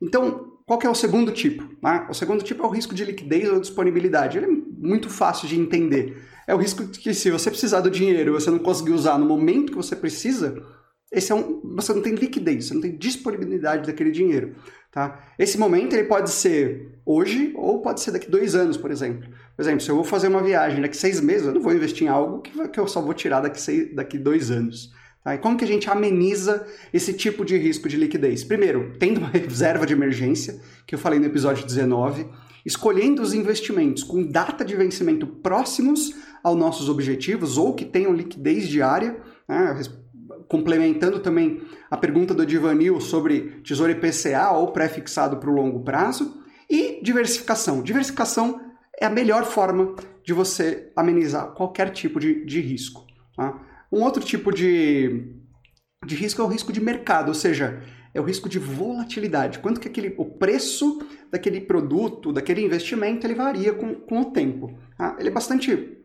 Então, 0.00 0.52
qual 0.66 0.80
é 0.82 0.88
o 0.88 0.94
segundo 0.94 1.30
tipo? 1.30 1.62
Né? 1.82 2.06
O 2.10 2.14
segundo 2.14 2.42
tipo 2.42 2.62
é 2.62 2.66
o 2.66 2.70
risco 2.70 2.94
de 2.94 3.04
liquidez 3.04 3.48
ou 3.48 3.60
disponibilidade. 3.60 4.36
Ele 4.36 4.46
é 4.46 4.50
muito 4.78 5.08
fácil 5.08 5.46
de 5.46 5.58
entender. 5.58 6.20
É 6.46 6.54
o 6.54 6.58
risco 6.58 6.84
de 6.84 6.98
que 6.98 7.14
se 7.14 7.30
você 7.30 7.50
precisar 7.50 7.80
do 7.80 7.90
dinheiro 7.90 8.30
e 8.30 8.32
você 8.32 8.50
não 8.50 8.58
conseguir 8.58 8.92
usar 8.92 9.18
no 9.18 9.26
momento 9.26 9.70
que 9.70 9.76
você 9.76 9.94
precisa, 9.94 10.62
esse 11.10 11.30
é 11.30 11.34
um, 11.34 11.60
você 11.76 11.92
não 11.92 12.02
tem 12.02 12.14
liquidez, 12.14 12.66
você 12.66 12.74
não 12.74 12.80
tem 12.80 12.96
disponibilidade 12.96 13.86
daquele 13.86 14.10
dinheiro. 14.10 14.56
Tá? 14.90 15.20
Esse 15.38 15.56
momento 15.56 15.94
ele 15.94 16.04
pode 16.04 16.30
ser 16.30 16.95
hoje 17.06 17.52
ou 17.54 17.80
pode 17.80 18.00
ser 18.00 18.10
daqui 18.10 18.28
dois 18.28 18.56
anos, 18.56 18.76
por 18.76 18.90
exemplo. 18.90 19.30
Por 19.54 19.62
exemplo, 19.62 19.80
se 19.80 19.88
eu 19.88 19.94
vou 19.94 20.04
fazer 20.04 20.26
uma 20.26 20.42
viagem 20.42 20.82
daqui 20.82 20.96
seis 20.96 21.20
meses, 21.20 21.46
eu 21.46 21.54
não 21.54 21.62
vou 21.62 21.72
investir 21.72 22.06
em 22.06 22.10
algo 22.10 22.42
que, 22.42 22.80
eu 22.80 22.88
só 22.88 23.00
vou 23.00 23.14
tirar 23.14 23.40
daqui, 23.40 23.60
seis, 23.60 23.94
daqui 23.94 24.18
dois 24.18 24.50
anos. 24.50 24.92
Tá? 25.22 25.36
E 25.36 25.38
como 25.38 25.56
que 25.56 25.64
a 25.64 25.68
gente 25.68 25.88
ameniza 25.88 26.66
esse 26.92 27.12
tipo 27.12 27.44
de 27.44 27.56
risco 27.56 27.88
de 27.88 27.96
liquidez? 27.96 28.42
Primeiro, 28.42 28.96
tendo 28.98 29.18
uma 29.18 29.28
reserva 29.32 29.86
de 29.86 29.92
emergência, 29.92 30.60
que 30.84 30.94
eu 30.96 30.98
falei 30.98 31.20
no 31.20 31.26
episódio 31.26 31.64
19, 31.64 32.26
escolhendo 32.64 33.22
os 33.22 33.32
investimentos 33.32 34.02
com 34.02 34.24
data 34.24 34.64
de 34.64 34.74
vencimento 34.74 35.26
próximos 35.26 36.12
aos 36.42 36.58
nossos 36.58 36.88
objetivos 36.88 37.56
ou 37.56 37.74
que 37.74 37.84
tenham 37.84 38.12
liquidez 38.12 38.68
diária, 38.68 39.16
né? 39.48 39.80
complementando 40.48 41.20
também 41.20 41.60
a 41.90 41.96
pergunta 41.96 42.34
do 42.34 42.44
Divanil 42.44 43.00
sobre 43.00 43.60
tesouro 43.64 43.92
IPCA 43.92 44.50
ou 44.50 44.72
pré-fixado 44.72 45.36
para 45.38 45.50
o 45.50 45.54
longo 45.54 45.80
prazo, 45.80 46.42
e 46.68 47.00
diversificação. 47.02 47.82
Diversificação 47.82 48.60
é 48.98 49.06
a 49.06 49.10
melhor 49.10 49.44
forma 49.44 49.94
de 50.24 50.32
você 50.32 50.90
amenizar 50.96 51.52
qualquer 51.52 51.90
tipo 51.90 52.18
de, 52.18 52.44
de 52.44 52.60
risco. 52.60 53.06
Tá? 53.36 53.60
Um 53.92 54.02
outro 54.02 54.24
tipo 54.24 54.52
de, 54.52 55.32
de 56.04 56.16
risco 56.16 56.40
é 56.40 56.44
o 56.44 56.48
risco 56.48 56.72
de 56.72 56.80
mercado, 56.80 57.28
ou 57.28 57.34
seja, 57.34 57.82
é 58.12 58.20
o 58.20 58.24
risco 58.24 58.48
de 58.48 58.58
volatilidade. 58.58 59.58
Quanto 59.58 59.80
que 59.80 59.88
aquele, 59.88 60.14
o 60.16 60.24
preço 60.24 60.98
daquele 61.30 61.60
produto, 61.60 62.32
daquele 62.32 62.62
investimento, 62.62 63.26
ele 63.26 63.34
varia 63.34 63.72
com, 63.72 63.94
com 63.94 64.20
o 64.22 64.32
tempo. 64.32 64.78
Tá? 64.96 65.16
Ele 65.18 65.28
é 65.28 65.32
bastante 65.32 65.98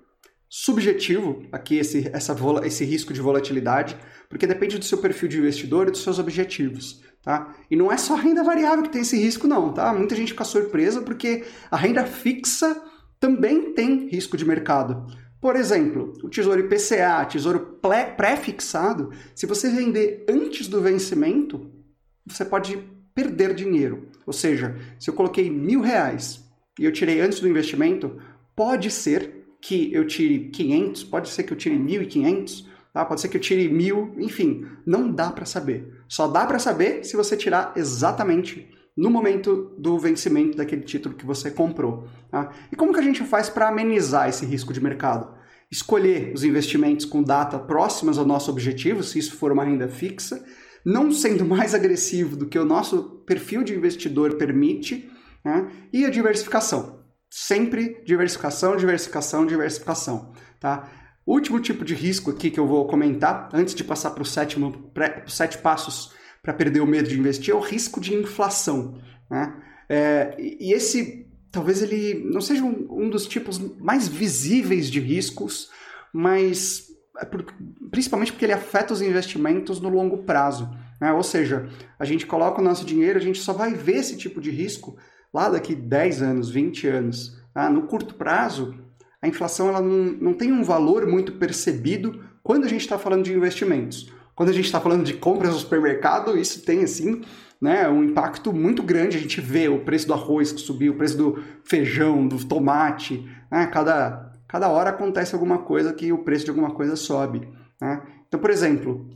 subjetivo 0.50 1.46
aqui 1.52 1.78
esse, 1.78 2.10
essa, 2.12 2.36
esse 2.66 2.84
risco 2.84 3.14
de 3.14 3.22
volatilidade, 3.22 3.98
porque 4.30 4.46
depende 4.46 4.78
do 4.78 4.84
seu 4.84 4.98
perfil 4.98 5.30
de 5.30 5.40
investidor 5.40 5.88
e 5.88 5.92
dos 5.92 6.04
seus 6.04 6.20
objetivos. 6.20 7.02
Tá? 7.24 7.54
E 7.70 7.76
não 7.76 7.92
é 7.92 7.98
só 7.98 8.16
renda 8.16 8.44
variável 8.44 8.84
que 8.84 8.90
tem 8.90 9.02
esse 9.02 9.18
risco, 9.18 9.48
não. 9.48 9.72
Tá? 9.72 9.94
Muita 9.94 10.16
gente 10.16 10.32
fica 10.32 10.44
surpresa 10.44 11.02
porque 11.02 11.44
a 11.70 11.78
renda 11.78 12.06
fixa 12.06 12.82
também 13.20 13.74
tem 13.74 14.08
risco 14.08 14.36
de 14.36 14.46
mercado. 14.46 15.06
Por 15.40 15.56
exemplo, 15.56 16.14
o 16.24 16.30
tesouro 16.30 16.60
IPCA, 16.60 17.26
tesouro 17.26 17.80
pré-fixado, 18.16 19.12
se 19.36 19.46
você 19.46 19.70
vender 19.70 20.26
antes 20.30 20.68
do 20.68 20.82
vencimento, 20.82 21.72
você 22.26 22.46
pode 22.46 22.78
perder 23.14 23.54
dinheiro. 23.54 24.08
Ou 24.26 24.34
seja, 24.34 24.76
se 25.00 25.10
eu 25.10 25.14
coloquei 25.14 25.50
mil 25.50 25.82
reais 25.82 26.44
e 26.80 26.86
eu 26.86 26.92
tirei 26.92 27.20
antes 27.22 27.40
do 27.40 27.48
investimento, 27.48 28.20
pode 28.56 28.92
ser 28.92 29.46
que 29.60 29.94
eu 29.94 30.06
tire 30.06 30.50
500, 30.50 31.04
pode 31.04 31.30
ser 31.30 31.44
que 31.44 31.54
eu 31.54 31.58
tire 31.58 31.78
1.500, 31.78 32.66
tá? 32.94 33.06
pode 33.06 33.22
ser 33.22 33.28
que 33.28 33.38
eu 33.38 33.42
tire 33.42 33.70
1.000, 33.70 34.20
enfim, 34.20 34.66
não 34.86 35.12
dá 35.12 35.32
para 35.32 35.46
saber. 35.46 36.01
Só 36.12 36.28
dá 36.28 36.46
para 36.46 36.60
saber 36.60 37.06
se 37.06 37.16
você 37.16 37.38
tirar 37.38 37.72
exatamente 37.74 38.70
no 38.98 39.10
momento 39.10 39.74
do 39.78 39.98
vencimento 39.98 40.58
daquele 40.58 40.82
título 40.82 41.16
que 41.16 41.26
você 41.26 41.50
comprou. 41.50 42.06
Tá? 42.30 42.52
E 42.70 42.76
como 42.76 42.92
que 42.92 43.00
a 43.00 43.04
gente 43.04 43.24
faz 43.24 43.50
para 43.50 43.70
amenizar 43.70 44.28
esse 44.28 44.46
risco 44.46 44.74
de 44.74 44.84
mercado? 44.84 45.34
Escolher 45.72 46.34
os 46.36 46.44
investimentos 46.44 47.06
com 47.06 47.24
data 47.24 47.58
próximas 47.58 48.18
ao 48.18 48.26
nosso 48.26 48.52
objetivo, 48.52 49.02
se 49.02 49.20
isso 49.20 49.38
for 49.38 49.54
uma 49.54 49.64
renda 49.64 49.88
fixa, 49.88 50.44
não 50.86 51.14
sendo 51.14 51.46
mais 51.46 51.74
agressivo 51.74 52.36
do 52.36 52.46
que 52.46 52.60
o 52.60 52.66
nosso 52.66 53.24
perfil 53.26 53.64
de 53.64 53.74
investidor 53.74 54.36
permite, 54.36 55.10
né? 55.46 55.72
e 55.94 56.04
a 56.04 56.10
diversificação. 56.10 57.06
Sempre 57.30 58.04
diversificação, 58.04 58.76
diversificação, 58.76 59.46
diversificação, 59.46 60.34
tá? 60.60 60.90
Último 61.26 61.60
tipo 61.60 61.86
de 61.86 61.94
risco 61.94 62.32
aqui 62.32 62.50
que 62.50 62.60
eu 62.60 62.68
vou 62.68 62.88
comentar, 62.88 63.50
antes 63.54 63.76
de 63.76 63.84
passar 63.84 64.12
para 64.12 64.24
os 64.24 64.32
sete 64.32 65.58
passos 65.60 66.14
para 66.42 66.54
perder 66.54 66.82
o 66.82 66.88
medo 66.88 67.08
de 67.08 67.18
investir, 67.18 67.54
é 67.54 67.58
o 67.58 67.60
risco 67.60 68.02
de 68.02 68.16
inflação. 68.16 69.00
Né? 69.30 69.54
É, 69.88 70.36
e 70.40 70.74
esse, 70.74 71.28
talvez 71.52 71.82
ele 71.84 72.24
não 72.32 72.42
seja 72.42 72.64
um, 72.64 72.88
um, 72.90 73.10
dos 73.10 73.28
tipos 73.28 73.60
mais 73.80 74.08
visíveis 74.08 74.90
de 74.90 75.00
riscos, 75.00 75.70
mas 76.12 76.88
é 77.20 77.28
principalmente 77.92 78.32
porque 78.32 78.46
ele 78.46 78.54
afeta 78.54 78.94
os 78.94 79.02
investimentos 79.02 79.80
no 79.80 79.90
longo 79.90 80.24
prazo. 80.24 80.70
Né? 81.00 81.14
Ou 81.14 81.24
seja, 81.24 81.70
a 82.00 82.06
gente 82.06 82.26
coloca 82.26 82.60
o 82.60 82.64
nosso 82.64 82.84
dinheiro, 82.84 83.20
a 83.20 83.22
gente 83.22 83.40
só 83.40 83.54
vai 83.54 83.74
ver 83.74 83.98
esse 83.98 84.18
tipo 84.18 84.42
de 84.42 84.50
risco 84.50 84.98
lá 85.32 85.50
daqui 85.50 85.76
10 85.76 86.22
anos, 86.24 86.50
20 86.50 86.88
anos. 86.88 87.40
Tá? 87.54 87.70
No 87.70 87.84
curto 87.84 88.16
prazo, 88.16 88.74
a 89.22 89.28
inflação 89.28 89.70
ela 89.70 89.82
não, 89.82 90.14
não 90.20 90.34
tem 90.34 90.52
um 90.52 90.64
valor 90.64 91.06
muito 91.06 91.34
percebido 91.34 92.24
quando 92.42 92.66
a 92.66 92.68
gente 92.68 92.82
está 92.82 92.98
falando 92.98 93.24
de 93.24 93.34
investimentos. 93.34 94.12
Quando 94.36 94.50
a 94.50 94.54
gente 94.54 94.66
está 94.66 94.82
falando 94.82 95.04
de 95.04 95.14
compras 95.14 95.54
no 95.54 95.60
supermercado, 95.60 96.38
isso 96.38 96.64
tem 96.64 96.84
assim 96.84 97.22
né, 97.62 97.88
um 97.88 98.04
impacto 98.04 98.52
muito 98.52 98.82
grande. 98.82 99.18
A 99.18 99.20
gente 99.20 99.40
vê 99.40 99.68
o 99.68 99.86
preço 99.86 100.08
do 100.08 100.14
arroz 100.14 100.52
que 100.52 100.60
subiu, 100.60 100.94
o 100.94 100.96
preço 100.96 101.18
do 101.18 101.44
feijão, 101.64 102.28
do 102.28 102.44
tomate. 102.44 103.24
Né? 103.52 103.68
Cada, 103.68 104.34
cada 104.48 104.70
hora 104.70 104.90
acontece 104.90 105.36
alguma 105.36 105.60
coisa 105.60 105.94
que 105.94 106.12
o 106.12 106.24
preço 106.24 106.46
de 106.46 106.50
alguma 106.50 106.72
coisa 106.72 106.96
sobe. 106.96 107.48
Né? 107.80 108.02
Então, 108.28 108.40
por 108.40 108.50
exemplo, 108.50 109.08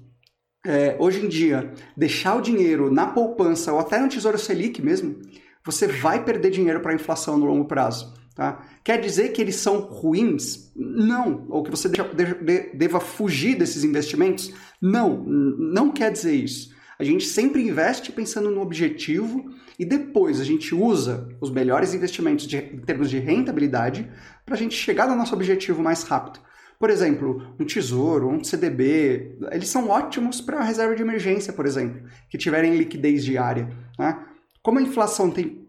é, 0.64 0.96
hoje 1.00 1.26
em 1.26 1.30
dia, 1.30 1.74
deixar 1.98 2.36
o 2.36 2.42
dinheiro 2.42 2.92
na 2.92 3.08
poupança 3.08 3.74
ou 3.74 3.80
até 3.80 4.00
no 4.00 4.10
Tesouro 4.10 4.38
Selic 4.38 4.82
mesmo, 4.82 5.20
você 5.66 5.88
vai 5.88 6.24
perder 6.24 6.52
dinheiro 6.52 6.82
para 6.82 6.92
a 6.92 6.96
inflação 6.96 7.38
no 7.38 7.46
longo 7.46 7.66
prazo. 7.66 8.14
Tá? 8.36 8.68
Quer 8.84 9.00
dizer 9.00 9.30
que 9.30 9.42
eles 9.42 9.56
são 9.56 9.80
ruins? 9.80 10.70
Não. 10.76 11.46
Ou 11.50 11.64
que 11.64 11.72
você 11.72 11.90
deva 12.74 13.00
fugir 13.00 13.58
desses 13.58 13.86
investimentos? 13.86 14.54
Não, 14.82 15.24
não 15.24 15.90
quer 15.90 16.12
dizer 16.12 16.36
isso. 16.36 16.76
A 17.00 17.04
gente 17.04 17.26
sempre 17.26 17.66
investe 17.66 18.12
pensando 18.12 18.52
no 18.52 18.62
objetivo 18.62 19.50
e 19.80 19.86
depois 19.86 20.42
a 20.42 20.44
gente 20.44 20.76
usa 20.76 21.30
os 21.40 21.50
melhores 21.50 21.94
investimentos 21.94 22.46
de, 22.46 22.58
em 22.58 22.80
termos 22.80 23.10
de 23.10 23.20
rentabilidade 23.20 24.10
para 24.46 24.56
a 24.56 24.58
gente 24.58 24.76
chegar 24.76 25.08
no 25.08 25.16
nosso 25.16 25.34
objetivo 25.34 25.82
mais 25.82 26.04
rápido. 26.04 26.40
Por 26.78 26.90
exemplo, 26.90 27.56
um 27.58 27.66
tesouro, 27.66 28.30
um 28.30 28.44
CDB, 28.44 29.38
eles 29.52 29.70
são 29.70 29.90
ótimos 29.90 30.42
para 30.42 30.62
reserva 30.62 30.94
de 30.94 31.02
emergência, 31.02 31.54
por 31.54 31.66
exemplo, 31.66 32.04
que 32.30 32.38
tiverem 32.38 32.76
liquidez 32.76 33.24
diária. 33.24 33.70
Né? 33.98 34.26
Como 34.62 34.80
a 34.80 34.82
inflação 34.82 35.32
tem 35.32 35.65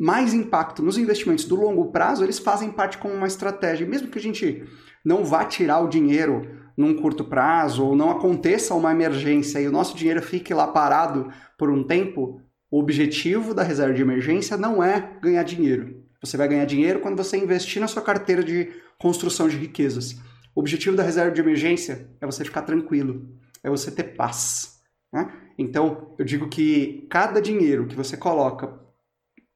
mais 0.00 0.32
impacto 0.32 0.82
nos 0.82 0.96
investimentos 0.96 1.44
do 1.44 1.54
longo 1.54 1.92
prazo, 1.92 2.24
eles 2.24 2.38
fazem 2.38 2.70
parte 2.70 2.96
como 2.96 3.12
uma 3.12 3.26
estratégia. 3.26 3.86
mesmo 3.86 4.08
que 4.08 4.18
a 4.18 4.22
gente 4.22 4.64
não 5.04 5.26
vá 5.26 5.44
tirar 5.44 5.80
o 5.80 5.88
dinheiro 5.88 6.58
num 6.74 6.96
curto 6.96 7.22
prazo 7.22 7.84
ou 7.84 7.94
não 7.94 8.10
aconteça 8.10 8.74
uma 8.74 8.92
emergência 8.92 9.60
e 9.60 9.68
o 9.68 9.70
nosso 9.70 9.94
dinheiro 9.94 10.22
fique 10.22 10.54
lá 10.54 10.66
parado 10.66 11.30
por 11.58 11.68
um 11.68 11.84
tempo, 11.84 12.40
o 12.70 12.78
objetivo 12.78 13.52
da 13.52 13.62
reserva 13.62 13.92
de 13.92 14.00
emergência 14.00 14.56
não 14.56 14.82
é 14.82 15.18
ganhar 15.20 15.42
dinheiro. 15.42 16.02
Você 16.22 16.34
vai 16.38 16.48
ganhar 16.48 16.64
dinheiro 16.64 17.00
quando 17.00 17.18
você 17.18 17.36
investir 17.36 17.78
na 17.78 17.86
sua 17.86 18.00
carteira 18.00 18.42
de 18.42 18.70
construção 18.98 19.48
de 19.48 19.58
riquezas. 19.58 20.16
O 20.54 20.60
objetivo 20.60 20.96
da 20.96 21.02
reserva 21.02 21.30
de 21.30 21.42
emergência 21.42 22.08
é 22.18 22.24
você 22.24 22.42
ficar 22.42 22.62
tranquilo, 22.62 23.28
é 23.62 23.68
você 23.68 23.90
ter 23.90 24.14
paz. 24.14 24.80
Né? 25.12 25.30
Então, 25.58 26.14
eu 26.18 26.24
digo 26.24 26.48
que 26.48 27.06
cada 27.10 27.38
dinheiro 27.42 27.86
que 27.86 27.96
você 27.96 28.16
coloca 28.16 28.80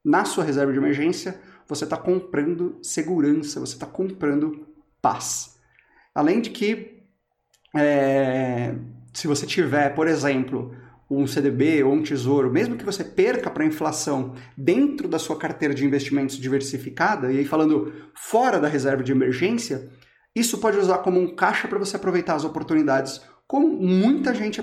na 0.04 0.24
sua 0.24 0.44
reserva 0.44 0.72
de 0.72 0.78
emergência, 0.78 1.40
você 1.66 1.84
está 1.84 1.96
comprando 1.96 2.78
segurança, 2.82 3.58
você 3.58 3.74
está 3.74 3.86
comprando 3.86 4.66
paz. 5.00 5.56
Além 6.14 6.40
de 6.40 6.50
que, 6.50 7.02
é, 7.74 8.74
se 9.12 9.26
você 9.26 9.46
tiver, 9.46 9.94
por 9.94 10.06
exemplo, 10.06 10.76
um 11.10 11.26
CDB 11.26 11.82
ou 11.82 11.92
um 11.92 12.02
tesouro, 12.02 12.50
mesmo 12.50 12.76
que 12.76 12.84
você 12.84 13.04
perca 13.04 13.50
para 13.50 13.62
a 13.62 13.66
inflação 13.66 14.34
dentro 14.56 15.08
da 15.08 15.18
sua 15.18 15.38
carteira 15.38 15.74
de 15.74 15.84
investimentos 15.84 16.36
diversificada, 16.36 17.32
e 17.32 17.38
aí 17.38 17.44
falando 17.44 17.92
fora 18.14 18.60
da 18.60 18.68
reserva 18.68 19.02
de 19.02 19.12
emergência, 19.12 19.90
isso 20.34 20.58
pode 20.58 20.78
usar 20.78 20.98
como 20.98 21.20
um 21.20 21.34
caixa 21.34 21.68
para 21.68 21.78
você 21.78 21.96
aproveitar 21.96 22.34
as 22.34 22.44
oportunidades, 22.44 23.20
como 23.46 23.68
muita 23.68 24.34
gente 24.34 24.62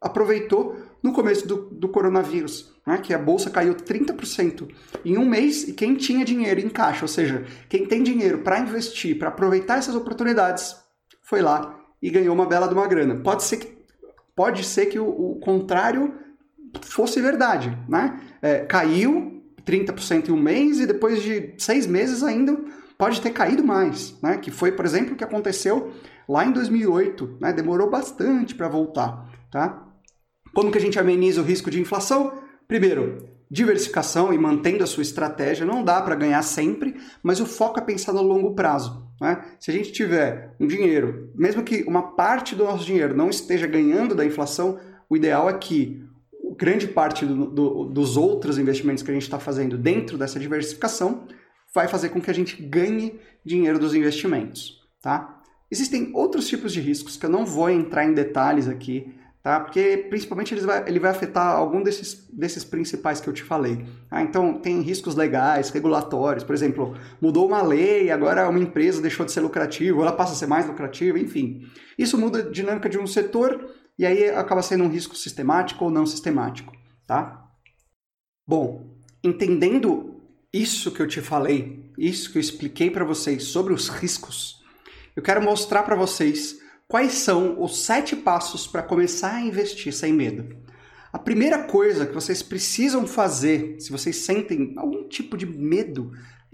aproveitou 0.00 0.76
no 1.02 1.12
começo 1.12 1.46
do, 1.46 1.56
do 1.70 1.88
coronavírus, 1.88 2.72
né? 2.86 2.98
que 2.98 3.14
a 3.14 3.18
bolsa 3.18 3.50
caiu 3.50 3.74
30% 3.74 4.68
em 5.04 5.16
um 5.16 5.24
mês 5.24 5.68
e 5.68 5.72
quem 5.72 5.94
tinha 5.94 6.24
dinheiro 6.24 6.60
em 6.60 6.68
caixa, 6.68 7.02
ou 7.02 7.08
seja, 7.08 7.44
quem 7.68 7.86
tem 7.86 8.02
dinheiro 8.02 8.38
para 8.38 8.58
investir, 8.58 9.18
para 9.18 9.28
aproveitar 9.28 9.78
essas 9.78 9.94
oportunidades, 9.94 10.76
foi 11.22 11.42
lá 11.42 11.78
e 12.02 12.10
ganhou 12.10 12.34
uma 12.34 12.46
bela 12.46 12.66
de 12.66 12.74
uma 12.74 12.86
grana. 12.86 13.16
Pode 13.16 13.44
ser 13.44 13.58
que, 13.58 13.78
pode 14.34 14.64
ser 14.64 14.86
que 14.86 14.98
o, 14.98 15.08
o 15.08 15.40
contrário 15.40 16.14
fosse 16.82 17.20
verdade, 17.20 17.76
né? 17.88 18.20
É, 18.40 18.58
caiu 18.60 19.42
30% 19.64 20.28
em 20.28 20.32
um 20.32 20.40
mês 20.40 20.80
e 20.80 20.86
depois 20.86 21.22
de 21.22 21.54
seis 21.58 21.86
meses 21.86 22.22
ainda 22.22 22.56
pode 22.96 23.20
ter 23.20 23.30
caído 23.30 23.64
mais, 23.64 24.16
né? 24.22 24.38
Que 24.38 24.50
foi, 24.50 24.72
por 24.72 24.84
exemplo, 24.84 25.14
o 25.14 25.16
que 25.16 25.24
aconteceu 25.24 25.92
lá 26.28 26.44
em 26.44 26.52
2008, 26.52 27.38
né? 27.40 27.52
Demorou 27.52 27.90
bastante 27.90 28.54
para 28.54 28.68
voltar, 28.68 29.28
tá? 29.50 29.87
Como 30.58 30.72
que 30.72 30.78
a 30.78 30.80
gente 30.80 30.98
ameniza 30.98 31.40
o 31.40 31.44
risco 31.44 31.70
de 31.70 31.80
inflação? 31.80 32.32
Primeiro, 32.66 33.28
diversificação 33.48 34.32
e 34.32 34.38
mantendo 34.38 34.82
a 34.82 34.88
sua 34.88 35.04
estratégia. 35.04 35.64
Não 35.64 35.84
dá 35.84 36.02
para 36.02 36.16
ganhar 36.16 36.42
sempre, 36.42 36.96
mas 37.22 37.38
o 37.38 37.46
foco 37.46 37.78
é 37.78 37.82
pensar 37.84 38.12
no 38.12 38.22
longo 38.22 38.56
prazo. 38.56 39.08
Né? 39.20 39.40
Se 39.60 39.70
a 39.70 39.74
gente 39.74 39.92
tiver 39.92 40.56
um 40.58 40.66
dinheiro, 40.66 41.30
mesmo 41.32 41.62
que 41.62 41.84
uma 41.84 42.16
parte 42.16 42.56
do 42.56 42.64
nosso 42.64 42.84
dinheiro 42.84 43.16
não 43.16 43.30
esteja 43.30 43.68
ganhando 43.68 44.16
da 44.16 44.24
inflação, 44.24 44.80
o 45.08 45.16
ideal 45.16 45.48
é 45.48 45.52
que 45.52 46.04
grande 46.56 46.88
parte 46.88 47.24
do, 47.24 47.46
do, 47.46 47.84
dos 47.84 48.16
outros 48.16 48.58
investimentos 48.58 49.04
que 49.04 49.12
a 49.12 49.14
gente 49.14 49.22
está 49.22 49.38
fazendo 49.38 49.78
dentro 49.78 50.18
dessa 50.18 50.40
diversificação 50.40 51.28
vai 51.72 51.86
fazer 51.86 52.08
com 52.08 52.20
que 52.20 52.32
a 52.32 52.34
gente 52.34 52.60
ganhe 52.60 53.20
dinheiro 53.44 53.78
dos 53.78 53.94
investimentos. 53.94 54.80
Tá? 55.00 55.40
Existem 55.70 56.10
outros 56.14 56.48
tipos 56.48 56.72
de 56.72 56.80
riscos 56.80 57.16
que 57.16 57.26
eu 57.26 57.30
não 57.30 57.46
vou 57.46 57.70
entrar 57.70 58.04
em 58.04 58.12
detalhes 58.12 58.66
aqui, 58.66 59.14
tá? 59.48 59.60
Porque 59.60 60.06
principalmente 60.10 60.52
ele 60.52 60.60
vai, 60.60 60.86
ele 60.86 60.98
vai 60.98 61.10
afetar 61.10 61.56
algum 61.56 61.82
desses, 61.82 62.28
desses 62.30 62.64
principais 62.64 63.18
que 63.18 63.26
eu 63.30 63.32
te 63.32 63.42
falei. 63.42 63.82
Tá? 64.10 64.20
Então 64.20 64.58
tem 64.58 64.82
riscos 64.82 65.14
legais, 65.14 65.70
regulatórios, 65.70 66.44
por 66.44 66.54
exemplo, 66.54 66.94
mudou 67.18 67.46
uma 67.46 67.62
lei, 67.62 68.10
agora 68.10 68.46
uma 68.46 68.58
empresa 68.58 69.00
deixou 69.00 69.24
de 69.24 69.32
ser 69.32 69.40
lucrativa, 69.40 70.02
ela 70.02 70.12
passa 70.12 70.34
a 70.34 70.36
ser 70.36 70.46
mais 70.46 70.66
lucrativa, 70.66 71.18
enfim. 71.18 71.66
Isso 71.96 72.18
muda 72.18 72.40
a 72.40 72.50
dinâmica 72.50 72.90
de 72.90 72.98
um 72.98 73.06
setor 73.06 73.74
e 73.98 74.04
aí 74.04 74.28
acaba 74.28 74.60
sendo 74.60 74.84
um 74.84 74.90
risco 74.90 75.16
sistemático 75.16 75.82
ou 75.82 75.90
não 75.90 76.04
sistemático, 76.04 76.76
tá? 77.06 77.48
Bom, 78.46 78.98
entendendo 79.24 80.20
isso 80.52 80.92
que 80.92 81.00
eu 81.00 81.08
te 81.08 81.22
falei, 81.22 81.90
isso 81.96 82.30
que 82.30 82.36
eu 82.36 82.42
expliquei 82.42 82.90
para 82.90 83.02
vocês 83.02 83.44
sobre 83.44 83.72
os 83.72 83.88
riscos, 83.88 84.62
eu 85.16 85.22
quero 85.22 85.42
mostrar 85.42 85.84
para 85.84 85.96
vocês 85.96 86.58
quais 86.88 87.12
são 87.12 87.62
os 87.62 87.84
sete 87.84 88.16
passos 88.16 88.66
para 88.66 88.82
começar 88.82 89.34
a 89.34 89.42
investir 89.42 89.92
sem 89.92 90.10
medo. 90.10 90.56
A 91.12 91.18
primeira 91.18 91.62
coisa 91.64 92.06
que 92.06 92.14
vocês 92.14 92.42
precisam 92.42 93.06
fazer, 93.06 93.76
se 93.78 93.92
vocês 93.92 94.16
sentem 94.16 94.72
algum 94.76 95.06
tipo 95.06 95.36
de 95.36 95.44
medo 95.44 96.10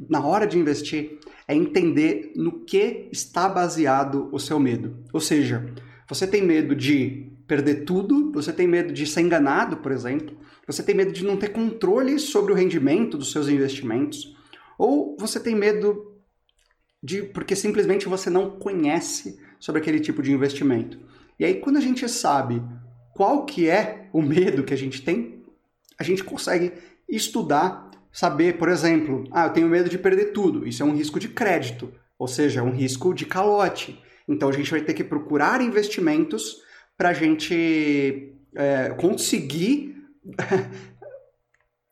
na 0.08 0.24
hora 0.24 0.46
de 0.46 0.58
investir, 0.58 1.20
é 1.46 1.54
entender 1.54 2.32
no 2.34 2.64
que 2.64 3.08
está 3.12 3.48
baseado 3.48 4.28
o 4.32 4.38
seu 4.40 4.58
medo. 4.58 4.96
Ou 5.12 5.20
seja, 5.20 5.72
você 6.08 6.26
tem 6.26 6.42
medo 6.42 6.74
de 6.74 7.30
perder 7.46 7.84
tudo, 7.84 8.32
você 8.32 8.52
tem 8.52 8.66
medo 8.66 8.92
de 8.92 9.06
ser 9.06 9.20
enganado, 9.20 9.76
por 9.76 9.92
exemplo, 9.92 10.36
você 10.66 10.82
tem 10.82 10.94
medo 10.94 11.12
de 11.12 11.24
não 11.24 11.36
ter 11.36 11.50
controle 11.50 12.18
sobre 12.18 12.52
o 12.52 12.56
rendimento 12.56 13.16
dos 13.18 13.30
seus 13.30 13.48
investimentos, 13.48 14.34
ou 14.78 15.16
você 15.18 15.38
tem 15.38 15.54
medo 15.54 16.12
de 17.02 17.22
porque 17.22 17.54
simplesmente 17.54 18.08
você 18.08 18.30
não 18.30 18.58
conhece 18.58 19.38
sobre 19.64 19.80
aquele 19.80 19.98
tipo 19.98 20.22
de 20.22 20.30
investimento. 20.30 20.98
E 21.38 21.44
aí, 21.44 21.54
quando 21.54 21.78
a 21.78 21.80
gente 21.80 22.06
sabe 22.06 22.62
qual 23.14 23.46
que 23.46 23.66
é 23.66 24.10
o 24.12 24.20
medo 24.20 24.62
que 24.62 24.74
a 24.74 24.76
gente 24.76 25.00
tem, 25.00 25.42
a 25.98 26.04
gente 26.04 26.22
consegue 26.22 26.74
estudar, 27.08 27.90
saber, 28.12 28.58
por 28.58 28.68
exemplo, 28.68 29.26
ah, 29.30 29.46
eu 29.46 29.54
tenho 29.54 29.66
medo 29.66 29.88
de 29.88 29.96
perder 29.96 30.32
tudo. 30.32 30.68
Isso 30.68 30.82
é 30.82 30.86
um 30.86 30.94
risco 30.94 31.18
de 31.18 31.28
crédito, 31.28 31.90
ou 32.18 32.28
seja, 32.28 32.60
é 32.60 32.62
um 32.62 32.72
risco 32.72 33.14
de 33.14 33.24
calote. 33.24 33.98
Então 34.28 34.50
a 34.50 34.52
gente 34.52 34.70
vai 34.70 34.82
ter 34.82 34.92
que 34.92 35.02
procurar 35.02 35.62
investimentos 35.62 36.58
para 36.94 37.08
a 37.08 37.14
gente 37.14 38.34
é, 38.54 38.90
conseguir 38.90 39.96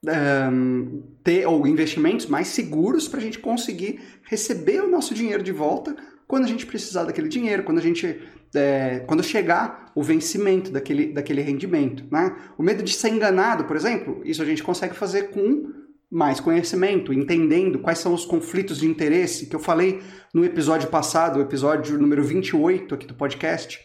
um, 0.05 1.03
ter 1.23 1.47
ou 1.47 1.67
investimentos 1.67 2.27
mais 2.27 2.49
seguros 2.49 3.09
para 3.09 3.21
a 3.21 3.23
gente 3.23 3.39
conseguir 3.39 4.01
receber 4.25 4.83
o 4.83 4.89
nosso 4.89 5.15
dinheiro 5.15 5.43
de 5.43 5.53
volta 5.53 5.97
quando 6.27 6.45
a 6.45 6.49
gente 6.49 6.65
precisar 6.67 7.05
daquele 7.05 7.29
dinheiro, 7.29 7.63
quando 7.63 7.79
a 7.79 7.83
gente 7.83 8.21
é, 8.55 9.01
quando 9.07 9.23
chegar 9.23 9.91
o 9.95 10.03
vencimento 10.03 10.71
daquele, 10.71 11.13
daquele 11.13 11.43
rendimento. 11.43 12.05
Né? 12.11 12.35
O 12.57 12.63
medo 12.63 12.83
de 12.83 12.93
ser 12.93 13.09
enganado, 13.09 13.65
por 13.65 13.77
exemplo, 13.77 14.21
isso 14.25 14.43
a 14.43 14.45
gente 14.45 14.63
consegue 14.63 14.95
fazer 14.95 15.31
com 15.31 15.71
mais 16.11 16.41
conhecimento, 16.41 17.13
entendendo 17.13 17.79
quais 17.79 17.99
são 17.99 18.13
os 18.13 18.27
conflitos 18.27 18.79
de 18.79 18.87
interesse 18.87 19.47
que 19.47 19.57
eu 19.57 19.61
falei 19.61 20.03
no 20.35 20.45
episódio 20.45 20.89
passado, 20.91 21.39
o 21.39 21.43
episódio 21.43 21.99
número 21.99 22.23
28 22.23 22.95
aqui 22.95 23.07
do 23.07 23.15
podcast. 23.15 23.81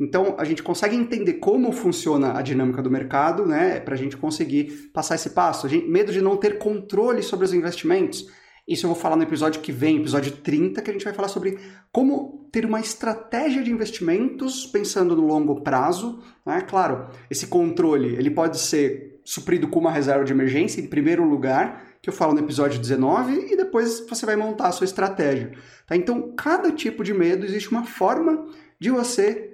Então, 0.00 0.34
a 0.38 0.44
gente 0.44 0.62
consegue 0.62 0.96
entender 0.96 1.34
como 1.34 1.70
funciona 1.72 2.38
a 2.38 2.40
dinâmica 2.40 2.80
do 2.80 2.90
mercado, 2.90 3.44
né, 3.44 3.78
para 3.80 3.94
a 3.94 3.98
gente 3.98 4.16
conseguir 4.16 4.90
passar 4.94 5.16
esse 5.16 5.30
passo. 5.30 5.68
Gente, 5.68 5.86
medo 5.86 6.10
de 6.10 6.22
não 6.22 6.38
ter 6.38 6.56
controle 6.56 7.22
sobre 7.22 7.44
os 7.44 7.52
investimentos. 7.52 8.26
Isso 8.66 8.86
eu 8.86 8.90
vou 8.90 8.98
falar 8.98 9.16
no 9.16 9.22
episódio 9.22 9.60
que 9.60 9.72
vem, 9.72 9.98
episódio 9.98 10.32
30, 10.32 10.80
que 10.80 10.88
a 10.88 10.92
gente 10.92 11.04
vai 11.04 11.12
falar 11.12 11.28
sobre 11.28 11.58
como 11.92 12.48
ter 12.50 12.64
uma 12.64 12.80
estratégia 12.80 13.62
de 13.62 13.70
investimentos 13.70 14.64
pensando 14.66 15.14
no 15.14 15.26
longo 15.26 15.60
prazo. 15.60 16.22
Né? 16.46 16.62
Claro, 16.62 17.08
esse 17.30 17.46
controle 17.46 18.14
ele 18.16 18.30
pode 18.30 18.58
ser 18.58 19.20
suprido 19.24 19.68
com 19.68 19.80
uma 19.80 19.90
reserva 19.90 20.24
de 20.24 20.32
emergência, 20.32 20.80
em 20.80 20.86
primeiro 20.86 21.24
lugar, 21.24 21.84
que 22.00 22.08
eu 22.08 22.14
falo 22.14 22.32
no 22.32 22.40
episódio 22.40 22.80
19, 22.80 23.52
e 23.52 23.56
depois 23.56 24.04
você 24.08 24.24
vai 24.24 24.34
montar 24.34 24.68
a 24.68 24.72
sua 24.72 24.86
estratégia. 24.86 25.52
Tá? 25.86 25.94
Então, 25.94 26.32
cada 26.34 26.72
tipo 26.72 27.04
de 27.04 27.12
medo 27.12 27.44
existe 27.44 27.70
uma 27.70 27.84
forma 27.84 28.46
de 28.78 28.90
você 28.90 29.49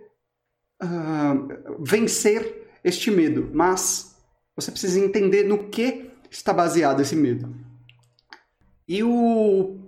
uh, 0.82 1.82
vencer 1.84 2.68
este 2.82 3.10
medo, 3.10 3.50
mas 3.52 4.16
você 4.54 4.70
precisa 4.70 4.98
entender 5.00 5.44
no 5.44 5.68
que 5.68 6.10
está 6.30 6.52
baseado 6.52 7.00
esse 7.00 7.16
medo. 7.16 7.54
E 8.88 9.02
o, 9.02 9.78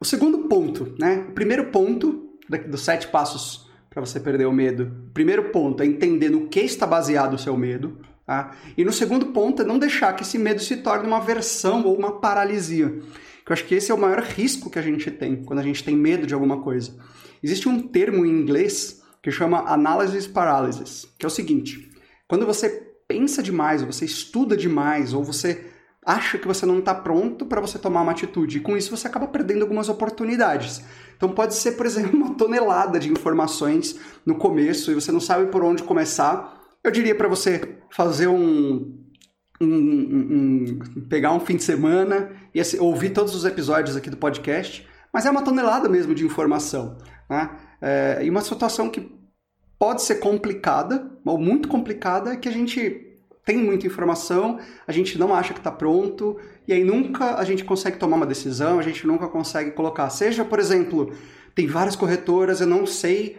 o 0.00 0.04
segundo 0.04 0.48
ponto, 0.48 0.94
né? 0.98 1.26
O 1.28 1.32
primeiro 1.32 1.66
ponto 1.66 2.36
dos 2.68 2.82
sete 2.82 3.08
passos 3.08 3.70
para 3.88 4.04
você 4.04 4.18
perder 4.18 4.46
o 4.46 4.52
medo. 4.52 4.90
O 5.08 5.12
primeiro 5.12 5.50
ponto 5.50 5.82
é 5.82 5.86
entender 5.86 6.30
no 6.30 6.48
que 6.48 6.60
está 6.60 6.86
baseado 6.86 7.34
o 7.34 7.38
seu 7.38 7.56
medo. 7.56 7.98
Tá? 8.26 8.56
E 8.76 8.84
no 8.84 8.92
segundo 8.92 9.26
ponto 9.26 9.62
é 9.62 9.64
não 9.64 9.78
deixar 9.78 10.14
que 10.14 10.22
esse 10.22 10.38
medo 10.38 10.60
se 10.60 10.78
torne 10.78 11.06
uma 11.06 11.18
aversão 11.18 11.84
ou 11.84 11.96
uma 11.96 12.20
paralisia. 12.20 12.86
Eu 12.86 13.52
acho 13.52 13.64
que 13.66 13.74
esse 13.74 13.90
é 13.90 13.94
o 13.94 13.98
maior 13.98 14.22
risco 14.22 14.70
que 14.70 14.78
a 14.78 14.82
gente 14.82 15.10
tem 15.10 15.44
quando 15.44 15.58
a 15.58 15.62
gente 15.62 15.84
tem 15.84 15.94
medo 15.94 16.26
de 16.26 16.32
alguma 16.32 16.62
coisa. 16.62 16.96
Existe 17.42 17.68
um 17.68 17.80
termo 17.88 18.24
em 18.24 18.30
inglês 18.30 19.01
que 19.22 19.30
chama 19.30 19.60
analysis 19.72 20.26
paralysis, 20.26 21.06
que 21.18 21.24
é 21.24 21.28
o 21.28 21.30
seguinte: 21.30 21.90
quando 22.28 22.44
você 22.46 22.68
pensa 23.06 23.42
demais, 23.42 23.82
ou 23.82 23.92
você 23.92 24.04
estuda 24.04 24.56
demais, 24.56 25.12
ou 25.12 25.22
você 25.22 25.72
acha 26.04 26.36
que 26.36 26.46
você 26.46 26.66
não 26.66 26.80
está 26.80 26.94
pronto 26.94 27.46
para 27.46 27.60
você 27.60 27.78
tomar 27.78 28.02
uma 28.02 28.12
atitude. 28.12 28.58
E 28.58 28.60
com 28.60 28.76
isso 28.76 28.94
você 28.94 29.06
acaba 29.06 29.28
perdendo 29.28 29.62
algumas 29.62 29.88
oportunidades. 29.88 30.82
Então 31.16 31.30
pode 31.30 31.54
ser, 31.54 31.72
por 31.72 31.86
exemplo, 31.86 32.16
uma 32.18 32.34
tonelada 32.34 32.98
de 32.98 33.10
informações 33.10 33.98
no 34.26 34.34
começo 34.34 34.90
e 34.90 34.94
você 34.94 35.12
não 35.12 35.20
sabe 35.20 35.46
por 35.46 35.62
onde 35.62 35.82
começar. 35.82 36.60
Eu 36.82 36.90
diria 36.90 37.14
para 37.14 37.28
você 37.28 37.78
fazer 37.90 38.26
um, 38.26 38.98
um, 39.60 39.66
um, 39.66 40.78
um, 40.96 41.06
pegar 41.08 41.32
um 41.32 41.40
fim 41.40 41.56
de 41.56 41.62
semana 41.62 42.30
e 42.52 42.60
assim, 42.60 42.78
ouvir 42.80 43.10
todos 43.10 43.34
os 43.34 43.44
episódios 43.44 43.94
aqui 43.94 44.10
do 44.10 44.16
podcast, 44.16 44.86
mas 45.12 45.24
é 45.24 45.30
uma 45.30 45.42
tonelada 45.42 45.88
mesmo 45.88 46.14
de 46.14 46.24
informação. 46.24 46.98
Né? 47.30 47.50
É, 47.82 48.20
e 48.22 48.30
uma 48.30 48.40
situação 48.40 48.88
que 48.88 49.10
pode 49.78 50.02
ser 50.02 50.16
complicada, 50.16 51.10
ou 51.24 51.36
muito 51.36 51.68
complicada, 51.68 52.32
é 52.32 52.36
que 52.36 52.48
a 52.48 52.52
gente 52.52 53.08
tem 53.44 53.58
muita 53.58 53.88
informação, 53.88 54.60
a 54.86 54.92
gente 54.92 55.18
não 55.18 55.34
acha 55.34 55.52
que 55.52 55.58
está 55.58 55.72
pronto, 55.72 56.38
e 56.66 56.72
aí 56.72 56.84
nunca 56.84 57.34
a 57.34 57.44
gente 57.44 57.64
consegue 57.64 57.98
tomar 57.98 58.16
uma 58.16 58.26
decisão, 58.26 58.78
a 58.78 58.82
gente 58.82 59.04
nunca 59.04 59.26
consegue 59.26 59.72
colocar. 59.72 60.08
Seja, 60.10 60.44
por 60.44 60.60
exemplo, 60.60 61.12
tem 61.52 61.66
várias 61.66 61.96
corretoras, 61.96 62.60
eu 62.60 62.68
não 62.68 62.86
sei 62.86 63.36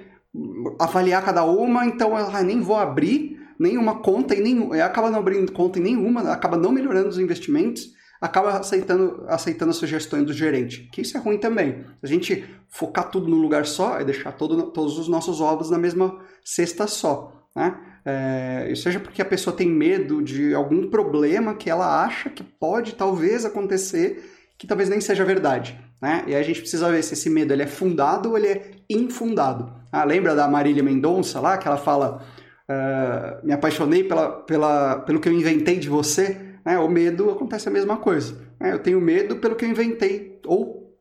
avaliar 0.78 1.24
cada 1.24 1.46
uma, 1.46 1.86
então 1.86 2.18
eu 2.18 2.28
ah, 2.28 2.44
nem 2.44 2.60
vou 2.60 2.76
abrir 2.76 3.40
nenhuma 3.58 4.00
conta, 4.00 4.36
e 4.36 4.42
nem, 4.42 4.82
acaba 4.82 5.10
não 5.10 5.20
abrindo 5.20 5.52
conta 5.54 5.80
em 5.80 5.84
nenhuma, 5.84 6.22
acaba 6.34 6.58
não 6.58 6.74
melhorando 6.74 7.08
os 7.08 7.20
investimentos, 7.20 7.94
acaba 8.24 8.58
aceitando, 8.58 9.26
aceitando 9.28 9.72
as 9.72 9.76
sugestões 9.76 10.26
do 10.26 10.32
gerente, 10.32 10.88
que 10.94 11.02
isso 11.02 11.18
é 11.18 11.20
ruim 11.20 11.38
também. 11.38 11.84
A 12.02 12.08
gente 12.08 12.46
focar 12.70 13.12
tudo 13.12 13.28
num 13.28 13.42
lugar 13.42 13.66
só 13.66 14.00
é 14.00 14.06
deixar 14.06 14.32
todo, 14.32 14.72
todos 14.72 14.98
os 14.98 15.10
nossos 15.10 15.42
ovos 15.42 15.70
na 15.70 15.78
mesma 15.78 16.18
cesta 16.42 16.88
só. 16.88 17.50
Né? 17.54 17.78
É, 18.06 18.74
seja 18.78 18.98
porque 18.98 19.22
a 19.22 19.26
pessoa 19.26 19.54
tem 19.54 19.68
medo 19.70 20.22
de 20.22 20.54
algum 20.54 20.90
problema 20.90 21.54
que 21.54 21.70
ela 21.70 22.02
acha 22.06 22.30
que 22.30 22.44
pode 22.44 22.96
talvez 22.96 23.44
acontecer, 23.44 24.24
que 24.58 24.66
talvez 24.66 24.88
nem 24.88 25.02
seja 25.02 25.26
verdade. 25.26 25.78
Né? 26.02 26.24
E 26.26 26.34
aí 26.34 26.40
a 26.40 26.46
gente 26.46 26.62
precisa 26.62 26.90
ver 26.90 27.04
se 27.04 27.16
esse 27.16 27.30
medo 27.30 27.52
ele 27.52 27.64
é 27.64 27.68
fundado 27.68 28.30
ou 28.30 28.38
ele 28.38 28.48
é 28.48 28.72
infundado. 28.90 29.70
Ah, 29.92 30.06
lembra 30.06 30.34
da 30.34 30.48
Marília 30.48 30.82
Mendonça 30.82 31.42
lá, 31.42 31.58
que 31.58 31.68
ela 31.68 31.78
fala: 31.78 32.24
uh, 32.70 33.46
me 33.46 33.52
apaixonei 33.52 34.06
pela, 34.06 34.32
pela, 34.32 35.00
pelo 35.00 35.20
que 35.20 35.28
eu 35.28 35.34
inventei 35.34 35.78
de 35.78 35.90
você? 35.90 36.53
Né? 36.66 36.78
O 36.80 36.88
medo 36.88 37.30
acontece 37.30 37.68
a 37.68 37.72
mesma 37.72 37.98
coisa. 37.98 38.42
Né? 38.60 38.74
Eu 38.74 38.80
tenho 38.80 39.02
medo 39.02 39.38
pelo 39.38 39.56
que 39.56 39.66
eu 39.66 39.70
inventei, 39.70 40.40
ou, 40.46 40.98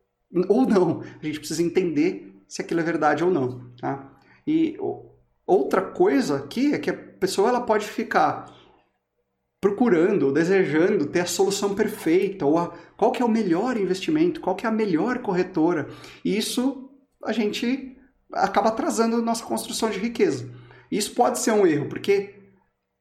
ou 0.47 0.67
não. 0.67 1.01
A 1.21 1.25
gente 1.25 1.39
precisa 1.39 1.63
entender 1.63 2.33
se 2.47 2.61
aquilo 2.61 2.79
é 2.79 2.83
verdade 2.83 3.23
ou 3.23 3.31
não. 3.31 3.71
Tá? 3.79 4.11
E 4.45 4.77
outra 5.45 5.81
coisa 5.81 6.37
aqui 6.37 6.73
é 6.73 6.79
que 6.79 6.89
a 6.89 6.93
pessoa 6.93 7.49
ela 7.49 7.61
pode 7.61 7.85
ficar 7.85 8.53
procurando, 9.61 10.33
desejando 10.33 11.05
ter 11.05 11.21
a 11.21 11.25
solução 11.25 11.73
perfeita, 11.73 12.45
ou 12.45 12.57
a, 12.57 12.73
qual 12.97 13.13
que 13.13 13.21
é 13.21 13.25
o 13.25 13.29
melhor 13.29 13.77
investimento, 13.77 14.41
qual 14.41 14.57
que 14.57 14.65
é 14.65 14.69
a 14.69 14.71
melhor 14.71 15.19
corretora. 15.19 15.87
E 16.23 16.37
isso 16.37 16.89
a 17.23 17.31
gente 17.31 17.97
acaba 18.33 18.67
atrasando 18.69 19.21
nossa 19.21 19.45
construção 19.45 19.89
de 19.89 19.99
riqueza. 19.99 20.51
Isso 20.91 21.15
pode 21.15 21.39
ser 21.39 21.51
um 21.51 21.65
erro, 21.65 21.87
porque 21.87 22.35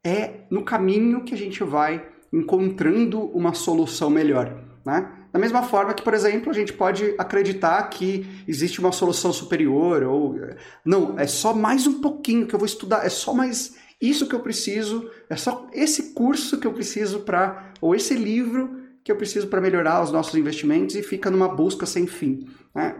é 0.04 0.46
no 0.50 0.64
caminho 0.64 1.24
que 1.24 1.34
a 1.34 1.36
gente 1.36 1.64
vai 1.64 2.11
encontrando 2.32 3.20
uma 3.36 3.54
solução 3.54 4.08
melhor. 4.08 4.62
Né? 4.84 5.12
Da 5.32 5.38
mesma 5.38 5.62
forma 5.62 5.94
que, 5.94 6.02
por 6.02 6.14
exemplo, 6.14 6.50
a 6.50 6.54
gente 6.54 6.72
pode 6.72 7.14
acreditar 7.18 7.82
que 7.84 8.26
existe 8.46 8.80
uma 8.80 8.92
solução 8.92 9.32
superior, 9.32 10.02
ou 10.02 10.36
não, 10.84 11.18
é 11.18 11.26
só 11.26 11.54
mais 11.54 11.86
um 11.86 12.00
pouquinho 12.00 12.46
que 12.46 12.54
eu 12.54 12.58
vou 12.58 12.66
estudar, 12.66 13.04
é 13.04 13.08
só 13.08 13.32
mais 13.32 13.74
isso 14.00 14.26
que 14.26 14.34
eu 14.34 14.40
preciso, 14.40 15.08
é 15.30 15.36
só 15.36 15.68
esse 15.72 16.12
curso 16.12 16.58
que 16.58 16.66
eu 16.66 16.72
preciso 16.72 17.20
para, 17.20 17.72
ou 17.80 17.94
esse 17.94 18.14
livro 18.14 18.82
que 19.04 19.10
eu 19.10 19.16
preciso 19.16 19.46
para 19.46 19.60
melhorar 19.60 20.02
os 20.02 20.12
nossos 20.12 20.34
investimentos 20.34 20.96
e 20.96 21.02
fica 21.02 21.30
numa 21.30 21.48
busca 21.48 21.86
sem 21.86 22.06
fim. 22.06 22.48
Né? 22.74 22.96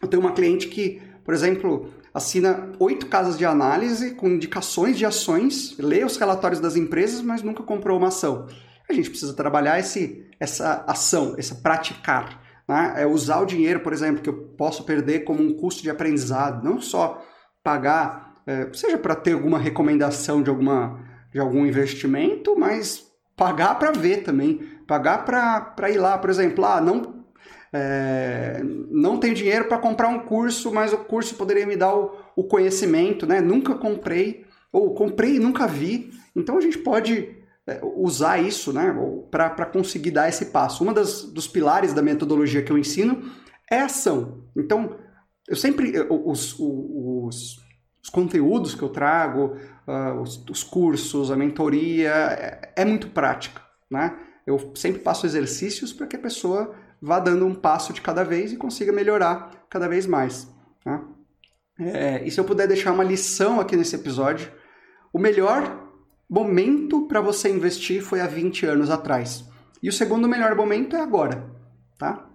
Eu 0.00 0.08
tenho 0.08 0.22
uma 0.22 0.32
cliente 0.32 0.68
que, 0.68 1.00
por 1.24 1.32
exemplo, 1.34 1.92
assina 2.14 2.72
oito 2.78 3.06
casas 3.06 3.38
de 3.38 3.44
análise 3.44 4.14
com 4.14 4.28
indicações 4.28 4.98
de 4.98 5.06
ações, 5.06 5.76
lê 5.78 6.04
os 6.04 6.16
relatórios 6.16 6.60
das 6.60 6.76
empresas, 6.76 7.22
mas 7.22 7.42
nunca 7.42 7.62
comprou 7.62 7.98
uma 7.98 8.08
ação. 8.08 8.46
A 8.88 8.92
gente 8.92 9.10
precisa 9.10 9.34
trabalhar 9.34 9.78
esse, 9.78 10.26
essa 10.38 10.84
ação, 10.86 11.34
essa 11.38 11.54
praticar. 11.54 12.42
Né? 12.68 12.94
É 12.98 13.06
usar 13.06 13.40
o 13.40 13.46
dinheiro, 13.46 13.80
por 13.80 13.92
exemplo, 13.92 14.22
que 14.22 14.28
eu 14.28 14.48
posso 14.56 14.84
perder 14.84 15.20
como 15.20 15.42
um 15.42 15.54
custo 15.54 15.82
de 15.82 15.90
aprendizado, 15.90 16.62
não 16.62 16.80
só 16.80 17.24
pagar 17.62 18.32
é, 18.46 18.68
seja 18.72 18.98
para 18.98 19.14
ter 19.14 19.32
alguma 19.32 19.58
recomendação 19.58 20.42
de, 20.42 20.50
alguma, 20.50 21.00
de 21.32 21.38
algum 21.38 21.64
investimento, 21.64 22.58
mas 22.58 23.06
pagar 23.36 23.78
para 23.78 23.92
ver 23.92 24.22
também, 24.22 24.60
pagar 24.86 25.24
para 25.24 25.90
ir 25.90 25.98
lá, 25.98 26.18
por 26.18 26.30
exemplo, 26.30 26.64
ah, 26.64 26.80
não, 26.80 27.11
é, 27.72 28.60
não 28.90 29.18
tenho 29.18 29.34
dinheiro 29.34 29.66
para 29.66 29.78
comprar 29.78 30.08
um 30.08 30.20
curso, 30.20 30.72
mas 30.72 30.92
o 30.92 30.98
curso 30.98 31.34
poderia 31.36 31.66
me 31.66 31.76
dar 31.76 31.94
o, 31.94 32.12
o 32.36 32.44
conhecimento, 32.44 33.26
né? 33.26 33.40
Nunca 33.40 33.74
comprei, 33.74 34.44
ou 34.70 34.94
comprei 34.94 35.36
e 35.36 35.40
nunca 35.40 35.66
vi, 35.66 36.10
então 36.36 36.58
a 36.58 36.60
gente 36.60 36.78
pode 36.78 37.42
é, 37.66 37.80
usar 37.82 38.38
isso 38.38 38.72
né, 38.72 38.94
para 39.30 39.66
conseguir 39.66 40.10
dar 40.10 40.28
esse 40.28 40.46
passo. 40.46 40.84
Um 40.84 40.92
dos 40.92 41.48
pilares 41.48 41.92
da 41.92 42.02
metodologia 42.02 42.62
que 42.62 42.72
eu 42.72 42.78
ensino 42.78 43.22
é 43.70 43.80
ação. 43.80 44.44
Então, 44.56 44.96
eu 45.48 45.56
sempre. 45.56 45.92
Os, 46.10 46.56
os, 46.58 47.60
os 48.02 48.10
conteúdos 48.10 48.74
que 48.74 48.82
eu 48.82 48.88
trago, 48.88 49.56
uh, 49.86 50.20
os, 50.20 50.44
os, 50.50 50.64
cursos, 50.64 51.30
a 51.30 51.36
mentoria, 51.36 52.10
é, 52.10 52.72
é, 52.76 52.84
muito 52.84 53.08
prática, 53.08 53.62
né? 53.90 54.18
Eu 54.44 54.72
sempre 54.74 55.00
passo 55.00 55.24
exercícios 55.24 55.92
para 55.92 56.08
que 56.08 56.16
a 56.16 56.18
pessoa 56.18 56.74
vá 57.02 57.18
dando 57.18 57.44
um 57.44 57.54
passo 57.54 57.92
de 57.92 58.00
cada 58.00 58.22
vez 58.22 58.52
e 58.52 58.56
consiga 58.56 58.92
melhorar 58.92 59.66
cada 59.68 59.88
vez 59.88 60.06
mais. 60.06 60.48
Né? 60.86 61.02
É, 61.80 62.24
e 62.24 62.30
se 62.30 62.38
eu 62.38 62.44
puder 62.44 62.68
deixar 62.68 62.92
uma 62.92 63.02
lição 63.02 63.58
aqui 63.58 63.76
nesse 63.76 63.96
episódio, 63.96 64.52
o 65.12 65.18
melhor 65.18 65.90
momento 66.30 67.08
para 67.08 67.20
você 67.20 67.50
investir 67.50 68.02
foi 68.02 68.20
há 68.20 68.26
20 68.26 68.66
anos 68.66 68.88
atrás. 68.88 69.44
E 69.82 69.88
o 69.88 69.92
segundo 69.92 70.28
melhor 70.28 70.54
momento 70.54 70.94
é 70.94 71.00
agora, 71.00 71.50
tá? 71.98 72.30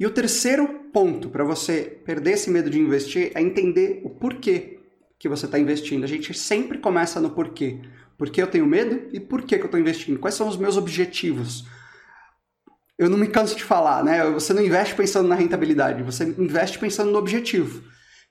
E 0.00 0.06
o 0.06 0.10
terceiro 0.10 0.66
ponto 0.92 1.28
para 1.28 1.44
você 1.44 2.00
perder 2.04 2.32
esse 2.32 2.50
medo 2.50 2.70
de 2.70 2.80
investir 2.80 3.32
é 3.34 3.42
entender 3.42 4.00
o 4.02 4.10
porquê 4.10 4.80
que 5.18 5.28
você 5.28 5.46
está 5.46 5.58
investindo. 5.58 6.04
A 6.04 6.08
gente 6.08 6.32
sempre 6.32 6.78
começa 6.78 7.20
no 7.20 7.30
porquê. 7.30 7.80
Por 8.16 8.30
que 8.30 8.40
eu 8.40 8.46
tenho 8.46 8.66
medo 8.66 9.08
e 9.12 9.20
por 9.20 9.42
que, 9.42 9.56
eu 9.56 9.64
estou 9.64 9.78
investindo? 9.78 10.18
Quais 10.18 10.34
são 10.34 10.48
os 10.48 10.56
meus 10.56 10.76
objetivos? 10.76 11.66
Eu 12.98 13.10
não 13.10 13.18
me 13.18 13.28
canso 13.28 13.56
de 13.56 13.64
falar, 13.64 14.02
né? 14.02 14.30
Você 14.30 14.52
não 14.52 14.62
investe 14.62 14.94
pensando 14.94 15.28
na 15.28 15.34
rentabilidade, 15.34 16.02
você 16.02 16.24
investe 16.24 16.78
pensando 16.78 17.10
no 17.10 17.18
objetivo. 17.18 17.82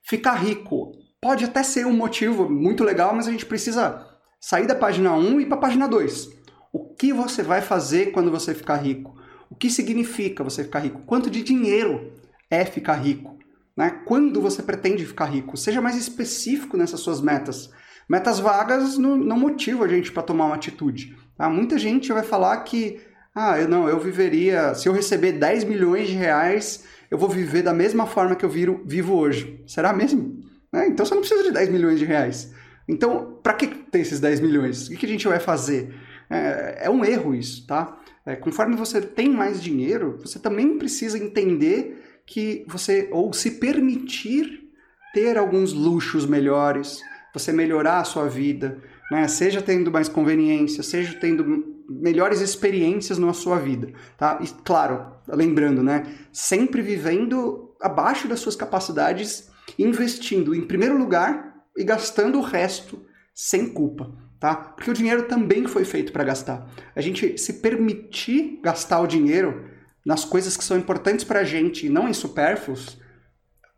Ficar 0.04 0.34
rico 0.34 0.92
pode 1.22 1.46
até 1.46 1.64
ser 1.64 1.86
um 1.86 1.94
motivo 1.94 2.50
muito 2.50 2.84
legal, 2.84 3.14
mas 3.16 3.28
a 3.28 3.32
gente 3.32 3.46
precisa 3.46 4.06
sair 4.40 4.68
da 4.68 4.76
página 4.76 5.14
1 5.16 5.40
e 5.40 5.44
ir 5.44 5.46
para 5.48 5.58
a 5.58 5.62
página 5.62 5.88
2. 5.88 6.30
O 6.72 6.94
que 6.94 7.14
você 7.14 7.42
vai 7.42 7.62
fazer 7.62 8.12
quando 8.12 8.30
você 8.30 8.54
ficar 8.54 8.76
rico? 8.78 9.16
O 9.50 9.56
que 9.56 9.70
significa 9.70 10.44
você 10.44 10.64
ficar 10.64 10.80
rico? 10.80 11.02
Quanto 11.06 11.30
de 11.30 11.42
dinheiro 11.42 12.12
é 12.50 12.66
ficar 12.66 12.96
rico? 12.96 13.38
Né? 13.76 14.02
Quando 14.06 14.42
você 14.42 14.62
pretende 14.62 15.06
ficar 15.06 15.26
rico? 15.26 15.58
Seja 15.58 15.82
mais 15.82 15.96
específico 15.96 16.78
nessas 16.78 17.00
suas 17.00 17.22
metas. 17.22 17.70
Metas 18.08 18.40
vagas 18.40 18.98
não, 18.98 19.16
não 19.16 19.40
motivam 19.40 19.84
a 19.84 19.88
gente 19.88 20.12
para 20.12 20.24
tomar 20.24 20.46
uma 20.46 20.56
atitude. 20.56 21.18
Tá? 21.38 21.50
Muita 21.50 21.78
gente 21.78 22.12
vai 22.14 22.24
falar 22.24 22.58
que, 22.58 23.00
ah, 23.36 23.60
eu 23.60 23.68
não, 23.68 23.90
eu 23.90 24.00
viveria, 24.00 24.74
se 24.74 24.88
eu 24.88 24.94
receber 24.94 25.34
10 25.34 25.66
milhões 25.66 26.08
de 26.08 26.14
reais, 26.14 26.86
eu 27.12 27.18
vou 27.18 27.28
viver 27.28 27.62
da 27.62 27.74
mesma 27.74 28.08
forma 28.08 28.34
que 28.34 28.46
eu 28.46 28.50
viro, 28.50 28.82
vivo 28.86 29.14
hoje. 29.14 29.62
Será 29.68 29.92
mesmo? 29.92 30.42
Né? 30.72 30.88
Então 30.88 31.06
você 31.06 31.14
não 31.14 31.22
precisa 31.22 31.44
de 31.44 31.52
10 31.52 31.70
milhões 31.70 32.00
de 32.00 32.06
reais. 32.06 32.54
Então, 32.88 33.38
para 33.44 33.54
que 33.54 33.68
ter 33.68 34.00
esses 34.00 34.22
10 34.22 34.40
milhões? 34.40 34.88
O 34.88 34.96
que 34.96 35.06
a 35.06 35.10
gente 35.10 35.28
vai 35.28 35.40
fazer? 35.40 35.94
É, 36.30 36.86
é 36.86 36.90
um 36.90 37.04
erro 37.04 37.36
isso, 37.36 37.68
tá? 37.68 38.00
É, 38.26 38.38
conforme 38.38 38.76
você 38.76 39.02
tem 39.02 39.30
mais 39.30 39.62
dinheiro, 39.62 40.18
você 40.22 40.40
também 40.40 40.78
precisa 40.78 41.18
entender 41.18 42.22
que 42.26 42.64
você, 42.68 43.10
ou 43.12 43.34
se 43.34 43.52
permitir 43.52 44.72
ter 45.14 45.38
alguns 45.38 45.74
luxos 45.74 46.26
melhores, 46.26 47.02
você 47.34 47.52
melhorar 47.52 48.00
a 48.00 48.04
sua 48.04 48.28
vida, 48.28 48.78
né? 49.12 49.28
seja 49.28 49.62
tendo 49.62 49.92
mais 49.92 50.10
conveniência, 50.10 50.82
seja 50.82 51.14
tendo 51.20 51.75
melhores 51.90 52.42
experiências 52.42 53.18
na 53.18 53.34
sua 53.34 53.60
vida, 53.60 53.92
tá? 54.18 54.40
E 54.42 54.48
claro, 54.64 55.06
lembrando, 55.28 55.84
né, 55.84 56.04
sempre 56.32 56.82
vivendo 56.82 57.76
abaixo 57.82 58.28
das 58.28 58.40
suas 58.40 58.56
capacidades, 58.56 59.50
investindo 59.78 60.56
em 60.56 60.62
primeiro 60.62 60.98
lugar 60.98 61.56
e 61.78 61.84
gastando 61.84 62.40
o 62.40 62.42
resto 62.42 63.06
sem 63.34 63.70
culpa 63.70 64.26
tá? 64.46 64.56
Porque 64.56 64.92
o 64.92 64.94
dinheiro 64.94 65.24
também 65.24 65.68
foi 65.68 65.84
feito 65.84 66.12
para 66.12 66.24
gastar. 66.24 66.70
A 66.96 67.02
gente 67.02 67.36
se 67.38 67.54
permitir 67.54 68.60
gastar 68.62 69.00
o 69.00 69.08
dinheiro 69.08 69.70
nas 70.06 70.24
coisas 70.24 70.56
que 70.56 70.64
são 70.64 70.78
importantes 70.78 71.26
para 71.26 71.40
a 71.40 71.44
gente 71.44 71.88
e 71.88 71.90
não 71.90 72.08
em 72.08 72.14
supérfluos 72.14 73.00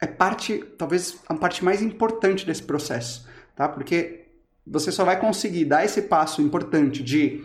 é 0.01 0.05
parte, 0.05 0.63
talvez, 0.77 1.19
a 1.27 1.33
parte 1.33 1.63
mais 1.63 1.81
importante 1.81 2.45
desse 2.45 2.63
processo, 2.63 3.25
tá? 3.55 3.67
Porque 3.67 4.25
você 4.65 4.91
só 4.91 5.05
vai 5.05 5.19
conseguir 5.19 5.65
dar 5.65 5.85
esse 5.85 6.03
passo 6.03 6.41
importante 6.41 7.01
de 7.01 7.43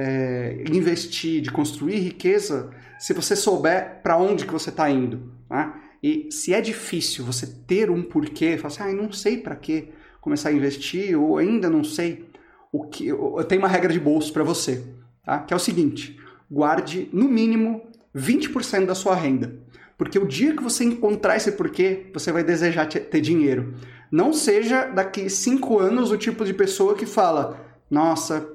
é, 0.00 0.64
investir, 0.72 1.42
de 1.42 1.50
construir 1.50 1.96
riqueza, 1.96 2.70
se 2.98 3.12
você 3.12 3.36
souber 3.36 4.00
para 4.02 4.16
onde 4.16 4.46
que 4.46 4.52
você 4.52 4.70
está 4.70 4.88
indo, 4.88 5.30
tá? 5.46 5.78
E 6.02 6.28
se 6.30 6.54
é 6.54 6.60
difícil 6.62 7.22
você 7.22 7.46
ter 7.46 7.90
um 7.90 8.02
porquê, 8.02 8.56
falar 8.56 8.68
assim, 8.68 8.82
ah, 8.82 9.02
não 9.02 9.12
sei 9.12 9.36
para 9.36 9.54
que 9.54 9.90
começar 10.18 10.48
a 10.48 10.52
investir, 10.52 11.20
ou 11.20 11.36
ainda 11.36 11.68
não 11.68 11.84
sei, 11.84 12.24
o 12.72 12.84
que 12.84 13.08
eu 13.08 13.44
tenho 13.44 13.60
uma 13.60 13.68
regra 13.68 13.92
de 13.92 14.00
bolso 14.00 14.32
para 14.32 14.42
você, 14.42 14.82
tá? 15.22 15.40
Que 15.40 15.52
é 15.52 15.56
o 15.56 15.60
seguinte: 15.60 16.18
guarde 16.50 17.10
no 17.12 17.28
mínimo 17.28 17.82
20% 18.16 18.86
da 18.86 18.94
sua 18.94 19.14
renda. 19.14 19.54
Porque 19.98 20.18
o 20.18 20.26
dia 20.26 20.56
que 20.56 20.62
você 20.62 20.82
encontrar 20.82 21.36
esse 21.36 21.52
porquê, 21.52 22.06
você 22.14 22.32
vai 22.32 22.42
desejar 22.42 22.86
ter 22.86 23.20
dinheiro. 23.20 23.74
Não 24.10 24.32
seja 24.32 24.86
daqui 24.86 25.28
cinco 25.28 25.78
anos 25.78 26.10
o 26.10 26.16
tipo 26.16 26.42
de 26.42 26.54
pessoa 26.54 26.94
que 26.94 27.04
fala: 27.04 27.60
Nossa, 27.90 28.48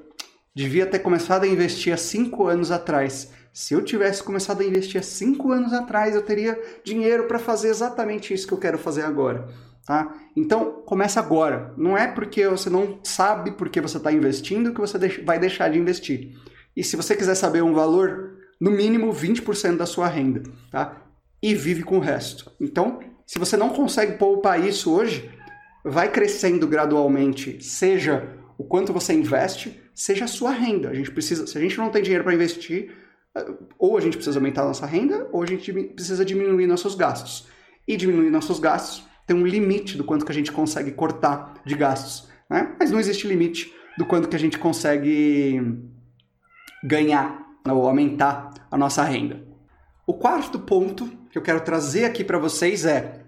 devia 0.56 0.86
ter 0.86 1.00
começado 1.00 1.44
a 1.44 1.46
investir 1.46 1.92
há 1.92 1.98
cinco 1.98 2.46
anos 2.46 2.70
atrás. 2.70 3.30
Se 3.52 3.74
eu 3.74 3.84
tivesse 3.84 4.22
começado 4.22 4.62
a 4.62 4.64
investir 4.64 4.98
há 4.98 5.04
cinco 5.04 5.52
anos 5.52 5.70
atrás, 5.70 6.14
eu 6.14 6.22
teria 6.22 6.58
dinheiro 6.82 7.24
para 7.24 7.38
fazer 7.38 7.68
exatamente 7.68 8.32
isso 8.32 8.46
que 8.46 8.54
eu 8.54 8.58
quero 8.58 8.78
fazer 8.78 9.02
agora. 9.02 9.48
Tá? 9.84 10.14
Então, 10.34 10.82
começa 10.86 11.20
agora. 11.20 11.74
Não 11.76 11.96
é 11.96 12.06
porque 12.06 12.48
você 12.48 12.70
não 12.70 12.98
sabe 13.04 13.50
porque 13.50 13.82
você 13.82 13.98
está 13.98 14.10
investindo 14.10 14.72
que 14.72 14.80
você 14.80 14.96
vai 15.22 15.38
deixar 15.38 15.68
de 15.68 15.78
investir. 15.78 16.38
E 16.74 16.82
se 16.82 16.96
você 16.96 17.14
quiser 17.14 17.34
saber 17.34 17.62
um 17.62 17.74
valor, 17.74 18.38
no 18.58 18.70
mínimo 18.70 19.12
20% 19.12 19.76
da 19.76 19.84
sua 19.84 20.08
renda. 20.08 20.42
Tá? 20.70 21.02
E 21.42 21.54
vive 21.54 21.82
com 21.82 21.98
o 21.98 22.00
resto. 22.00 22.50
Então, 22.58 23.00
se 23.26 23.38
você 23.38 23.58
não 23.58 23.68
consegue 23.68 24.12
poupar 24.12 24.58
isso 24.66 24.90
hoje, 24.90 25.30
vai 25.84 26.10
crescendo 26.10 26.66
gradualmente, 26.66 27.62
seja 27.62 28.26
o 28.56 28.64
quanto 28.64 28.90
você 28.90 29.12
investe, 29.12 29.84
seja 29.96 30.26
a 30.26 30.28
sua 30.28 30.50
renda. 30.50 30.90
A 30.90 30.94
gente 30.94 31.10
precisa, 31.10 31.46
se 31.46 31.58
a 31.58 31.60
gente 31.60 31.76
não 31.78 31.90
tem 31.90 32.02
dinheiro 32.02 32.22
para 32.22 32.34
investir, 32.34 32.94
ou 33.78 33.96
a 33.96 34.00
gente 34.00 34.16
precisa 34.16 34.38
aumentar 34.38 34.62
a 34.62 34.66
nossa 34.66 34.86
renda, 34.86 35.28
ou 35.32 35.42
a 35.42 35.46
gente 35.46 35.72
precisa 35.72 36.24
diminuir 36.24 36.66
nossos 36.66 36.94
gastos. 36.94 37.48
e 37.86 37.96
diminuir 37.96 38.30
nossos 38.30 38.58
gastos. 38.58 39.06
Tem 39.26 39.36
um 39.36 39.46
limite 39.46 39.96
do 39.96 40.04
quanto 40.04 40.24
que 40.24 40.32
a 40.32 40.34
gente 40.34 40.52
consegue 40.52 40.90
cortar 40.92 41.54
de 41.64 41.74
gastos, 41.74 42.28
né? 42.50 42.74
Mas 42.78 42.90
não 42.90 42.98
existe 42.98 43.26
limite 43.26 43.72
do 43.96 44.04
quanto 44.04 44.28
que 44.28 44.36
a 44.36 44.38
gente 44.38 44.58
consegue 44.58 45.60
ganhar 46.84 47.44
ou 47.68 47.86
aumentar 47.86 48.50
a 48.70 48.76
nossa 48.76 49.02
renda. 49.02 49.44
O 50.06 50.14
quarto 50.14 50.58
ponto 50.58 51.08
que 51.30 51.38
eu 51.38 51.42
quero 51.42 51.60
trazer 51.60 52.04
aqui 52.04 52.22
para 52.22 52.38
vocês 52.38 52.84
é 52.84 53.24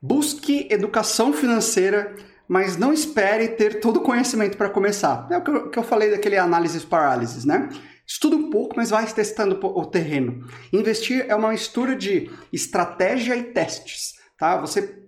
busque 0.00 0.68
educação 0.70 1.32
financeira, 1.32 2.14
mas 2.48 2.76
não 2.76 2.92
espere 2.92 3.48
ter 3.48 3.80
todo 3.80 3.98
o 3.98 4.02
conhecimento 4.02 4.56
para 4.56 4.70
começar. 4.70 5.26
É 5.30 5.38
o 5.38 5.42
que 5.42 5.50
eu, 5.50 5.70
que 5.70 5.78
eu 5.78 5.82
falei 5.82 6.10
daquele 6.10 6.36
análises 6.36 6.84
parálises, 6.84 7.44
né? 7.44 7.68
Estuda 8.06 8.36
um 8.36 8.50
pouco, 8.50 8.74
mas 8.76 8.90
vai 8.90 9.06
testando 9.06 9.58
o 9.62 9.86
terreno. 9.86 10.46
Investir 10.72 11.24
é 11.26 11.34
uma 11.34 11.50
mistura 11.50 11.96
de 11.96 12.30
estratégia 12.52 13.34
e 13.34 13.44
testes, 13.44 14.14
tá? 14.38 14.60
Você 14.60 15.02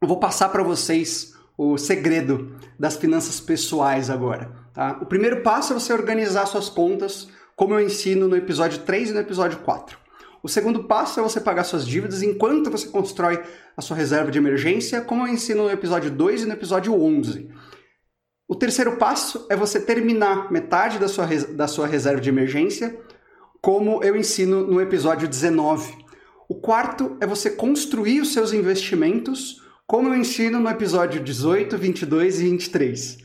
eu 0.00 0.06
vou 0.06 0.20
passar 0.20 0.48
para 0.50 0.62
vocês 0.62 1.32
o 1.56 1.76
segredo 1.76 2.56
das 2.78 2.96
finanças 2.96 3.40
pessoais 3.40 4.10
agora, 4.10 4.52
tá? 4.72 4.96
O 5.02 5.06
primeiro 5.06 5.42
passo 5.42 5.72
é 5.72 5.78
você 5.78 5.92
organizar 5.92 6.46
suas 6.46 6.68
contas, 6.68 7.28
como 7.56 7.74
eu 7.74 7.80
ensino 7.80 8.28
no 8.28 8.36
episódio 8.36 8.78
3 8.82 9.10
e 9.10 9.12
no 9.12 9.20
episódio 9.20 9.58
4. 9.58 9.98
O 10.42 10.48
segundo 10.48 10.84
passo 10.84 11.18
é 11.18 11.22
você 11.22 11.40
pagar 11.40 11.64
suas 11.64 11.86
dívidas 11.86 12.22
enquanto 12.22 12.70
você 12.70 12.88
constrói 12.88 13.42
a 13.76 13.82
sua 13.82 13.96
reserva 13.96 14.30
de 14.30 14.38
emergência, 14.38 15.00
como 15.00 15.26
eu 15.26 15.32
ensino 15.32 15.64
no 15.64 15.70
episódio 15.70 16.10
2 16.10 16.42
e 16.42 16.46
no 16.46 16.52
episódio 16.52 16.94
11. 16.94 17.48
O 18.46 18.54
terceiro 18.54 18.96
passo 18.96 19.46
é 19.50 19.56
você 19.56 19.80
terminar 19.80 20.50
metade 20.50 20.98
da 20.98 21.08
sua, 21.08 21.26
da 21.26 21.66
sua 21.66 21.86
reserva 21.86 22.20
de 22.20 22.28
emergência, 22.28 22.98
como 23.60 24.02
eu 24.02 24.16
ensino 24.16 24.66
no 24.66 24.80
episódio 24.80 25.28
19. 25.28 25.92
O 26.48 26.54
quarto 26.54 27.16
é 27.20 27.26
você 27.26 27.50
construir 27.50 28.20
os 28.20 28.32
seus 28.32 28.52
investimentos, 28.52 29.62
como 29.86 30.08
eu 30.08 30.14
ensino 30.14 30.60
no 30.60 30.70
episódio 30.70 31.22
18, 31.22 31.76
22 31.76 32.40
e 32.40 32.44
23. 32.44 33.18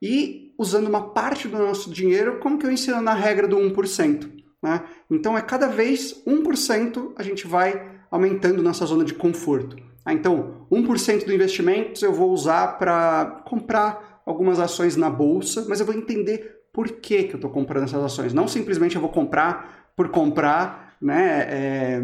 e 0.00 0.54
usando 0.58 0.88
uma 0.88 1.10
parte 1.10 1.46
do 1.46 1.58
nosso 1.58 1.90
dinheiro, 1.90 2.38
como 2.38 2.58
que 2.58 2.64
eu 2.64 2.72
ensino 2.72 3.00
na 3.02 3.12
regra 3.12 3.46
do 3.46 3.58
1%. 3.58 4.30
Né? 4.62 4.82
Então, 5.10 5.36
é 5.36 5.42
cada 5.42 5.68
vez 5.68 6.22
1% 6.26 7.12
a 7.16 7.22
gente 7.22 7.46
vai 7.46 7.94
aumentando 8.10 8.62
nossa 8.62 8.86
zona 8.86 9.04
de 9.04 9.12
conforto. 9.12 9.76
Ah, 10.04 10.14
então, 10.14 10.66
1% 10.70 11.26
do 11.26 11.32
investimento 11.32 12.04
eu 12.04 12.12
vou 12.12 12.30
usar 12.30 12.78
para 12.78 13.42
comprar 13.46 14.22
algumas 14.24 14.58
ações 14.58 14.96
na 14.96 15.10
bolsa, 15.10 15.66
mas 15.68 15.80
eu 15.80 15.86
vou 15.86 15.94
entender 15.94 16.55
por 16.76 16.90
que, 16.90 17.22
que 17.22 17.32
eu 17.32 17.36
estou 17.36 17.48
comprando 17.48 17.84
essas 17.84 18.04
ações. 18.04 18.34
Não 18.34 18.46
simplesmente 18.46 18.96
eu 18.96 19.00
vou 19.00 19.08
comprar 19.08 19.88
por 19.96 20.10
comprar, 20.10 20.94
né? 21.00 21.46
É, 21.48 22.02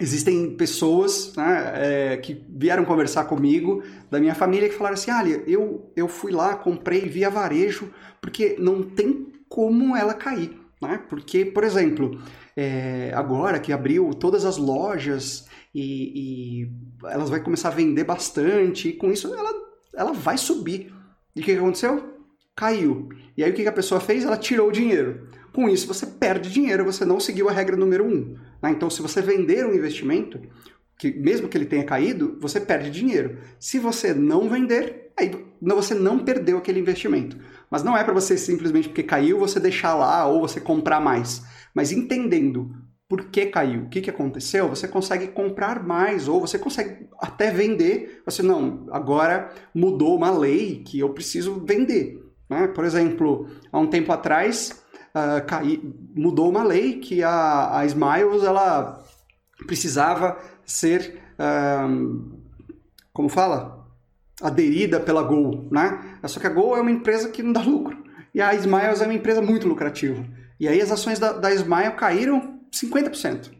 existem 0.00 0.56
pessoas 0.56 1.34
né, 1.36 1.72
é, 1.74 2.16
que 2.16 2.42
vieram 2.48 2.86
conversar 2.86 3.24
comigo 3.24 3.82
da 4.10 4.18
minha 4.18 4.34
família 4.34 4.70
que 4.70 4.74
falaram 4.74 4.94
assim: 4.94 5.10
olha, 5.10 5.44
eu, 5.46 5.92
eu 5.94 6.08
fui 6.08 6.32
lá, 6.32 6.56
comprei 6.56 7.02
via 7.02 7.28
varejo, 7.28 7.92
porque 8.22 8.56
não 8.58 8.82
tem 8.82 9.30
como 9.50 9.94
ela 9.94 10.14
cair. 10.14 10.58
Né? 10.80 11.02
Porque, 11.06 11.44
por 11.44 11.62
exemplo, 11.62 12.18
é, 12.56 13.12
agora 13.14 13.60
que 13.60 13.70
abriu 13.70 14.14
todas 14.14 14.46
as 14.46 14.56
lojas 14.56 15.46
e, 15.74 16.62
e, 16.62 16.70
elas 17.10 17.28
vão 17.28 17.38
começar 17.40 17.68
a 17.68 17.72
vender 17.72 18.04
bastante, 18.04 18.88
e 18.88 18.92
com 18.94 19.12
isso 19.12 19.34
ela, 19.34 19.52
ela 19.94 20.12
vai 20.14 20.38
subir. 20.38 20.90
E 21.36 21.42
o 21.42 21.44
que 21.44 21.52
aconteceu? 21.52 22.14
Caiu. 22.56 23.10
E 23.36 23.42
aí 23.42 23.50
o 23.50 23.54
que 23.54 23.66
a 23.66 23.72
pessoa 23.72 24.00
fez? 24.00 24.24
Ela 24.24 24.36
tirou 24.36 24.68
o 24.68 24.72
dinheiro. 24.72 25.28
Com 25.52 25.68
isso, 25.68 25.86
você 25.86 26.06
perde 26.06 26.50
dinheiro, 26.50 26.84
você 26.84 27.04
não 27.04 27.20
seguiu 27.20 27.48
a 27.48 27.52
regra 27.52 27.76
número 27.76 28.04
um. 28.04 28.36
Né? 28.62 28.70
Então, 28.70 28.90
se 28.90 29.00
você 29.00 29.22
vender 29.22 29.64
um 29.64 29.74
investimento, 29.74 30.40
que 30.98 31.12
mesmo 31.12 31.48
que 31.48 31.56
ele 31.56 31.66
tenha 31.66 31.84
caído, 31.84 32.38
você 32.40 32.60
perde 32.60 32.90
dinheiro. 32.90 33.38
Se 33.58 33.78
você 33.78 34.14
não 34.14 34.48
vender, 34.48 35.12
aí 35.16 35.30
você 35.60 35.94
não 35.94 36.18
perdeu 36.18 36.58
aquele 36.58 36.80
investimento. 36.80 37.36
Mas 37.70 37.82
não 37.82 37.96
é 37.96 38.02
para 38.02 38.12
você 38.12 38.36
simplesmente 38.36 38.88
porque 38.88 39.02
caiu, 39.02 39.38
você 39.38 39.58
deixar 39.60 39.94
lá 39.94 40.26
ou 40.26 40.40
você 40.40 40.60
comprar 40.60 41.00
mais. 41.00 41.42
Mas 41.74 41.92
entendendo 41.92 42.70
por 43.08 43.26
que 43.26 43.46
caiu, 43.46 43.82
o 43.82 43.88
que, 43.88 44.00
que 44.00 44.10
aconteceu, 44.10 44.68
você 44.68 44.88
consegue 44.88 45.28
comprar 45.28 45.86
mais 45.86 46.26
ou 46.26 46.40
você 46.40 46.58
consegue 46.58 47.06
até 47.20 47.50
vender. 47.50 48.22
Você 48.24 48.42
não, 48.42 48.86
agora 48.90 49.52
mudou 49.74 50.16
uma 50.16 50.36
lei 50.36 50.82
que 50.84 50.98
eu 50.98 51.10
preciso 51.10 51.64
vender. 51.64 52.23
Né? 52.54 52.68
Por 52.68 52.84
exemplo, 52.84 53.48
há 53.72 53.78
um 53.78 53.88
tempo 53.88 54.12
atrás 54.12 54.80
uh, 55.14 55.44
caí, 55.44 55.82
mudou 56.14 56.48
uma 56.48 56.62
lei 56.62 57.00
que 57.00 57.22
a, 57.22 57.78
a 57.78 57.86
Smiles 57.86 58.44
ela 58.44 59.02
precisava 59.66 60.38
ser, 60.64 61.20
uh, 61.38 62.38
como 63.12 63.28
fala, 63.28 63.84
aderida 64.40 65.00
pela 65.00 65.22
Gol, 65.22 65.68
né? 65.70 66.18
Só 66.26 66.38
que 66.38 66.46
a 66.46 66.50
Gol 66.50 66.76
é 66.76 66.80
uma 66.80 66.90
empresa 66.90 67.28
que 67.28 67.42
não 67.42 67.52
dá 67.52 67.60
lucro 67.60 68.04
e 68.32 68.40
a 68.40 68.54
Smiles 68.54 69.00
é 69.00 69.04
uma 69.04 69.14
empresa 69.14 69.42
muito 69.42 69.66
lucrativa. 69.66 70.24
E 70.58 70.68
aí 70.68 70.80
as 70.80 70.90
ações 70.90 71.18
da, 71.18 71.32
da 71.32 71.52
Smile 71.52 71.92
caíram 71.96 72.60
50%. 72.72 73.50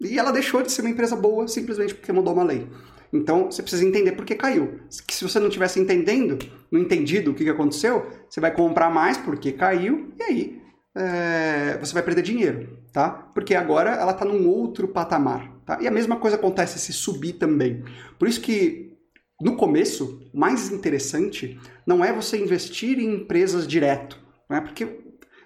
E 0.00 0.18
ela 0.18 0.32
deixou 0.32 0.62
de 0.62 0.70
ser 0.70 0.82
uma 0.82 0.90
empresa 0.90 1.16
boa 1.16 1.46
simplesmente 1.48 1.94
porque 1.94 2.12
mudou 2.12 2.34
uma 2.34 2.44
lei. 2.44 2.68
Então 3.14 3.50
você 3.50 3.62
precisa 3.62 3.84
entender 3.84 4.12
por 4.12 4.24
que 4.24 4.34
caiu. 4.34 4.80
Se 4.88 5.22
você 5.22 5.38
não 5.38 5.48
tivesse 5.48 5.78
entendendo, 5.78 6.36
não 6.70 6.80
entendido 6.80 7.30
o 7.30 7.34
que 7.34 7.48
aconteceu, 7.48 8.10
você 8.28 8.40
vai 8.40 8.52
comprar 8.52 8.90
mais 8.90 9.16
porque 9.16 9.52
caiu 9.52 10.12
e 10.18 10.22
aí 10.22 10.62
é, 10.96 11.78
você 11.78 11.94
vai 11.94 12.02
perder 12.02 12.22
dinheiro, 12.22 12.76
tá? 12.92 13.10
Porque 13.10 13.54
agora 13.54 13.90
ela 13.90 14.10
está 14.10 14.24
num 14.24 14.48
outro 14.48 14.88
patamar, 14.88 15.48
tá? 15.64 15.78
E 15.80 15.86
a 15.86 15.92
mesma 15.92 16.16
coisa 16.16 16.36
acontece 16.36 16.78
se 16.80 16.92
subir 16.92 17.34
também. 17.34 17.84
Por 18.18 18.26
isso 18.26 18.40
que 18.40 18.96
no 19.40 19.56
começo, 19.56 20.28
o 20.32 20.38
mais 20.38 20.72
interessante 20.72 21.58
não 21.86 22.04
é 22.04 22.12
você 22.12 22.36
investir 22.36 22.98
em 22.98 23.14
empresas 23.14 23.66
direto, 23.66 24.18
né? 24.50 24.60
Porque 24.60 24.88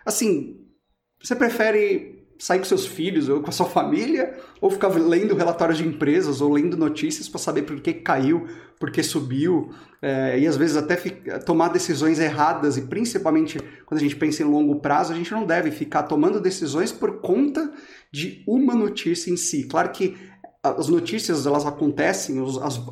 assim, 0.06 0.66
você 1.22 1.36
prefere 1.36 2.17
sair 2.38 2.58
com 2.58 2.64
seus 2.64 2.86
filhos 2.86 3.28
ou 3.28 3.40
com 3.40 3.50
a 3.50 3.52
sua 3.52 3.66
família, 3.66 4.38
ou 4.60 4.70
ficar 4.70 4.88
lendo 4.88 5.34
relatórios 5.34 5.78
de 5.78 5.86
empresas 5.86 6.40
ou 6.40 6.52
lendo 6.52 6.76
notícias 6.76 7.28
para 7.28 7.38
saber 7.38 7.62
por 7.62 7.80
que 7.80 7.92
caiu, 7.94 8.46
por 8.78 8.90
que 8.90 9.02
subiu, 9.02 9.70
é, 10.00 10.38
e 10.38 10.46
às 10.46 10.56
vezes 10.56 10.76
até 10.76 10.96
tomar 11.40 11.68
decisões 11.68 12.20
erradas, 12.20 12.76
e 12.76 12.82
principalmente 12.82 13.58
quando 13.84 13.98
a 13.98 14.02
gente 14.02 14.14
pensa 14.14 14.42
em 14.42 14.46
longo 14.46 14.76
prazo, 14.76 15.12
a 15.12 15.16
gente 15.16 15.32
não 15.32 15.44
deve 15.44 15.70
ficar 15.70 16.04
tomando 16.04 16.40
decisões 16.40 16.92
por 16.92 17.20
conta 17.20 17.72
de 18.12 18.44
uma 18.46 18.74
notícia 18.74 19.30
em 19.30 19.36
si. 19.36 19.64
Claro 19.64 19.90
que 19.90 20.16
as 20.62 20.88
notícias 20.88 21.46
elas 21.46 21.66
acontecem, 21.66 22.36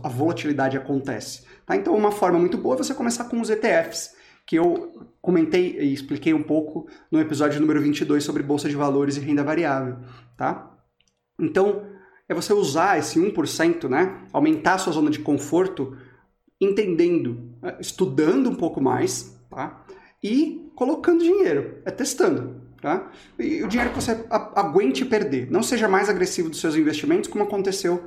a 0.03 0.09
volatilidade 0.09 0.77
acontece. 0.77 1.45
Tá? 1.65 1.77
Então, 1.77 1.95
uma 1.95 2.13
forma 2.13 2.39
muito 2.39 2.57
boa 2.57 2.75
é 2.75 2.79
você 2.79 2.95
começar 2.95 3.25
com 3.25 3.41
os 3.41 3.51
ETFs, 3.51 4.16
que 4.47 4.57
eu 4.57 5.11
comentei 5.21 5.77
e 5.81 5.93
expliquei 5.93 6.33
um 6.33 6.43
pouco 6.43 6.89
no 7.11 7.21
episódio 7.21 7.61
número 7.61 7.83
22 7.83 8.23
sobre 8.23 8.43
bolsa 8.43 8.69
de 8.69 8.77
valores 8.77 9.17
e 9.17 9.21
renda 9.21 9.43
variável. 9.43 9.99
Tá? 10.37 10.71
Então, 11.41 11.85
é 12.29 12.35
você 12.35 12.53
usar 12.53 12.99
esse 12.99 13.19
1%, 13.19 13.89
né? 13.89 14.23
aumentar 14.33 14.75
a 14.75 14.79
sua 14.79 14.93
zona 14.93 15.11
de 15.11 15.19
conforto, 15.19 15.97
entendendo, 16.61 17.53
eh, 17.63 17.77
estudando 17.81 18.49
um 18.49 18.55
pouco 18.55 18.81
mais 18.81 19.37
tá? 19.51 19.85
e 20.23 20.71
colocando 20.77 21.25
dinheiro, 21.25 21.83
é 21.85 21.91
testando. 21.91 22.65
Tá? 22.81 23.11
E 23.39 23.65
o 23.65 23.69
dinheiro 23.69 23.93
que 23.93 24.01
você 24.01 24.25
aguente 24.31 25.05
perder. 25.05 25.51
Não 25.51 25.63
seja 25.63 25.89
mais 25.89 26.09
agressivo 26.09 26.49
dos 26.49 26.61
seus 26.61 26.77
investimentos, 26.77 27.29
como 27.29 27.43
aconteceu 27.43 28.05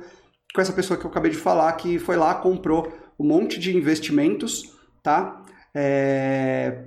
com 0.54 0.60
essa 0.60 0.72
pessoa 0.72 0.98
que 0.98 1.04
eu 1.04 1.10
acabei 1.10 1.30
de 1.30 1.36
falar, 1.36 1.72
que 1.74 1.98
foi 1.98 2.16
lá, 2.16 2.34
comprou 2.34 2.90
um 3.18 3.26
monte 3.26 3.60
de 3.60 3.76
investimentos, 3.76 4.74
tá? 5.02 5.39
É... 5.74 6.84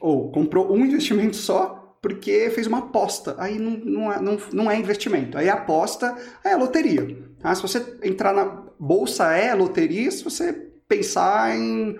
Ou 0.00 0.30
comprou 0.30 0.72
um 0.72 0.84
investimento 0.84 1.36
só 1.36 1.96
porque 2.00 2.50
fez 2.50 2.66
uma 2.66 2.78
aposta. 2.78 3.36
Aí 3.38 3.58
não, 3.58 3.70
não, 3.78 4.12
é, 4.12 4.20
não, 4.20 4.38
não 4.52 4.70
é 4.70 4.76
investimento. 4.76 5.38
Aí 5.38 5.48
aposta 5.48 6.16
é 6.44 6.56
loteria. 6.56 7.16
Tá? 7.38 7.54
Se 7.54 7.62
você 7.62 7.98
entrar 8.02 8.34
na 8.34 8.44
bolsa 8.78 9.32
é 9.32 9.54
loteria, 9.54 10.10
se 10.10 10.24
você 10.24 10.52
pensar 10.88 11.56
em 11.56 11.96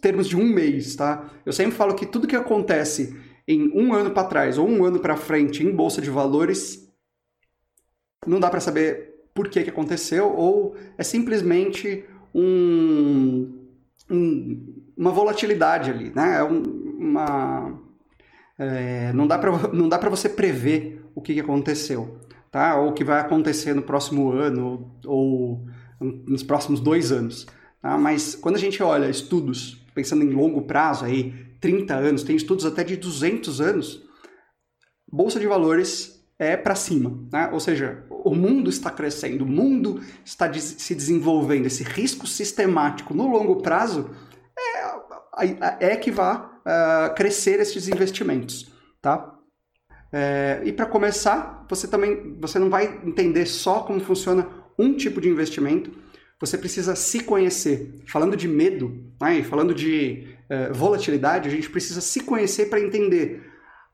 termos 0.00 0.28
de 0.28 0.36
um 0.36 0.44
mês, 0.44 0.94
tá? 0.94 1.28
Eu 1.44 1.52
sempre 1.52 1.72
falo 1.72 1.94
que 1.94 2.06
tudo 2.06 2.26
que 2.26 2.36
acontece 2.36 3.18
em 3.48 3.70
um 3.74 3.92
ano 3.94 4.10
para 4.10 4.28
trás 4.28 4.58
ou 4.58 4.68
um 4.68 4.84
ano 4.84 5.00
para 5.00 5.16
frente 5.16 5.64
em 5.64 5.74
bolsa 5.74 6.00
de 6.00 6.10
valores, 6.10 6.86
não 8.26 8.38
dá 8.38 8.50
para 8.50 8.60
saber 8.60 9.14
por 9.34 9.48
que, 9.48 9.64
que 9.64 9.70
aconteceu 9.70 10.32
ou 10.36 10.76
é 10.96 11.02
simplesmente 11.02 12.04
um, 12.34 13.66
um, 14.10 14.77
uma 14.98 15.12
volatilidade 15.12 15.90
ali, 15.90 16.12
né? 16.14 16.38
É 16.38 16.44
um, 16.44 16.60
uma, 16.98 17.80
é, 18.58 19.12
não 19.12 19.28
dá 19.28 19.38
para 19.38 19.52
não 19.72 19.88
dá 19.88 19.96
para 19.96 20.10
você 20.10 20.28
prever 20.28 21.04
o 21.14 21.22
que, 21.22 21.38
aconteceu, 21.38 22.18
tá? 22.50 22.76
Ou 22.76 22.90
o 22.90 22.92
que 22.92 23.04
vai 23.04 23.20
acontecer 23.20 23.74
no 23.74 23.82
próximo 23.82 24.32
ano 24.32 24.90
ou, 25.04 25.06
ou 25.06 25.66
nos 26.26 26.42
próximos 26.42 26.80
dois 26.80 27.12
anos. 27.12 27.46
Tá? 27.80 27.96
Mas 27.96 28.34
quando 28.34 28.56
a 28.56 28.60
gente 28.60 28.82
olha 28.82 29.08
estudos 29.08 29.86
pensando 29.94 30.24
em 30.24 30.30
longo 30.30 30.62
prazo 30.62 31.04
aí 31.04 31.32
30 31.60 31.94
anos, 31.94 32.22
tem 32.22 32.36
estudos 32.36 32.64
até 32.64 32.84
de 32.84 32.96
200 32.96 33.60
anos, 33.60 34.02
bolsa 35.10 35.40
de 35.40 35.46
valores 35.46 36.24
é 36.38 36.56
para 36.56 36.76
cima, 36.76 37.18
né? 37.32 37.50
Ou 37.52 37.58
seja, 37.58 38.04
o 38.08 38.32
mundo 38.32 38.70
está 38.70 38.90
crescendo, 38.90 39.44
o 39.44 39.48
mundo 39.48 40.00
está 40.24 40.52
se 40.54 40.94
desenvolvendo, 40.94 41.66
esse 41.66 41.82
risco 41.82 42.28
sistemático 42.28 43.12
no 43.12 43.26
longo 43.26 43.56
prazo 43.56 44.10
é, 45.38 45.92
é 45.92 45.96
que 45.96 46.10
vai 46.10 46.36
uh, 46.36 47.14
crescer 47.14 47.60
esses 47.60 47.88
investimentos, 47.88 48.72
tá? 49.00 49.34
É, 50.12 50.62
e 50.64 50.72
para 50.72 50.86
começar, 50.86 51.66
você 51.68 51.86
também 51.86 52.36
você 52.40 52.58
não 52.58 52.70
vai 52.70 53.00
entender 53.04 53.46
só 53.46 53.80
como 53.80 54.00
funciona 54.00 54.48
um 54.78 54.96
tipo 54.96 55.20
de 55.20 55.28
investimento, 55.28 55.92
você 56.40 56.56
precisa 56.56 56.94
se 56.96 57.20
conhecer. 57.20 57.94
Falando 58.06 58.36
de 58.36 58.48
medo, 58.48 59.12
né, 59.20 59.42
falando 59.42 59.74
de 59.74 60.36
uh, 60.48 60.72
volatilidade, 60.72 61.48
a 61.48 61.50
gente 61.50 61.68
precisa 61.68 62.00
se 62.00 62.20
conhecer 62.20 62.66
para 62.70 62.80
entender 62.80 63.44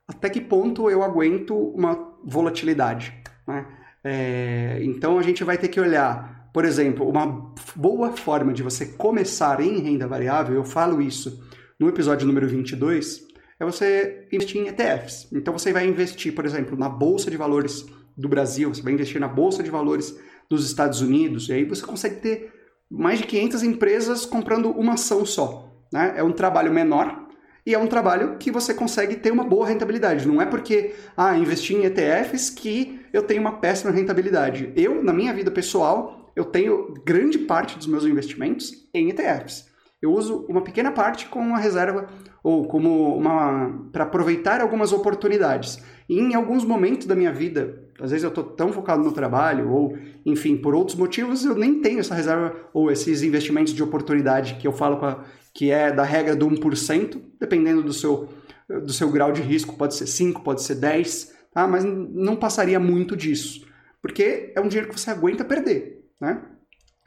até 0.06 0.28
que 0.28 0.40
ponto 0.40 0.90
eu 0.90 1.02
aguento 1.02 1.56
uma 1.56 2.14
volatilidade. 2.24 3.12
Né? 3.46 3.66
É, 4.04 4.80
então 4.82 5.18
a 5.18 5.22
gente 5.22 5.42
vai 5.42 5.56
ter 5.56 5.68
que 5.68 5.80
olhar, 5.80 6.33
por 6.54 6.64
exemplo, 6.64 7.08
uma 7.08 7.52
boa 7.74 8.12
forma 8.12 8.52
de 8.52 8.62
você 8.62 8.86
começar 8.86 9.60
em 9.60 9.80
renda 9.80 10.06
variável, 10.06 10.54
eu 10.54 10.64
falo 10.64 11.02
isso 11.02 11.44
no 11.80 11.88
episódio 11.88 12.28
número 12.28 12.46
22, 12.46 13.26
é 13.58 13.64
você 13.64 14.28
investir 14.32 14.60
em 14.60 14.68
ETFs. 14.68 15.26
Então 15.32 15.52
você 15.52 15.72
vai 15.72 15.84
investir, 15.84 16.32
por 16.32 16.46
exemplo, 16.46 16.78
na 16.78 16.88
Bolsa 16.88 17.28
de 17.28 17.36
Valores 17.36 17.84
do 18.16 18.28
Brasil, 18.28 18.72
você 18.72 18.82
vai 18.82 18.92
investir 18.92 19.20
na 19.20 19.26
Bolsa 19.26 19.64
de 19.64 19.70
Valores 19.70 20.16
dos 20.48 20.64
Estados 20.64 21.00
Unidos, 21.00 21.48
e 21.48 21.54
aí 21.54 21.64
você 21.64 21.84
consegue 21.84 22.20
ter 22.20 22.52
mais 22.88 23.18
de 23.18 23.26
500 23.26 23.62
empresas 23.64 24.24
comprando 24.24 24.70
uma 24.70 24.92
ação 24.92 25.26
só. 25.26 25.76
Né? 25.92 26.14
É 26.16 26.22
um 26.22 26.30
trabalho 26.30 26.72
menor 26.72 27.26
e 27.66 27.74
é 27.74 27.78
um 27.78 27.88
trabalho 27.88 28.36
que 28.38 28.52
você 28.52 28.72
consegue 28.72 29.16
ter 29.16 29.32
uma 29.32 29.42
boa 29.42 29.66
rentabilidade. 29.66 30.28
Não 30.28 30.40
é 30.40 30.46
porque, 30.46 30.94
ah, 31.16 31.36
investi 31.36 31.74
em 31.74 31.84
ETFs 31.84 32.48
que 32.48 33.00
eu 33.12 33.24
tenho 33.24 33.40
uma 33.40 33.58
péssima 33.58 33.90
rentabilidade. 33.90 34.72
Eu, 34.76 35.02
na 35.02 35.12
minha 35.12 35.34
vida 35.34 35.50
pessoal, 35.50 36.23
eu 36.34 36.44
tenho 36.44 36.94
grande 37.04 37.38
parte 37.38 37.76
dos 37.76 37.86
meus 37.86 38.04
investimentos 38.04 38.72
em 38.92 39.08
ETFs. 39.10 39.68
Eu 40.00 40.12
uso 40.12 40.44
uma 40.48 40.60
pequena 40.60 40.92
parte 40.92 41.26
como 41.28 41.48
uma 41.48 41.58
reserva 41.58 42.06
ou 42.42 42.66
como 42.68 43.16
uma 43.16 43.88
para 43.90 44.04
aproveitar 44.04 44.60
algumas 44.60 44.92
oportunidades. 44.92 45.82
E 46.06 46.20
em 46.20 46.34
alguns 46.34 46.62
momentos 46.62 47.06
da 47.06 47.14
minha 47.14 47.32
vida, 47.32 47.82
às 47.98 48.10
vezes 48.10 48.22
eu 48.22 48.28
estou 48.28 48.44
tão 48.44 48.70
focado 48.70 49.02
no 49.02 49.12
trabalho, 49.12 49.70
ou, 49.70 49.96
enfim, 50.26 50.56
por 50.56 50.74
outros 50.74 50.96
motivos, 50.96 51.44
eu 51.44 51.54
nem 51.54 51.80
tenho 51.80 52.00
essa 52.00 52.14
reserva 52.14 52.54
ou 52.74 52.90
esses 52.90 53.22
investimentos 53.22 53.72
de 53.72 53.82
oportunidade 53.82 54.56
que 54.56 54.66
eu 54.66 54.72
falo 54.72 55.02
a, 55.06 55.24
que 55.54 55.70
é 55.70 55.90
da 55.90 56.02
regra 56.02 56.36
do 56.36 56.46
1%, 56.46 57.18
dependendo 57.40 57.82
do 57.82 57.92
seu, 57.92 58.28
do 58.68 58.92
seu 58.92 59.10
grau 59.10 59.32
de 59.32 59.40
risco, 59.40 59.76
pode 59.76 59.94
ser 59.94 60.06
5, 60.06 60.42
pode 60.42 60.62
ser 60.62 60.74
10, 60.74 61.32
tá? 61.54 61.66
mas 61.66 61.84
não 61.84 62.36
passaria 62.36 62.78
muito 62.78 63.16
disso, 63.16 63.66
porque 64.02 64.52
é 64.54 64.60
um 64.60 64.68
dinheiro 64.68 64.92
que 64.92 65.00
você 65.00 65.10
aguenta 65.10 65.44
perder, 65.44 65.93
né? 66.24 66.42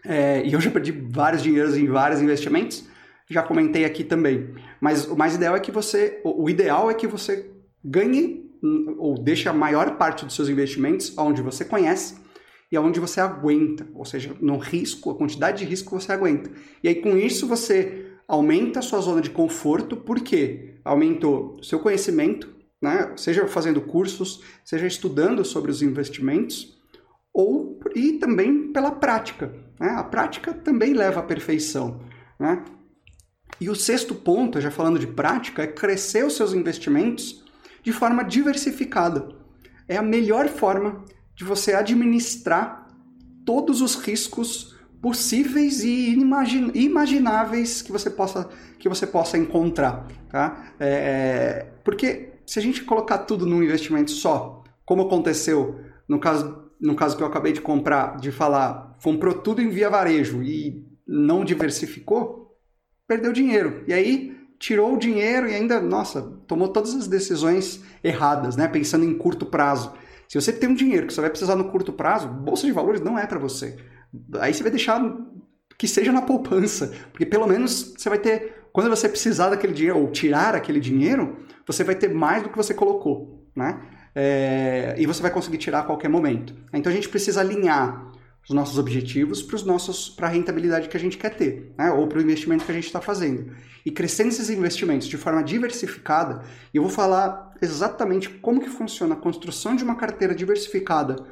É, 0.05 0.45
e 0.45 0.53
eu 0.53 0.61
já 0.61 0.72
perdi 0.72 0.91
vários 0.91 1.41
dinheiros 1.41 1.76
em 1.76 1.88
vários 1.88 2.22
investimentos, 2.22 2.86
já 3.30 3.43
comentei 3.43 3.84
aqui 3.84 4.03
também. 4.03 4.53
Mas 4.80 5.05
o 5.05 5.15
mais 5.18 5.36
ideal 5.36 5.55
é 5.55 5.59
que 5.59 5.72
você, 5.72 6.22
o 6.24 6.49
ideal 6.49 6.89
é 6.89 6.93
que 6.93 7.07
você 7.07 7.51
ganhe 7.84 8.45
ou 8.97 9.15
deixe 9.15 9.47
a 9.47 9.53
maior 9.53 9.97
parte 9.97 10.26
dos 10.26 10.36
seus 10.36 10.49
investimentos 10.49 11.15
onde 11.18 11.41
você 11.41 11.63
conhece 11.63 12.15
e 12.72 12.76
aonde 12.76 12.99
você 12.99 13.22
aguenta, 13.22 13.88
ou 13.93 14.03
seja, 14.03 14.36
no 14.41 14.57
risco, 14.57 15.11
a 15.11 15.15
quantidade 15.15 15.59
de 15.59 15.65
risco 15.65 15.95
que 15.95 16.03
você 16.03 16.11
aguenta. 16.11 16.49
E 16.84 16.88
aí 16.88 16.95
com 16.95 17.15
isso 17.18 17.47
você 17.47 18.07
aumenta 18.28 18.80
a 18.80 18.82
sua 18.82 18.99
zona 18.99 19.22
de 19.22 19.30
conforto, 19.30 19.95
porque 19.95 20.76
aumentou 20.84 21.57
seu 21.63 21.80
conhecimento, 21.80 22.49
né? 22.82 23.13
seja 23.15 23.47
fazendo 23.47 23.82
cursos, 23.82 24.41
seja 24.65 24.86
estudando 24.86 25.45
sobre 25.45 25.72
os 25.72 25.82
investimentos, 25.82 26.77
ou 27.38 27.80
e 27.94 28.14
também 28.14 28.72
pela 28.74 28.90
prática. 28.90 29.54
Né? 29.80 29.90
A 29.92 30.04
prática 30.04 30.52
também 30.56 30.96
leva 30.96 31.20
à 31.20 31.24
perfeição. 31.24 32.02
Né? 32.40 32.66
E 33.62 33.70
o 33.70 33.76
sexto 33.76 34.16
ponto, 34.16 34.60
já 34.60 34.72
falando 34.72 34.98
de 34.98 35.06
prática, 35.06 35.62
é 35.62 35.68
crescer 35.68 36.26
os 36.26 36.36
seus 36.36 36.52
investimentos 36.52 37.46
de 37.84 37.94
forma 37.94 38.24
diversificada. 38.24 39.30
É 39.88 39.98
a 39.98 40.02
melhor 40.02 40.48
forma 40.48 41.06
de 41.36 41.44
você 41.44 41.76
administrar 41.76 42.88
todos 43.46 43.82
os 43.82 43.94
riscos 43.94 44.76
possíveis 45.00 45.84
e 45.84 46.18
imagináveis 46.74 47.84
que 47.84 47.92
você 47.92 48.10
possa, 48.10 48.50
que 48.80 48.90
você 48.90 49.06
possa 49.06 49.38
encontrar. 49.38 50.08
Tá? 50.28 50.74
É, 50.80 50.88
é, 50.90 51.72
porque 51.84 52.34
se 52.48 52.58
a 52.58 52.62
gente 52.64 52.84
colocar 52.84 53.20
tudo 53.20 53.46
num 53.46 53.62
investimento 53.62 54.10
só, 54.10 54.64
como 54.84 55.04
aconteceu 55.04 55.80
no 56.10 56.20
caso, 56.20 56.66
no 56.80 56.96
caso 56.96 57.18
que 57.18 57.24
eu 57.24 57.28
acabei 57.28 57.54
de 57.54 57.62
comprar, 57.62 58.18
de 58.18 58.32
falar, 58.32 58.98
comprou 59.04 59.34
tudo 59.34 59.62
em 59.62 59.70
via 59.70 59.90
varejo 59.90 60.42
e 60.44 60.86
não 61.08 61.44
diversificou, 61.44 62.58
perdeu 63.08 63.32
dinheiro. 63.32 63.84
E 63.88 63.94
aí 63.94 64.38
tirou 64.60 64.96
o 64.96 65.00
dinheiro 65.00 65.48
e 65.48 65.54
ainda, 65.54 65.80
nossa, 65.80 66.22
tomou 66.48 66.68
todas 66.70 66.94
as 66.96 67.08
decisões 67.08 67.84
erradas, 68.04 68.56
né? 68.56 68.68
Pensando 68.68 69.06
em 69.06 69.18
curto 69.18 69.46
prazo. 69.46 69.94
Se 70.28 70.40
você 70.40 70.52
tem 70.52 70.70
um 70.70 70.76
dinheiro 70.76 71.08
que 71.08 71.14
você 71.14 71.22
vai 71.22 71.30
precisar 71.30 71.56
no 71.56 71.72
curto 71.72 71.94
prazo, 71.94 72.28
bolsa 72.28 72.66
de 72.66 72.74
valores 72.74 73.02
não 73.02 73.18
é 73.18 73.26
para 73.26 73.40
você. 73.40 73.78
Aí 74.40 74.54
você 74.54 74.64
vai 74.64 74.72
deixar 74.72 75.02
que 75.78 75.88
seja 75.88 76.12
na 76.12 76.22
poupança, 76.22 76.92
porque 77.12 77.26
pelo 77.26 77.48
menos 77.48 77.94
você 77.96 78.10
vai 78.10 78.18
ter, 78.18 78.68
quando 78.74 78.90
você 78.90 79.08
precisar 79.08 79.50
daquele 79.50 79.74
dinheiro 79.74 80.00
ou 80.00 80.12
tirar 80.12 80.56
aquele 80.56 80.80
dinheiro, 80.80 81.38
você 81.66 81.84
vai 81.84 81.96
ter 81.96 82.14
mais 82.14 82.44
do 82.44 82.50
que 82.50 82.58
você 82.58 82.74
colocou, 82.74 83.48
né? 83.56 83.80
É, 84.20 84.95
e 84.97 85.05
você 85.05 85.22
vai 85.22 85.30
conseguir 85.30 85.59
tirar 85.59 85.82
a 85.82 85.84
qualquer 85.84 86.09
momento. 86.09 86.55
Então 86.74 86.91
a 86.91 86.95
gente 86.95 87.07
precisa 87.07 87.39
alinhar 87.39 88.11
os 88.43 88.49
nossos 88.49 88.80
objetivos 88.80 89.43
para 89.43 89.55
os 89.55 89.63
nossos 89.63 90.09
para 90.09 90.26
a 90.26 90.30
rentabilidade 90.32 90.89
que 90.89 90.97
a 90.97 90.99
gente 90.99 91.20
quer 91.20 91.36
ter, 91.36 91.72
né? 91.78 91.91
ou 91.91 92.07
para 92.07 92.18
o 92.18 92.22
investimento 92.22 92.65
que 92.65 92.72
a 92.72 92.74
gente 92.74 92.88
está 92.88 92.99
fazendo. 92.99 93.53
E 93.86 93.91
crescendo 93.91 94.30
esses 94.30 94.49
investimentos 94.49 95.07
de 95.07 95.18
forma 95.18 95.43
diversificada, 95.43 96.43
eu 96.74 96.82
vou 96.82 96.89
falar 96.89 97.53
exatamente 97.61 98.28
como 98.28 98.59
que 98.59 98.70
funciona 98.70 99.13
a 99.13 99.18
construção 99.20 99.76
de 99.76 99.84
uma 99.84 99.95
carteira 99.95 100.34
diversificada 100.34 101.24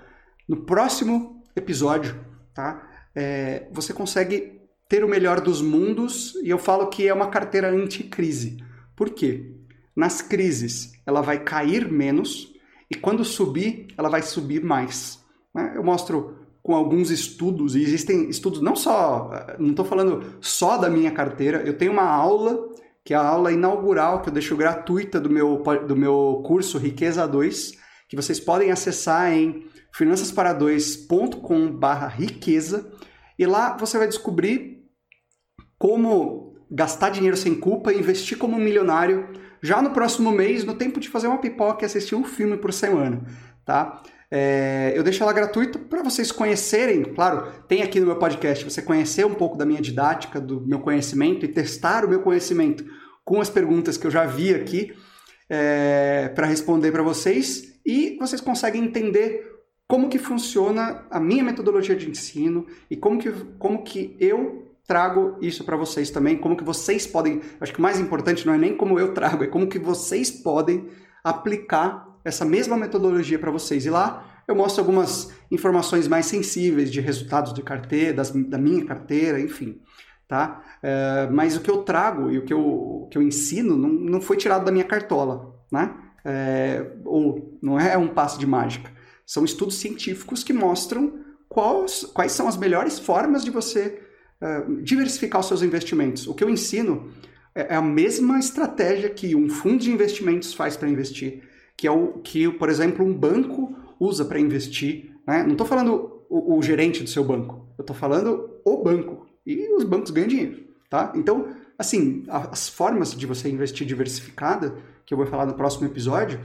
no 0.48 0.58
próximo 0.58 1.44
episódio, 1.56 2.16
tá? 2.54 2.88
É, 3.16 3.68
você 3.72 3.94
consegue 3.94 4.62
ter 4.88 5.04
o 5.04 5.10
melhor 5.10 5.42
dos 5.42 5.60
mundos 5.60 6.36
e 6.44 6.52
eu 6.52 6.60
falo 6.60 6.86
que 6.86 7.08
é 7.08 7.14
uma 7.16 7.32
carteira 7.32 7.72
anti-crise. 7.72 8.64
Por 8.96 9.10
quê? 9.10 9.56
Nas 9.96 10.22
crises 10.22 10.94
ela 11.04 11.22
vai 11.22 11.40
cair 11.40 11.92
menos 11.92 12.54
e 12.90 12.96
quando 12.96 13.24
subir 13.24 13.88
ela 13.98 14.10
vai 14.10 14.22
subir 14.22 14.64
mais. 14.64 15.24
Né? 15.54 15.74
Eu 15.76 15.84
mostro 15.84 16.40
com 16.62 16.76
alguns 16.76 17.12
estudos, 17.12 17.76
e 17.76 17.84
existem 17.84 18.30
estudos 18.30 18.60
não 18.60 18.76
só, 18.76 19.30
não 19.60 19.70
estou 19.70 19.86
falando 19.86 20.38
só 20.42 20.78
da 20.78 20.90
minha 20.90 21.12
carteira, 21.12 21.62
eu 21.62 21.78
tenho 21.78 21.92
uma 21.92 22.10
aula, 22.10 22.70
que 23.04 23.14
é 23.14 23.18
a 23.18 23.24
aula 23.24 23.52
inaugural, 23.52 24.24
que 24.24 24.30
eu 24.30 24.34
deixo 24.34 24.58
gratuita 24.58 25.20
do 25.20 25.30
meu, 25.30 25.62
do 25.88 25.96
meu 25.96 26.42
curso 26.44 26.80
Riqueza 26.80 27.28
2, 27.28 27.74
que 28.10 28.16
vocês 28.16 28.40
podem 28.40 28.72
acessar 28.72 29.32
em 29.32 29.68
finançaspara2.com.br 29.96 32.08
riqueza, 32.16 32.92
e 33.38 33.46
lá 33.46 33.78
você 33.78 34.00
vai 34.00 34.08
descobrir 34.08 34.84
como 35.78 36.56
gastar 36.72 37.10
dinheiro 37.10 37.38
sem 37.38 37.54
culpa 37.54 37.94
e 37.94 38.00
investir 38.00 38.40
como 38.40 38.58
um 38.58 38.60
milionário 38.60 39.30
já 39.62 39.82
no 39.82 39.92
próximo 39.92 40.32
mês, 40.32 40.64
no 40.64 40.74
tempo 40.74 41.00
de 41.00 41.10
fazer 41.10 41.28
uma 41.28 41.38
pipoca 41.38 41.84
e 41.84 41.86
assistir 41.86 42.16
um 42.16 42.24
filme 42.24 42.58
por 42.58 42.72
semana, 42.74 43.24
tá? 43.66 44.02
É, 44.30 44.94
eu 44.96 45.04
deixo 45.04 45.24
ela 45.24 45.32
gratuita 45.32 45.78
para 45.78 46.04
vocês 46.04 46.32
conhecerem. 46.32 47.04
Claro, 47.04 47.52
tem 47.68 47.82
aqui 47.84 48.00
no 48.00 48.08
meu 48.08 48.18
podcast 48.18 48.66
você 48.66 48.82
conhecer 48.82 49.26
um 49.26 49.34
pouco 49.34 49.58
da 49.58 49.66
minha 49.66 49.82
didática, 49.82 50.42
do 50.42 50.62
meu 50.66 50.80
conhecimento 50.80 51.46
e 51.46 51.48
testar 51.48 52.04
o 52.04 52.10
meu 52.10 52.22
conhecimento 52.22 52.84
com 53.24 53.40
as 53.40 53.50
perguntas 53.50 53.98
que 53.98 54.06
eu 54.06 54.12
já 54.12 54.26
vi 54.26 54.54
aqui 54.54 54.94
é, 55.50 56.30
para 56.36 56.48
responder 56.48 56.92
para 56.92 57.04
vocês 57.04 57.80
e 57.86 58.18
vocês 58.20 58.42
conseguem 58.42 58.84
entender 58.84 59.54
como 59.88 60.10
que 60.10 60.18
funciona 60.18 61.06
a 61.12 61.20
minha 61.20 61.44
metodologia 61.44 61.96
de 61.96 62.10
ensino 62.10 62.66
e 62.90 62.98
como 62.98 63.20
que, 63.20 63.32
como 63.60 63.84
que 63.84 64.18
eu 64.20 64.65
trago 64.88 65.38
isso 65.42 65.64
para 65.64 65.76
vocês 65.76 66.10
também, 66.10 66.38
como 66.38 66.56
que 66.56 66.64
vocês 66.64 67.08
podem, 67.08 67.42
acho 67.60 67.74
que 67.74 67.80
o 67.80 67.82
mais 67.82 68.00
importante 68.00 68.46
não 68.46 68.54
é 68.54 68.58
nem 68.58 68.76
como 68.76 69.00
eu 69.00 69.14
trago, 69.14 69.44
é 69.44 69.48
como 69.48 69.68
que 69.68 69.80
vocês 69.80 70.30
podem 70.30 70.88
aplicar 71.24 72.08
essa 72.24 72.46
mesma 72.46 72.78
metodologia 72.78 73.40
para 73.40 73.52
vocês. 73.52 73.86
E 73.86 73.90
lá 73.90 74.44
eu 74.48 74.56
mostro 74.56 74.82
algumas 74.82 75.32
informações 75.50 76.08
mais 76.08 76.28
sensíveis 76.28 76.92
de 76.92 77.02
resultados 77.02 77.54
de 77.54 77.64
carteira, 77.64 78.14
das, 78.14 78.32
da 78.32 78.58
minha 78.58 78.86
carteira, 78.86 79.40
enfim. 79.40 79.80
Tá? 80.28 80.64
É, 80.82 81.28
mas 81.32 81.56
o 81.56 81.62
que 81.62 81.70
eu 81.70 81.84
trago 81.84 82.32
e 82.32 82.40
o 82.40 82.46
que 82.46 82.54
eu, 82.54 82.60
o 82.60 83.08
que 83.12 83.18
eu 83.18 83.22
ensino 83.22 83.78
não, 83.78 83.90
não 83.90 84.22
foi 84.22 84.38
tirado 84.38 84.66
da 84.66 84.72
minha 84.72 84.84
cartola, 84.84 85.54
né? 85.72 85.94
É, 86.28 86.94
ou 87.06 87.60
não 87.62 87.80
é 87.80 87.96
um 87.96 88.08
passo 88.08 88.40
de 88.40 88.48
mágica. 88.48 88.92
São 89.24 89.46
estudos 89.46 89.76
científicos 89.76 90.44
que 90.44 90.52
mostram 90.52 91.20
quais, 91.48 92.04
quais 92.06 92.32
são 92.32 92.48
as 92.48 92.58
melhores 92.58 92.98
formas 92.98 93.44
de 93.44 93.52
você 93.52 94.05
uh, 94.42 94.82
diversificar 94.82 95.42
os 95.42 95.48
seus 95.48 95.62
investimentos. 95.62 96.28
O 96.28 96.34
que 96.34 96.44
eu 96.44 96.50
ensino 96.50 97.12
é, 97.56 97.74
é 97.74 97.76
a 97.76 97.82
mesma 97.82 98.38
estratégia 98.38 99.10
que 99.10 99.36
um 99.36 99.50
fundo 99.50 99.84
de 99.84 99.92
investimentos 99.92 100.54
faz 100.54 100.76
para 100.76 100.90
investir, 100.90 101.44
que 101.78 101.88
é 101.88 101.92
o 101.92 102.20
que, 102.20 102.52
por 102.52 102.70
exemplo, 102.70 103.06
um 103.06 103.14
banco 103.14 103.76
usa 104.00 104.26
para 104.26 104.40
investir. 104.40 105.16
Né? 105.26 105.44
Não 105.44 105.54
estou 105.54 105.66
falando 105.66 106.24
o, 106.30 106.58
o, 106.58 106.62
gerente 106.62 107.04
do 107.04 107.10
seu 107.10 107.24
banco, 107.24 107.68
eu 107.78 107.84
estou 107.84 107.96
falando 107.96 108.50
o 108.64 108.84
banco. 108.84 109.26
E 109.46 109.74
os 109.76 109.84
bancos 109.84 110.12
ganham 110.12 110.28
dinheiro. 110.28 110.66
Tá? 110.90 111.14
Então, 111.16 111.48
assim, 111.78 112.24
as 112.28 112.68
formas 112.68 113.16
de 113.16 113.26
você 113.26 113.50
investir 113.50 113.86
diversificada, 113.86 114.76
que 115.06 115.14
eu 115.14 115.18
vou 115.18 115.28
falar 115.28 115.46
no 115.46 115.54
próximo 115.54 115.86
episódio, 115.86 116.40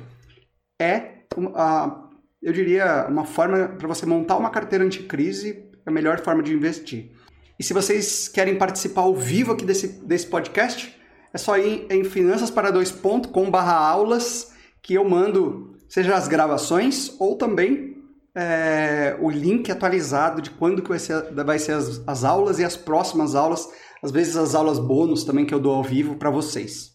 é, 0.81 1.25
uma, 1.37 2.11
eu 2.43 2.53
diria, 2.53 3.07
uma 3.09 3.25
forma 3.25 3.69
para 3.69 3.89
você 3.89 4.07
montar 4.07 4.37
uma 4.37 4.51
carteira 4.51 4.85
anticrise, 4.85 5.65
a 5.85 5.91
melhor 5.91 6.21
forma 6.21 6.43
de 6.43 6.53
investir. 6.53 7.13
E 7.61 7.63
se 7.63 7.75
vocês 7.75 8.27
querem 8.27 8.57
participar 8.57 9.03
ao 9.03 9.15
vivo 9.15 9.53
aqui 9.53 9.67
desse, 9.67 9.87
desse 9.87 10.27
podcast, 10.27 10.99
é 11.31 11.37
só 11.37 11.59
ir 11.59 11.87
em 11.91 12.03
finançaspara2.com 12.05 13.55
aulas 13.55 14.55
que 14.81 14.95
eu 14.95 15.07
mando, 15.07 15.77
seja 15.87 16.15
as 16.15 16.27
gravações 16.27 17.15
ou 17.21 17.37
também 17.37 17.99
é, 18.35 19.15
o 19.21 19.29
link 19.29 19.71
atualizado 19.71 20.41
de 20.41 20.49
quando 20.49 20.81
que 20.81 20.89
vai 20.89 20.99
ser, 20.99 21.35
vai 21.35 21.59
ser 21.59 21.73
as, 21.73 22.03
as 22.07 22.25
aulas 22.25 22.59
e 22.59 22.65
as 22.65 22.79
próximas 22.79 23.35
aulas, 23.35 23.69
às 24.03 24.11
vezes 24.11 24.39
as 24.39 24.55
aulas 24.55 24.79
bônus 24.79 25.23
também 25.23 25.45
que 25.45 25.53
eu 25.53 25.61
dou 25.61 25.75
ao 25.75 25.85
vivo 25.85 26.17
para 26.17 26.31
vocês. 26.31 26.93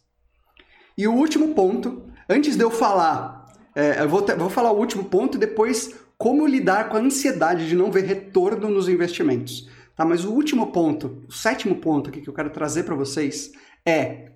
E 0.97 1.07
o 1.07 1.13
último 1.13 1.53
ponto, 1.53 2.09
antes 2.28 2.55
de 2.55 2.63
eu 2.63 2.72
falar, 2.72 3.53
é, 3.76 4.01
eu 4.01 4.09
vou, 4.09 4.26
vou 4.36 4.49
falar 4.49 4.72
o 4.72 4.80
último 4.80 5.03
ponto 5.03 5.38
e 5.38 5.39
depois 5.39 5.93
como 6.18 6.47
lidar 6.47 6.89
com 6.89 6.97
a 6.97 7.01
ansiedade 7.01 7.68
de 7.68 7.76
não 7.76 7.91
ver 7.91 8.05
retorno 8.05 8.68
nos 8.68 8.89
investimentos. 8.89 9.74
Tá? 9.95 10.03
Mas 10.03 10.25
o 10.25 10.31
último 10.31 10.71
ponto, 10.71 11.23
o 11.27 11.31
sétimo 11.31 11.75
ponto 11.75 12.09
aqui 12.09 12.21
que 12.21 12.29
eu 12.29 12.33
quero 12.33 12.49
trazer 12.49 12.83
para 12.83 12.95
vocês 12.95 13.51
é 13.85 14.31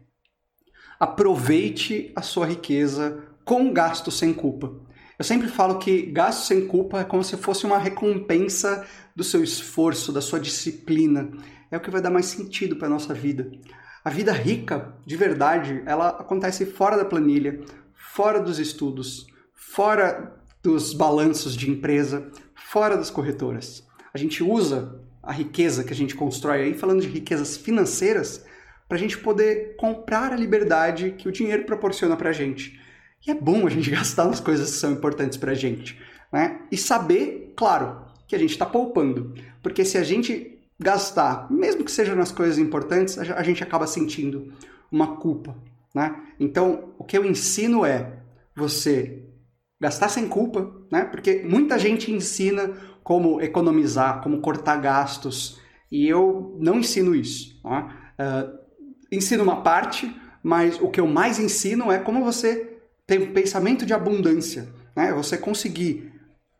aproveite 0.99 2.11
a 2.15 2.21
sua 2.21 2.45
riqueza 2.45 3.23
com 3.43 3.73
gasto 3.73 4.11
sem 4.11 4.33
culpa. 4.33 4.73
Eu 5.17 5.25
sempre 5.25 5.47
falo 5.49 5.79
que 5.79 6.03
gasto 6.03 6.45
sem 6.45 6.65
culpa 6.65 7.01
é 7.01 7.03
como 7.03 7.23
se 7.23 7.35
fosse 7.35 7.65
uma 7.65 7.77
recompensa 7.77 8.85
do 9.13 9.23
seu 9.23 9.43
esforço, 9.43 10.13
da 10.13 10.21
sua 10.21 10.39
disciplina. 10.39 11.29
É 11.69 11.75
o 11.75 11.79
que 11.81 11.91
vai 11.91 12.01
dar 12.01 12.09
mais 12.09 12.27
sentido 12.27 12.77
para 12.77 12.87
a 12.87 12.91
nossa 12.91 13.13
vida. 13.13 13.51
A 14.03 14.09
vida 14.09 14.31
rica, 14.31 14.93
de 15.05 15.17
verdade, 15.17 15.83
ela 15.85 16.09
acontece 16.09 16.65
fora 16.65 16.95
da 16.95 17.03
planilha, 17.03 17.59
fora 17.93 18.39
dos 18.39 18.59
estudos, 18.59 19.27
fora 19.53 20.37
dos 20.63 20.93
balanços 20.93 21.53
de 21.53 21.69
empresa, 21.69 22.31
fora 22.55 22.95
das 22.95 23.09
corretoras. 23.09 23.85
A 24.13 24.17
gente 24.17 24.41
usa 24.41 25.01
a 25.29 25.31
riqueza 25.31 25.83
que 25.83 25.93
a 25.93 25.95
gente 25.95 26.15
constrói 26.15 26.63
aí, 26.63 26.73
falando 26.73 27.01
de 27.01 27.07
riquezas 27.07 27.55
financeiras, 27.55 28.43
para 28.87 28.97
a 28.97 28.99
gente 28.99 29.15
poder 29.19 29.75
comprar 29.77 30.33
a 30.33 30.35
liberdade 30.35 31.13
que 31.15 31.29
o 31.29 31.31
dinheiro 31.31 31.65
proporciona 31.65 32.17
para 32.17 32.31
a 32.31 32.33
gente. 32.33 32.81
E 33.23 33.29
é 33.29 33.35
bom 33.35 33.67
a 33.67 33.69
gente 33.69 33.91
gastar 33.93 34.25
nas 34.25 34.39
coisas 34.39 34.71
que 34.71 34.77
são 34.77 34.91
importantes 34.91 35.37
para 35.37 35.51
a 35.51 35.53
gente. 35.53 36.01
Né? 36.33 36.61
E 36.71 36.75
saber, 36.75 37.53
claro, 37.55 38.07
que 38.27 38.35
a 38.35 38.39
gente 38.39 38.49
está 38.49 38.65
poupando. 38.65 39.35
Porque 39.61 39.85
se 39.85 39.99
a 39.99 40.03
gente 40.03 40.59
gastar, 40.79 41.45
mesmo 41.51 41.83
que 41.83 41.91
seja 41.91 42.15
nas 42.15 42.31
coisas 42.31 42.57
importantes, 42.57 43.19
a 43.19 43.43
gente 43.43 43.61
acaba 43.61 43.85
sentindo 43.85 44.51
uma 44.91 45.17
culpa. 45.17 45.55
Né? 45.93 46.23
Então, 46.39 46.95
o 46.97 47.03
que 47.03 47.15
eu 47.15 47.23
ensino 47.23 47.85
é 47.85 48.13
você 48.55 49.25
gastar 49.79 50.09
sem 50.09 50.27
culpa, 50.27 50.73
né? 50.91 51.05
porque 51.05 51.43
muita 51.45 51.77
gente 51.77 52.11
ensina 52.11 52.73
como 53.03 53.41
economizar, 53.41 54.21
como 54.21 54.41
cortar 54.41 54.77
gastos. 54.77 55.59
E 55.91 56.07
eu 56.07 56.55
não 56.59 56.79
ensino 56.79 57.15
isso. 57.15 57.59
Uh, 57.65 58.59
ensino 59.11 59.43
uma 59.43 59.61
parte, 59.61 60.13
mas 60.43 60.79
o 60.79 60.89
que 60.89 60.99
eu 60.99 61.07
mais 61.07 61.39
ensino 61.39 61.91
é 61.91 61.97
como 61.97 62.23
você 62.23 62.77
tem 63.07 63.19
um 63.19 63.33
pensamento 63.33 63.85
de 63.85 63.93
abundância. 63.93 64.69
Né? 64.95 65.11
Você 65.13 65.37
conseguir 65.37 66.13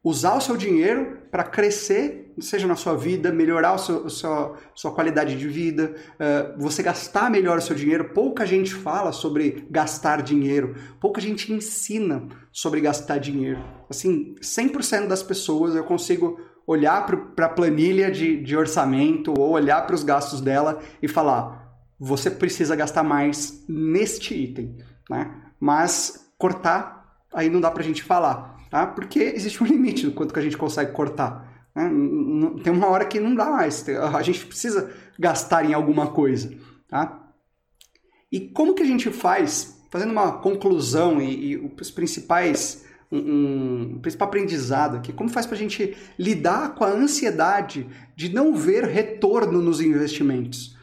usar 0.03 0.35
o 0.35 0.41
seu 0.41 0.57
dinheiro 0.57 1.19
para 1.29 1.43
crescer, 1.43 2.18
seja 2.41 2.67
na 2.67 2.75
sua 2.75 2.95
vida, 2.95 3.31
melhorar 3.31 3.73
o 3.73 3.77
seu, 3.77 4.05
a 4.05 4.09
sua, 4.09 4.57
sua 4.75 4.91
qualidade 4.91 5.37
de 5.37 5.47
vida, 5.47 5.95
uh, 6.15 6.61
você 6.61 6.83
gastar 6.83 7.29
melhor 7.29 7.57
o 7.57 7.61
seu 7.61 7.75
dinheiro. 7.75 8.09
Pouca 8.13 8.45
gente 8.45 8.73
fala 8.73 9.11
sobre 9.11 9.67
gastar 9.69 10.21
dinheiro, 10.21 10.75
pouca 10.99 11.19
gente 11.19 11.51
ensina 11.51 12.27
sobre 12.51 12.81
gastar 12.81 13.17
dinheiro. 13.19 13.63
Assim, 13.89 14.35
100% 14.41 15.07
das 15.07 15.23
pessoas 15.23 15.75
eu 15.75 15.83
consigo 15.83 16.39
olhar 16.65 17.05
para 17.05 17.45
a 17.45 17.49
planilha 17.49 18.11
de, 18.11 18.43
de 18.43 18.55
orçamento 18.55 19.33
ou 19.37 19.51
olhar 19.51 19.85
para 19.85 19.95
os 19.95 20.03
gastos 20.03 20.41
dela 20.41 20.79
e 21.01 21.07
falar: 21.07 21.73
você 21.99 22.29
precisa 22.29 22.75
gastar 22.75 23.03
mais 23.03 23.63
neste 23.67 24.33
item, 24.33 24.77
né? 25.09 25.33
Mas 25.59 26.31
cortar, 26.37 27.23
aí 27.33 27.49
não 27.49 27.59
dá 27.59 27.69
para 27.69 27.83
a 27.83 27.85
gente 27.85 28.03
falar 28.03 28.59
tá? 28.69 28.85
Porque 28.85 29.19
existe 29.19 29.61
um 29.63 29.65
limite 29.67 30.05
do 30.05 30.11
quanto 30.11 30.33
que 30.33 30.39
a 30.39 30.43
gente 30.43 30.57
consegue 30.57 30.91
cortar. 30.91 31.48
Né? 31.80 32.61
Tem 32.61 32.73
uma 32.73 32.88
hora 32.88 33.05
que 33.05 33.19
não 33.19 33.34
dá 33.34 33.45
mais, 33.45 33.88
a 33.88 34.21
gente 34.21 34.45
precisa 34.45 34.93
gastar 35.17 35.63
em 35.63 35.73
alguma 35.73 36.07
coisa, 36.07 36.53
tá? 36.89 37.32
E 38.30 38.41
como 38.49 38.73
que 38.73 38.84
a 38.84 38.86
gente 38.86 39.09
faz, 39.09 39.82
fazendo 39.89 40.11
uma 40.11 40.34
conclusão 40.39 41.21
e, 41.21 41.51
e 41.51 41.57
os 41.57 41.89
principais 41.89 42.86
um, 43.11 43.17
um, 43.93 43.99
principal 44.01 44.27
aprendizado 44.27 44.97
aqui, 44.97 45.13
como 45.13 45.30
faz 45.30 45.45
para 45.45 45.55
a 45.55 45.59
gente 45.59 45.97
lidar 46.17 46.75
com 46.75 46.84
a 46.84 46.91
ansiedade 46.91 47.89
de 48.15 48.30
não 48.30 48.53
ver 48.53 48.84
retorno 48.84 49.61
nos 49.61 49.80
investimentos? 49.80 50.77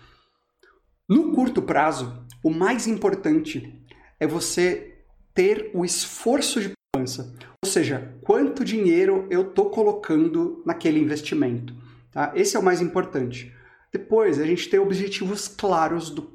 No 1.09 1.33
curto 1.33 1.63
prazo, 1.63 2.27
o 2.43 2.51
mais 2.51 2.87
importante 2.87 3.81
é 4.19 4.27
você 4.27 4.97
ter 5.35 5.71
o 5.73 5.85
esforço 5.85 6.61
de 6.61 6.76
poupança. 6.97 7.35
Ou 7.65 7.71
seja, 7.71 8.15
quanto 8.23 8.65
dinheiro 8.65 9.27
eu 9.31 9.43
estou 9.43 9.71
colocando 9.71 10.63
naquele 10.65 10.99
investimento. 10.99 11.75
Tá? 12.13 12.33
Esse 12.35 12.57
é 12.57 12.59
o 12.59 12.63
mais 12.63 12.81
importante. 12.81 13.53
Depois, 13.93 14.41
a 14.41 14.47
gente 14.47 14.69
ter 14.69 14.79
objetivos 14.79 15.49
claros 15.49 16.11
do 16.11 16.35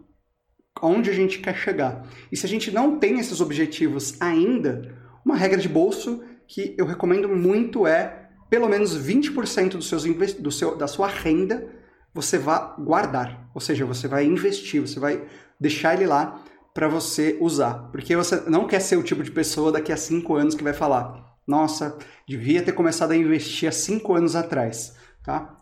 onde 0.81 1.09
a 1.09 1.13
gente 1.13 1.39
quer 1.39 1.55
chegar. 1.55 2.07
E 2.31 2.37
se 2.37 2.45
a 2.45 2.49
gente 2.49 2.71
não 2.71 2.97
tem 2.97 3.19
esses 3.19 3.41
objetivos 3.41 4.19
ainda, 4.21 4.95
uma 5.23 5.35
regra 5.35 5.59
de 5.59 5.67
bolso 5.67 6.23
que 6.47 6.75
eu 6.77 6.85
recomendo 6.85 7.27
muito 7.27 7.85
é 7.85 8.29
pelo 8.49 8.67
menos 8.67 8.97
20% 8.97 9.71
dos 9.71 9.87
seus 9.87 10.03
do 10.35 10.51
seu, 10.51 10.75
da 10.75 10.87
sua 10.87 11.07
renda 11.07 11.69
você 12.13 12.37
vai 12.37 12.73
guardar. 12.79 13.49
Ou 13.53 13.61
seja, 13.61 13.85
você 13.85 14.07
vai 14.07 14.25
investir, 14.25 14.81
você 14.81 14.99
vai 14.99 15.23
deixar 15.59 15.93
ele 15.93 16.05
lá 16.05 16.43
para 16.73 16.87
você 16.87 17.37
usar. 17.39 17.89
Porque 17.91 18.15
você 18.15 18.41
não 18.49 18.67
quer 18.67 18.79
ser 18.79 18.97
o 18.97 19.03
tipo 19.03 19.23
de 19.23 19.31
pessoa 19.31 19.71
daqui 19.71 19.91
a 19.91 19.97
cinco 19.97 20.35
anos 20.35 20.55
que 20.55 20.63
vai 20.63 20.73
falar: 20.73 21.35
nossa, 21.45 21.97
devia 22.27 22.61
ter 22.61 22.71
começado 22.71 23.11
a 23.11 23.15
investir 23.15 23.67
há 23.67 23.71
cinco 23.71 24.13
anos 24.13 24.35
atrás. 24.35 24.95
Tá? 25.23 25.57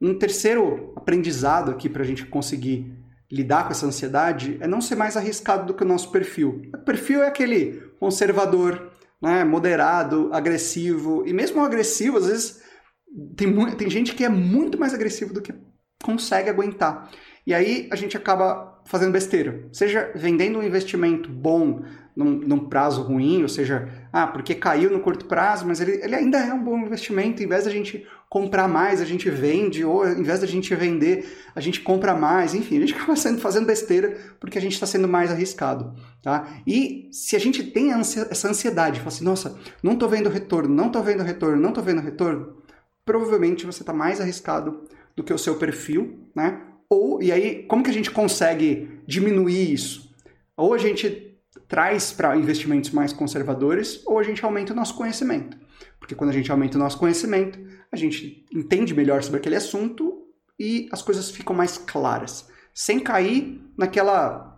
Um 0.00 0.16
terceiro 0.16 0.92
aprendizado 0.96 1.70
aqui 1.70 1.88
para 1.88 2.02
a 2.02 2.06
gente 2.06 2.24
conseguir 2.26 2.96
lidar 3.30 3.64
com 3.64 3.72
essa 3.72 3.86
ansiedade 3.86 4.56
é 4.60 4.66
não 4.66 4.80
ser 4.80 4.94
mais 4.94 5.16
arriscado 5.16 5.66
do 5.66 5.74
que 5.74 5.82
o 5.82 5.86
nosso 5.86 6.10
perfil. 6.10 6.62
O 6.74 6.78
perfil 6.78 7.22
é 7.22 7.28
aquele 7.28 7.82
conservador, 7.98 8.92
né, 9.20 9.44
moderado, 9.44 10.30
agressivo, 10.32 11.24
e 11.26 11.32
mesmo 11.32 11.60
agressivo, 11.60 12.16
às 12.16 12.26
vezes 12.26 12.62
tem, 13.36 13.54
tem 13.76 13.90
gente 13.90 14.14
que 14.14 14.24
é 14.24 14.28
muito 14.28 14.78
mais 14.78 14.94
agressivo 14.94 15.34
do 15.34 15.42
que 15.42 15.52
consegue 16.02 16.48
aguentar. 16.48 17.10
E 17.46 17.52
aí 17.52 17.88
a 17.90 17.96
gente 17.96 18.16
acaba 18.16 18.77
fazendo 18.88 19.12
besteira. 19.12 19.68
Seja 19.70 20.10
vendendo 20.14 20.58
um 20.58 20.62
investimento 20.62 21.28
bom 21.30 21.82
num, 22.16 22.30
num, 22.30 22.68
prazo 22.68 23.02
ruim, 23.02 23.42
ou 23.42 23.48
seja, 23.48 23.86
ah, 24.10 24.26
porque 24.26 24.54
caiu 24.54 24.90
no 24.90 25.00
curto 25.00 25.26
prazo, 25.26 25.66
mas 25.66 25.78
ele, 25.78 26.00
ele 26.02 26.14
ainda 26.14 26.38
é 26.38 26.52
um 26.54 26.64
bom 26.64 26.78
investimento. 26.78 27.42
Em 27.42 27.46
vez 27.46 27.64
da 27.64 27.70
gente 27.70 28.06
comprar 28.30 28.66
mais, 28.66 29.02
a 29.02 29.04
gente 29.04 29.28
vende, 29.28 29.84
ou 29.84 30.08
em 30.08 30.22
vez 30.22 30.40
da 30.40 30.46
gente 30.46 30.74
vender, 30.74 31.36
a 31.54 31.60
gente 31.60 31.82
compra 31.82 32.14
mais. 32.14 32.54
Enfim, 32.54 32.78
a 32.78 32.80
gente 32.80 32.94
acaba 32.96 33.14
sendo, 33.14 33.38
fazendo 33.42 33.66
besteira 33.66 34.16
porque 34.40 34.56
a 34.56 34.60
gente 34.60 34.72
está 34.72 34.86
sendo 34.86 35.06
mais 35.06 35.30
arriscado. 35.30 35.94
Tá? 36.22 36.48
E 36.66 37.10
se 37.12 37.36
a 37.36 37.38
gente 37.38 37.62
tem 37.62 37.92
essa 37.92 38.48
ansiedade, 38.48 39.00
fala 39.00 39.08
assim, 39.08 39.24
nossa, 39.24 39.58
não 39.82 39.92
estou 39.92 40.08
vendo 40.08 40.30
retorno, 40.30 40.74
não 40.74 40.86
estou 40.86 41.02
vendo 41.02 41.22
retorno, 41.22 41.60
não 41.60 41.68
estou 41.68 41.84
vendo 41.84 42.00
retorno, 42.00 42.56
provavelmente 43.04 43.66
você 43.66 43.82
está 43.82 43.92
mais 43.92 44.18
arriscado 44.18 44.84
do 45.14 45.22
que 45.22 45.32
o 45.32 45.38
seu 45.38 45.56
perfil, 45.56 46.26
né? 46.34 46.67
Ou, 46.90 47.22
e 47.22 47.30
aí, 47.30 47.64
como 47.64 47.82
que 47.82 47.90
a 47.90 47.92
gente 47.92 48.10
consegue 48.10 49.00
diminuir 49.06 49.72
isso? 49.72 50.14
Ou 50.56 50.72
a 50.72 50.78
gente 50.78 51.36
traz 51.68 52.12
para 52.12 52.36
investimentos 52.36 52.90
mais 52.90 53.12
conservadores, 53.12 54.02
ou 54.06 54.18
a 54.18 54.22
gente 54.22 54.44
aumenta 54.44 54.72
o 54.72 54.76
nosso 54.76 54.94
conhecimento. 54.94 55.56
Porque 55.98 56.14
quando 56.14 56.30
a 56.30 56.32
gente 56.32 56.50
aumenta 56.50 56.78
o 56.78 56.80
nosso 56.80 56.98
conhecimento, 56.98 57.58
a 57.92 57.96
gente 57.96 58.44
entende 58.52 58.94
melhor 58.94 59.22
sobre 59.22 59.38
aquele 59.38 59.56
assunto 59.56 60.26
e 60.58 60.88
as 60.90 61.02
coisas 61.02 61.30
ficam 61.30 61.54
mais 61.54 61.78
claras, 61.78 62.48
sem 62.74 62.98
cair 62.98 63.60
naquela 63.76 64.56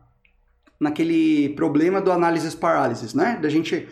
naquele 0.79 1.51
problema 1.51 2.01
do 2.01 2.11
análisis 2.11 2.55
paralysis, 2.55 3.13
né? 3.13 3.39
Da 3.43 3.51
gente 3.51 3.87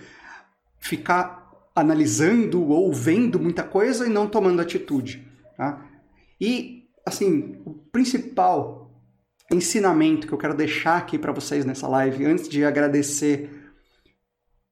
ficar 0.81 1.53
analisando 1.75 2.67
ou 2.67 2.93
vendo 2.93 3.39
muita 3.39 3.63
coisa 3.63 4.07
e 4.07 4.11
não 4.11 4.27
tomando 4.27 4.63
atitude, 4.63 5.29
tá? 5.57 5.87
E, 6.41 6.78
assim, 7.09 7.61
o 7.65 7.73
principal 7.73 8.91
ensinamento 9.51 10.27
que 10.27 10.33
eu 10.33 10.39
quero 10.39 10.55
deixar 10.55 10.99
aqui 10.99 11.19
para 11.19 11.33
vocês 11.33 11.65
nessa 11.65 11.89
live, 11.89 12.25
antes 12.25 12.49
de 12.49 12.65
agradecer 12.65 13.51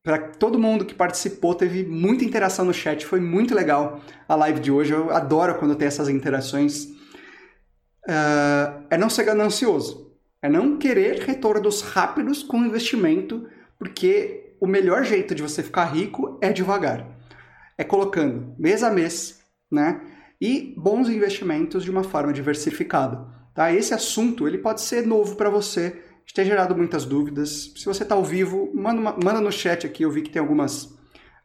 para 0.03 0.19
todo 0.19 0.59
mundo 0.59 0.85
que 0.85 0.95
participou, 0.95 1.53
teve 1.53 1.85
muita 1.85 2.25
interação 2.25 2.65
no 2.65 2.73
chat, 2.73 3.05
foi 3.05 3.19
muito 3.19 3.55
legal 3.55 4.01
a 4.29 4.37
live 4.37 4.61
de 4.61 4.71
hoje. 4.71 4.93
Eu 4.93 5.11
adoro 5.11 5.57
quando 5.57 5.75
tem 5.75 5.89
essas 5.89 6.09
interações. 6.09 6.85
Uh, 8.09 8.87
é 8.89 8.97
não 8.97 9.11
ser 9.11 9.25
ganancioso, 9.25 10.17
é 10.41 10.49
não 10.49 10.79
querer 10.79 11.23
retornos 11.23 11.83
rápidos 11.83 12.45
com 12.45 12.59
investimento, 12.59 13.49
porque 13.77 14.55
o 14.61 14.67
melhor 14.69 15.03
jeito 15.03 15.35
de 15.35 15.43
você 15.43 15.61
ficar 15.61 15.87
rico 15.87 16.39
é 16.41 16.53
devagar. 16.53 17.05
É 17.77 17.83
colocando 17.83 18.55
mês 18.57 18.85
a 18.85 18.91
mês, 18.93 19.41
né? 19.69 20.01
E 20.41 20.75
bons 20.77 21.09
investimentos 21.09 21.85
de 21.85 21.91
uma 21.91 22.05
forma 22.05 22.33
diversificada. 22.33 23.27
Tá? 23.55 23.73
Esse 23.73 23.95
assunto 23.95 24.47
ele 24.47 24.59
pode 24.59 24.81
ser 24.81 25.07
novo 25.07 25.37
para 25.37 25.49
você, 25.51 26.03
ter 26.35 26.45
gerado 26.45 26.77
muitas 26.77 27.05
dúvidas. 27.05 27.73
Se 27.77 27.87
você 27.87 28.03
está 28.03 28.15
ao 28.15 28.25
vivo, 28.25 28.71
manda, 28.75 29.01
uma, 29.01 29.13
manda 29.13 29.41
no 29.41 29.53
chat 29.53 29.87
aqui, 29.87 30.03
eu 30.03 30.11
vi 30.11 30.23
que 30.23 30.31
tem 30.31 30.41
algumas, 30.41 30.95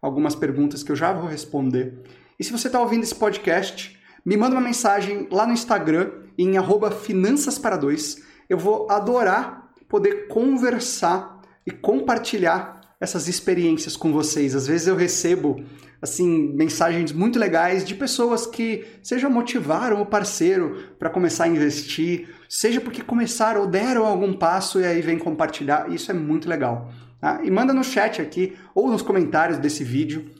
algumas 0.02 0.36
perguntas 0.36 0.84
que 0.84 0.92
eu 0.92 0.96
já 0.96 1.14
vou 1.14 1.30
responder. 1.30 2.02
E 2.40 2.44
se 2.44 2.52
você 2.52 2.68
está 2.68 2.82
ouvindo 2.82 3.04
esse 3.04 3.16
podcast, 3.16 3.98
me 4.26 4.36
manda 4.36 4.56
uma 4.56 4.62
mensagem 4.62 5.28
lá 5.32 5.46
no 5.46 5.54
Instagram, 5.54 6.12
em 6.38 6.56
finanças 7.00 7.60
para 7.60 7.78
dois. 7.78 8.24
Eu 8.50 8.58
vou 8.58 8.90
adorar 8.90 9.62
poder 9.92 10.30
conversar 10.30 11.42
e 11.68 11.72
compartilhar 11.72 12.81
essas 13.02 13.28
experiências 13.28 13.98
com 13.98 14.14
vocês. 14.14 14.56
Às 14.56 14.68
vezes 14.68 14.86
eu 14.86 14.96
recebo 14.96 15.66
assim, 16.00 16.54
mensagens 16.54 17.12
muito 17.12 17.38
legais 17.38 17.84
de 17.84 17.94
pessoas 17.94 18.46
que 18.48 18.86
seja 19.04 19.30
motivaram 19.30 20.02
o 20.02 20.06
parceiro 20.06 20.96
para 20.98 21.10
começar 21.10 21.44
a 21.44 21.48
investir, 21.48 22.30
seja 22.48 22.80
porque 22.80 23.02
começaram 23.02 23.62
ou 23.62 23.68
deram 23.68 24.06
algum 24.06 24.34
passo 24.34 24.80
e 24.80 24.86
aí 24.86 25.02
vem 25.02 25.18
compartilhar. 25.18 25.92
Isso 25.92 26.12
é 26.12 26.14
muito 26.14 26.48
legal. 26.48 26.92
Tá? 27.20 27.42
E 27.44 27.52
manda 27.52 27.74
no 27.74 27.84
chat 27.84 28.22
aqui 28.22 28.56
ou 28.74 28.90
nos 28.90 29.02
comentários 29.02 29.58
desse 29.60 29.84
vídeo 29.84 30.32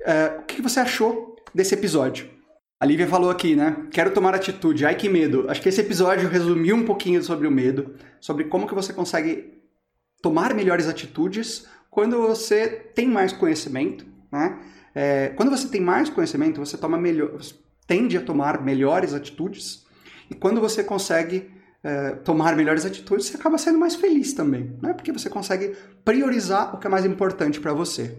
uh, 0.00 0.40
o 0.40 0.42
que 0.42 0.62
você 0.62 0.80
achou 0.80 1.36
desse 1.54 1.74
episódio. 1.74 2.28
A 2.80 2.86
Lívia 2.86 3.06
falou 3.06 3.30
aqui, 3.30 3.54
né? 3.54 3.86
Quero 3.92 4.10
tomar 4.10 4.34
atitude. 4.34 4.84
Ai 4.84 4.96
que 4.96 5.08
medo. 5.08 5.46
Acho 5.48 5.62
que 5.62 5.68
esse 5.68 5.80
episódio 5.80 6.28
resumiu 6.28 6.76
um 6.76 6.84
pouquinho 6.84 7.22
sobre 7.22 7.46
o 7.46 7.50
medo, 7.50 7.94
sobre 8.20 8.44
como 8.44 8.66
que 8.66 8.74
você 8.74 8.92
consegue 8.92 9.54
tomar 10.20 10.52
melhores 10.54 10.88
atitudes 10.88 11.66
quando 11.94 12.20
você 12.20 12.66
tem 12.66 13.06
mais 13.06 13.32
conhecimento, 13.32 14.04
né? 14.30 14.58
É, 14.92 15.28
quando 15.28 15.50
você 15.50 15.68
tem 15.68 15.80
mais 15.80 16.10
conhecimento, 16.10 16.58
você 16.58 16.76
toma 16.76 16.98
melhor, 16.98 17.38
tende 17.86 18.18
a 18.18 18.20
tomar 18.20 18.60
melhores 18.60 19.14
atitudes. 19.14 19.86
E 20.28 20.34
quando 20.34 20.60
você 20.60 20.82
consegue 20.82 21.48
é, 21.84 22.16
tomar 22.16 22.56
melhores 22.56 22.84
atitudes, 22.84 23.26
você 23.26 23.36
acaba 23.36 23.58
sendo 23.58 23.78
mais 23.78 23.94
feliz 23.94 24.32
também, 24.32 24.76
né? 24.82 24.92
Porque 24.92 25.12
você 25.12 25.30
consegue 25.30 25.76
priorizar 26.04 26.74
o 26.74 26.78
que 26.78 26.86
é 26.88 26.90
mais 26.90 27.04
importante 27.04 27.60
para 27.60 27.72
você. 27.72 28.18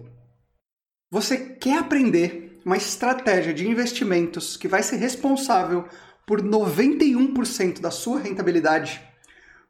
Você 1.12 1.38
quer 1.38 1.78
aprender 1.78 2.62
uma 2.66 2.78
estratégia 2.78 3.54
de 3.54 3.68
investimentos 3.68 4.56
que 4.56 4.70
vai 4.70 4.84
ser 4.84 4.96
responsável 4.96 5.84
por 6.26 6.42
91% 6.42 7.82
da 7.82 7.92
sua 7.92 8.22
rentabilidade? 8.22 9.02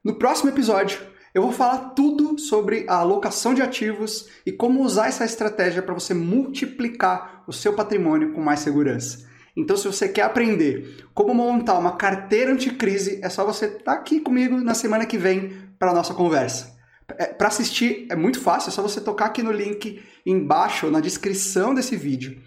No 0.03 0.13
próximo 0.13 0.51
episódio, 0.51 0.99
eu 1.35 1.41
vou 1.41 1.51
falar 1.51 1.89
tudo 1.89 2.39
sobre 2.39 2.85
a 2.87 2.95
alocação 2.95 3.53
de 3.53 3.61
ativos 3.61 4.29
e 4.45 4.53
como 4.53 4.81
usar 4.81 5.07
essa 5.07 5.25
estratégia 5.25 5.81
para 5.81 5.93
você 5.93 6.13
multiplicar 6.13 7.43
o 7.45 7.51
seu 7.51 7.73
patrimônio 7.73 8.31
com 8.31 8.39
mais 8.39 8.61
segurança. 8.61 9.27
Então, 9.53 9.75
se 9.75 9.85
você 9.85 10.07
quer 10.07 10.21
aprender 10.21 11.05
como 11.13 11.33
montar 11.33 11.77
uma 11.77 11.97
carteira 11.97 12.53
anticrise, 12.53 13.19
é 13.21 13.27
só 13.27 13.43
você 13.43 13.65
estar 13.65 13.83
tá 13.83 13.91
aqui 13.91 14.21
comigo 14.21 14.55
na 14.61 14.73
semana 14.73 15.05
que 15.05 15.17
vem 15.17 15.51
para 15.77 15.91
a 15.91 15.93
nossa 15.93 16.13
conversa. 16.13 16.73
É, 17.17 17.25
para 17.25 17.49
assistir 17.49 18.07
é 18.09 18.15
muito 18.15 18.39
fácil, 18.39 18.69
é 18.69 18.71
só 18.71 18.81
você 18.81 19.01
tocar 19.01 19.25
aqui 19.25 19.43
no 19.43 19.51
link 19.51 20.01
embaixo, 20.25 20.89
na 20.89 21.01
descrição 21.01 21.75
desse 21.75 21.97
vídeo. 21.97 22.41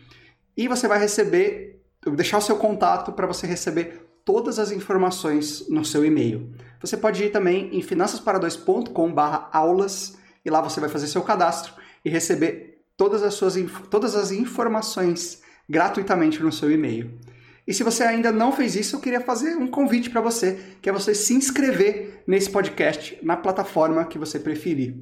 E 0.56 0.66
você 0.66 0.88
vai 0.88 0.98
receber, 0.98 1.82
deixar 2.16 2.38
o 2.38 2.42
seu 2.42 2.56
contato 2.56 3.12
para 3.12 3.26
você 3.26 3.46
receber 3.46 4.08
todas 4.24 4.58
as 4.58 4.72
informações 4.72 5.68
no 5.68 5.84
seu 5.84 6.06
e-mail. 6.06 6.54
Você 6.80 6.96
pode 6.96 7.24
ir 7.24 7.30
também 7.30 7.76
em 7.76 7.80
finançaspara2.com/aulas 7.80 10.16
e 10.44 10.50
lá 10.50 10.60
você 10.60 10.80
vai 10.80 10.88
fazer 10.88 11.06
seu 11.06 11.22
cadastro 11.22 11.74
e 12.04 12.10
receber 12.10 12.82
todas 12.96 13.22
as 13.22 13.34
suas 13.34 13.54
todas 13.90 14.14
as 14.14 14.30
informações 14.30 15.42
gratuitamente 15.68 16.42
no 16.42 16.52
seu 16.52 16.70
e-mail. 16.70 17.18
E 17.66 17.74
se 17.74 17.84
você 17.84 18.02
ainda 18.02 18.32
não 18.32 18.50
fez 18.50 18.74
isso, 18.74 18.96
eu 18.96 19.00
queria 19.00 19.20
fazer 19.20 19.54
um 19.54 19.66
convite 19.66 20.08
para 20.08 20.22
você, 20.22 20.58
que 20.80 20.88
é 20.88 20.92
você 20.92 21.14
se 21.14 21.34
inscrever 21.34 22.22
nesse 22.26 22.48
podcast 22.48 23.18
na 23.22 23.36
plataforma 23.36 24.06
que 24.06 24.18
você 24.18 24.40
preferir. 24.40 24.96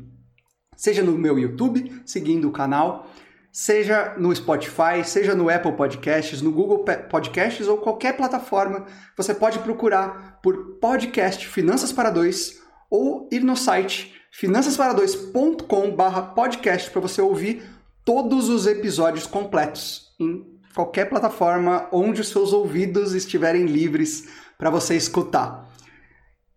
Seja 0.76 1.02
no 1.02 1.16
meu 1.16 1.38
YouTube, 1.38 2.02
seguindo 2.04 2.48
o 2.48 2.52
canal, 2.52 3.08
seja 3.52 4.16
no 4.18 4.34
Spotify, 4.34 5.04
seja 5.04 5.34
no 5.34 5.48
Apple 5.48 5.72
Podcasts, 5.72 6.42
no 6.42 6.50
Google 6.50 6.84
Podcasts 7.08 7.68
ou 7.68 7.78
qualquer 7.78 8.16
plataforma, 8.16 8.84
você 9.16 9.32
pode 9.32 9.60
procurar 9.60 10.35
por 10.46 10.78
podcast 10.80 11.44
Finanças 11.48 11.92
para 11.92 12.08
Dois 12.08 12.62
ou 12.88 13.28
ir 13.32 13.42
no 13.42 13.56
site 13.56 14.14
finançaspara2.com/podcast 14.40 16.90
para 16.92 17.00
você 17.00 17.20
ouvir 17.20 17.64
todos 18.04 18.48
os 18.48 18.64
episódios 18.64 19.26
completos 19.26 20.14
em 20.20 20.46
qualquer 20.72 21.06
plataforma 21.06 21.88
onde 21.90 22.20
os 22.20 22.28
seus 22.28 22.52
ouvidos 22.52 23.12
estiverem 23.12 23.66
livres 23.66 24.28
para 24.56 24.70
você 24.70 24.94
escutar. 24.94 25.68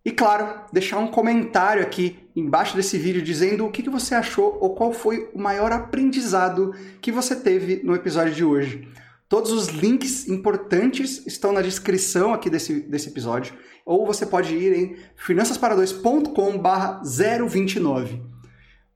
E 0.04 0.12
claro, 0.12 0.66
deixar 0.72 0.98
um 0.98 1.08
comentário 1.08 1.82
aqui 1.82 2.16
embaixo 2.36 2.76
desse 2.76 2.96
vídeo 2.96 3.20
dizendo 3.20 3.66
o 3.66 3.72
que 3.72 3.90
você 3.90 4.14
achou 4.14 4.56
ou 4.60 4.76
qual 4.76 4.92
foi 4.92 5.28
o 5.34 5.38
maior 5.40 5.72
aprendizado 5.72 6.76
que 7.00 7.10
você 7.10 7.34
teve 7.34 7.80
no 7.82 7.96
episódio 7.96 8.34
de 8.34 8.44
hoje. 8.44 8.88
Todos 9.30 9.50
os 9.52 9.68
links 9.68 10.28
importantes 10.28 11.24
estão 11.24 11.52
na 11.52 11.62
descrição 11.62 12.34
aqui 12.34 12.50
desse, 12.50 12.80
desse 12.80 13.10
episódio. 13.10 13.54
Ou 13.86 14.04
você 14.04 14.26
pode 14.26 14.56
ir 14.56 14.76
em 14.76 14.96
finançaspara2.com/029. 15.24 18.20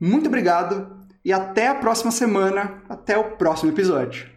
Muito 0.01 0.26
obrigado 0.26 1.07
e 1.24 1.32
até 1.32 1.68
a 1.68 1.76
próxima 1.76 2.11
semana, 2.11 2.82
até 2.89 3.16
o 3.16 3.37
próximo 3.37 3.70
episódio. 3.70 4.34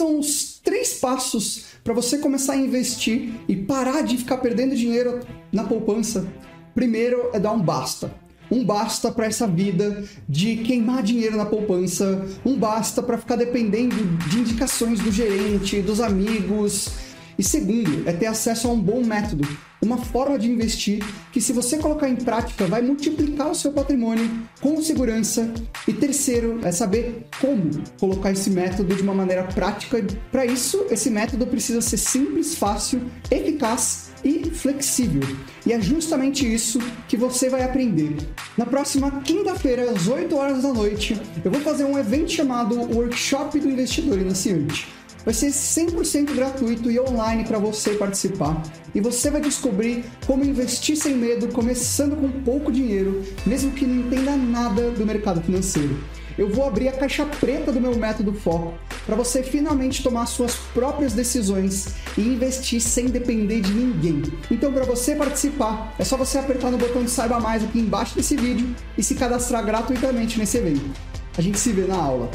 São 0.00 0.18
os 0.18 0.58
três 0.64 0.94
passos 0.94 1.64
para 1.84 1.92
você 1.92 2.16
começar 2.16 2.54
a 2.54 2.56
investir 2.56 3.34
e 3.46 3.54
parar 3.54 4.00
de 4.00 4.16
ficar 4.16 4.38
perdendo 4.38 4.74
dinheiro 4.74 5.20
na 5.52 5.64
poupança? 5.64 6.26
Primeiro 6.74 7.28
é 7.34 7.38
dar 7.38 7.52
um 7.52 7.60
basta. 7.60 8.10
Um 8.50 8.64
basta 8.64 9.12
para 9.12 9.26
essa 9.26 9.46
vida 9.46 10.02
de 10.26 10.56
queimar 10.56 11.02
dinheiro 11.02 11.36
na 11.36 11.44
poupança, 11.44 12.26
um 12.46 12.56
basta 12.56 13.02
para 13.02 13.18
ficar 13.18 13.36
dependendo 13.36 13.94
de 14.30 14.38
indicações 14.38 15.00
do 15.00 15.12
gerente, 15.12 15.82
dos 15.82 16.00
amigos. 16.00 16.88
E 17.38 17.42
segundo, 17.42 18.08
é 18.08 18.12
ter 18.14 18.26
acesso 18.26 18.68
a 18.68 18.70
um 18.70 18.80
bom 18.80 19.04
método 19.04 19.46
uma 19.82 19.98
forma 19.98 20.38
de 20.38 20.50
investir 20.50 21.02
que, 21.32 21.40
se 21.40 21.52
você 21.52 21.78
colocar 21.78 22.08
em 22.08 22.16
prática, 22.16 22.66
vai 22.66 22.82
multiplicar 22.82 23.50
o 23.50 23.54
seu 23.54 23.72
patrimônio 23.72 24.28
com 24.60 24.80
segurança. 24.82 25.52
E 25.88 25.92
terceiro, 25.92 26.60
é 26.62 26.70
saber 26.70 27.26
como 27.40 27.70
colocar 27.98 28.30
esse 28.32 28.50
método 28.50 28.94
de 28.94 29.02
uma 29.02 29.14
maneira 29.14 29.44
prática. 29.44 30.04
Para 30.30 30.44
isso, 30.44 30.86
esse 30.90 31.10
método 31.10 31.46
precisa 31.46 31.80
ser 31.80 31.96
simples, 31.96 32.54
fácil, 32.54 33.00
eficaz 33.30 34.10
e 34.24 34.50
flexível. 34.50 35.22
E 35.64 35.72
é 35.72 35.80
justamente 35.80 36.52
isso 36.52 36.78
que 37.08 37.16
você 37.16 37.48
vai 37.48 37.62
aprender. 37.62 38.16
Na 38.56 38.66
próxima 38.66 39.10
quinta-feira, 39.22 39.90
às 39.90 40.08
8 40.08 40.36
horas 40.36 40.62
da 40.62 40.72
noite, 40.72 41.20
eu 41.44 41.50
vou 41.50 41.60
fazer 41.60 41.84
um 41.84 41.98
evento 41.98 42.30
chamado 42.30 42.74
Workshop 42.94 43.58
do 43.58 43.70
Investidor 43.70 44.18
Iniciante. 44.18 44.99
Vai 45.24 45.34
ser 45.34 45.48
100% 45.48 46.34
gratuito 46.34 46.90
e 46.90 46.98
online 46.98 47.44
para 47.44 47.58
você 47.58 47.90
participar. 47.90 48.62
E 48.94 49.00
você 49.00 49.30
vai 49.30 49.40
descobrir 49.40 50.04
como 50.26 50.44
investir 50.44 50.96
sem 50.96 51.14
medo, 51.14 51.48
começando 51.48 52.16
com 52.16 52.30
pouco 52.42 52.72
dinheiro, 52.72 53.22
mesmo 53.46 53.72
que 53.72 53.86
não 53.86 54.06
entenda 54.06 54.36
nada 54.36 54.90
do 54.90 55.06
mercado 55.06 55.42
financeiro. 55.42 55.98
Eu 56.38 56.48
vou 56.48 56.66
abrir 56.66 56.88
a 56.88 56.92
caixa 56.92 57.26
preta 57.26 57.70
do 57.70 57.80
meu 57.80 57.94
método 57.96 58.32
Foco 58.32 58.72
para 59.04 59.14
você 59.16 59.42
finalmente 59.42 60.02
tomar 60.02 60.26
suas 60.26 60.54
próprias 60.72 61.12
decisões 61.12 61.96
e 62.16 62.22
investir 62.22 62.80
sem 62.80 63.06
depender 63.06 63.60
de 63.60 63.72
ninguém. 63.72 64.22
Então, 64.50 64.72
para 64.72 64.84
você 64.84 65.14
participar, 65.14 65.94
é 65.98 66.04
só 66.04 66.16
você 66.16 66.38
apertar 66.38 66.70
no 66.70 66.78
botão 66.78 67.02
de 67.02 67.10
saiba 67.10 67.40
mais 67.40 67.62
aqui 67.64 67.80
embaixo 67.80 68.14
desse 68.14 68.36
vídeo 68.36 68.74
e 68.96 69.02
se 69.02 69.16
cadastrar 69.16 69.64
gratuitamente 69.64 70.38
nesse 70.38 70.58
evento. 70.58 70.90
A 71.36 71.42
gente 71.42 71.58
se 71.58 71.72
vê 71.72 71.82
na 71.82 71.96
aula. 71.96 72.30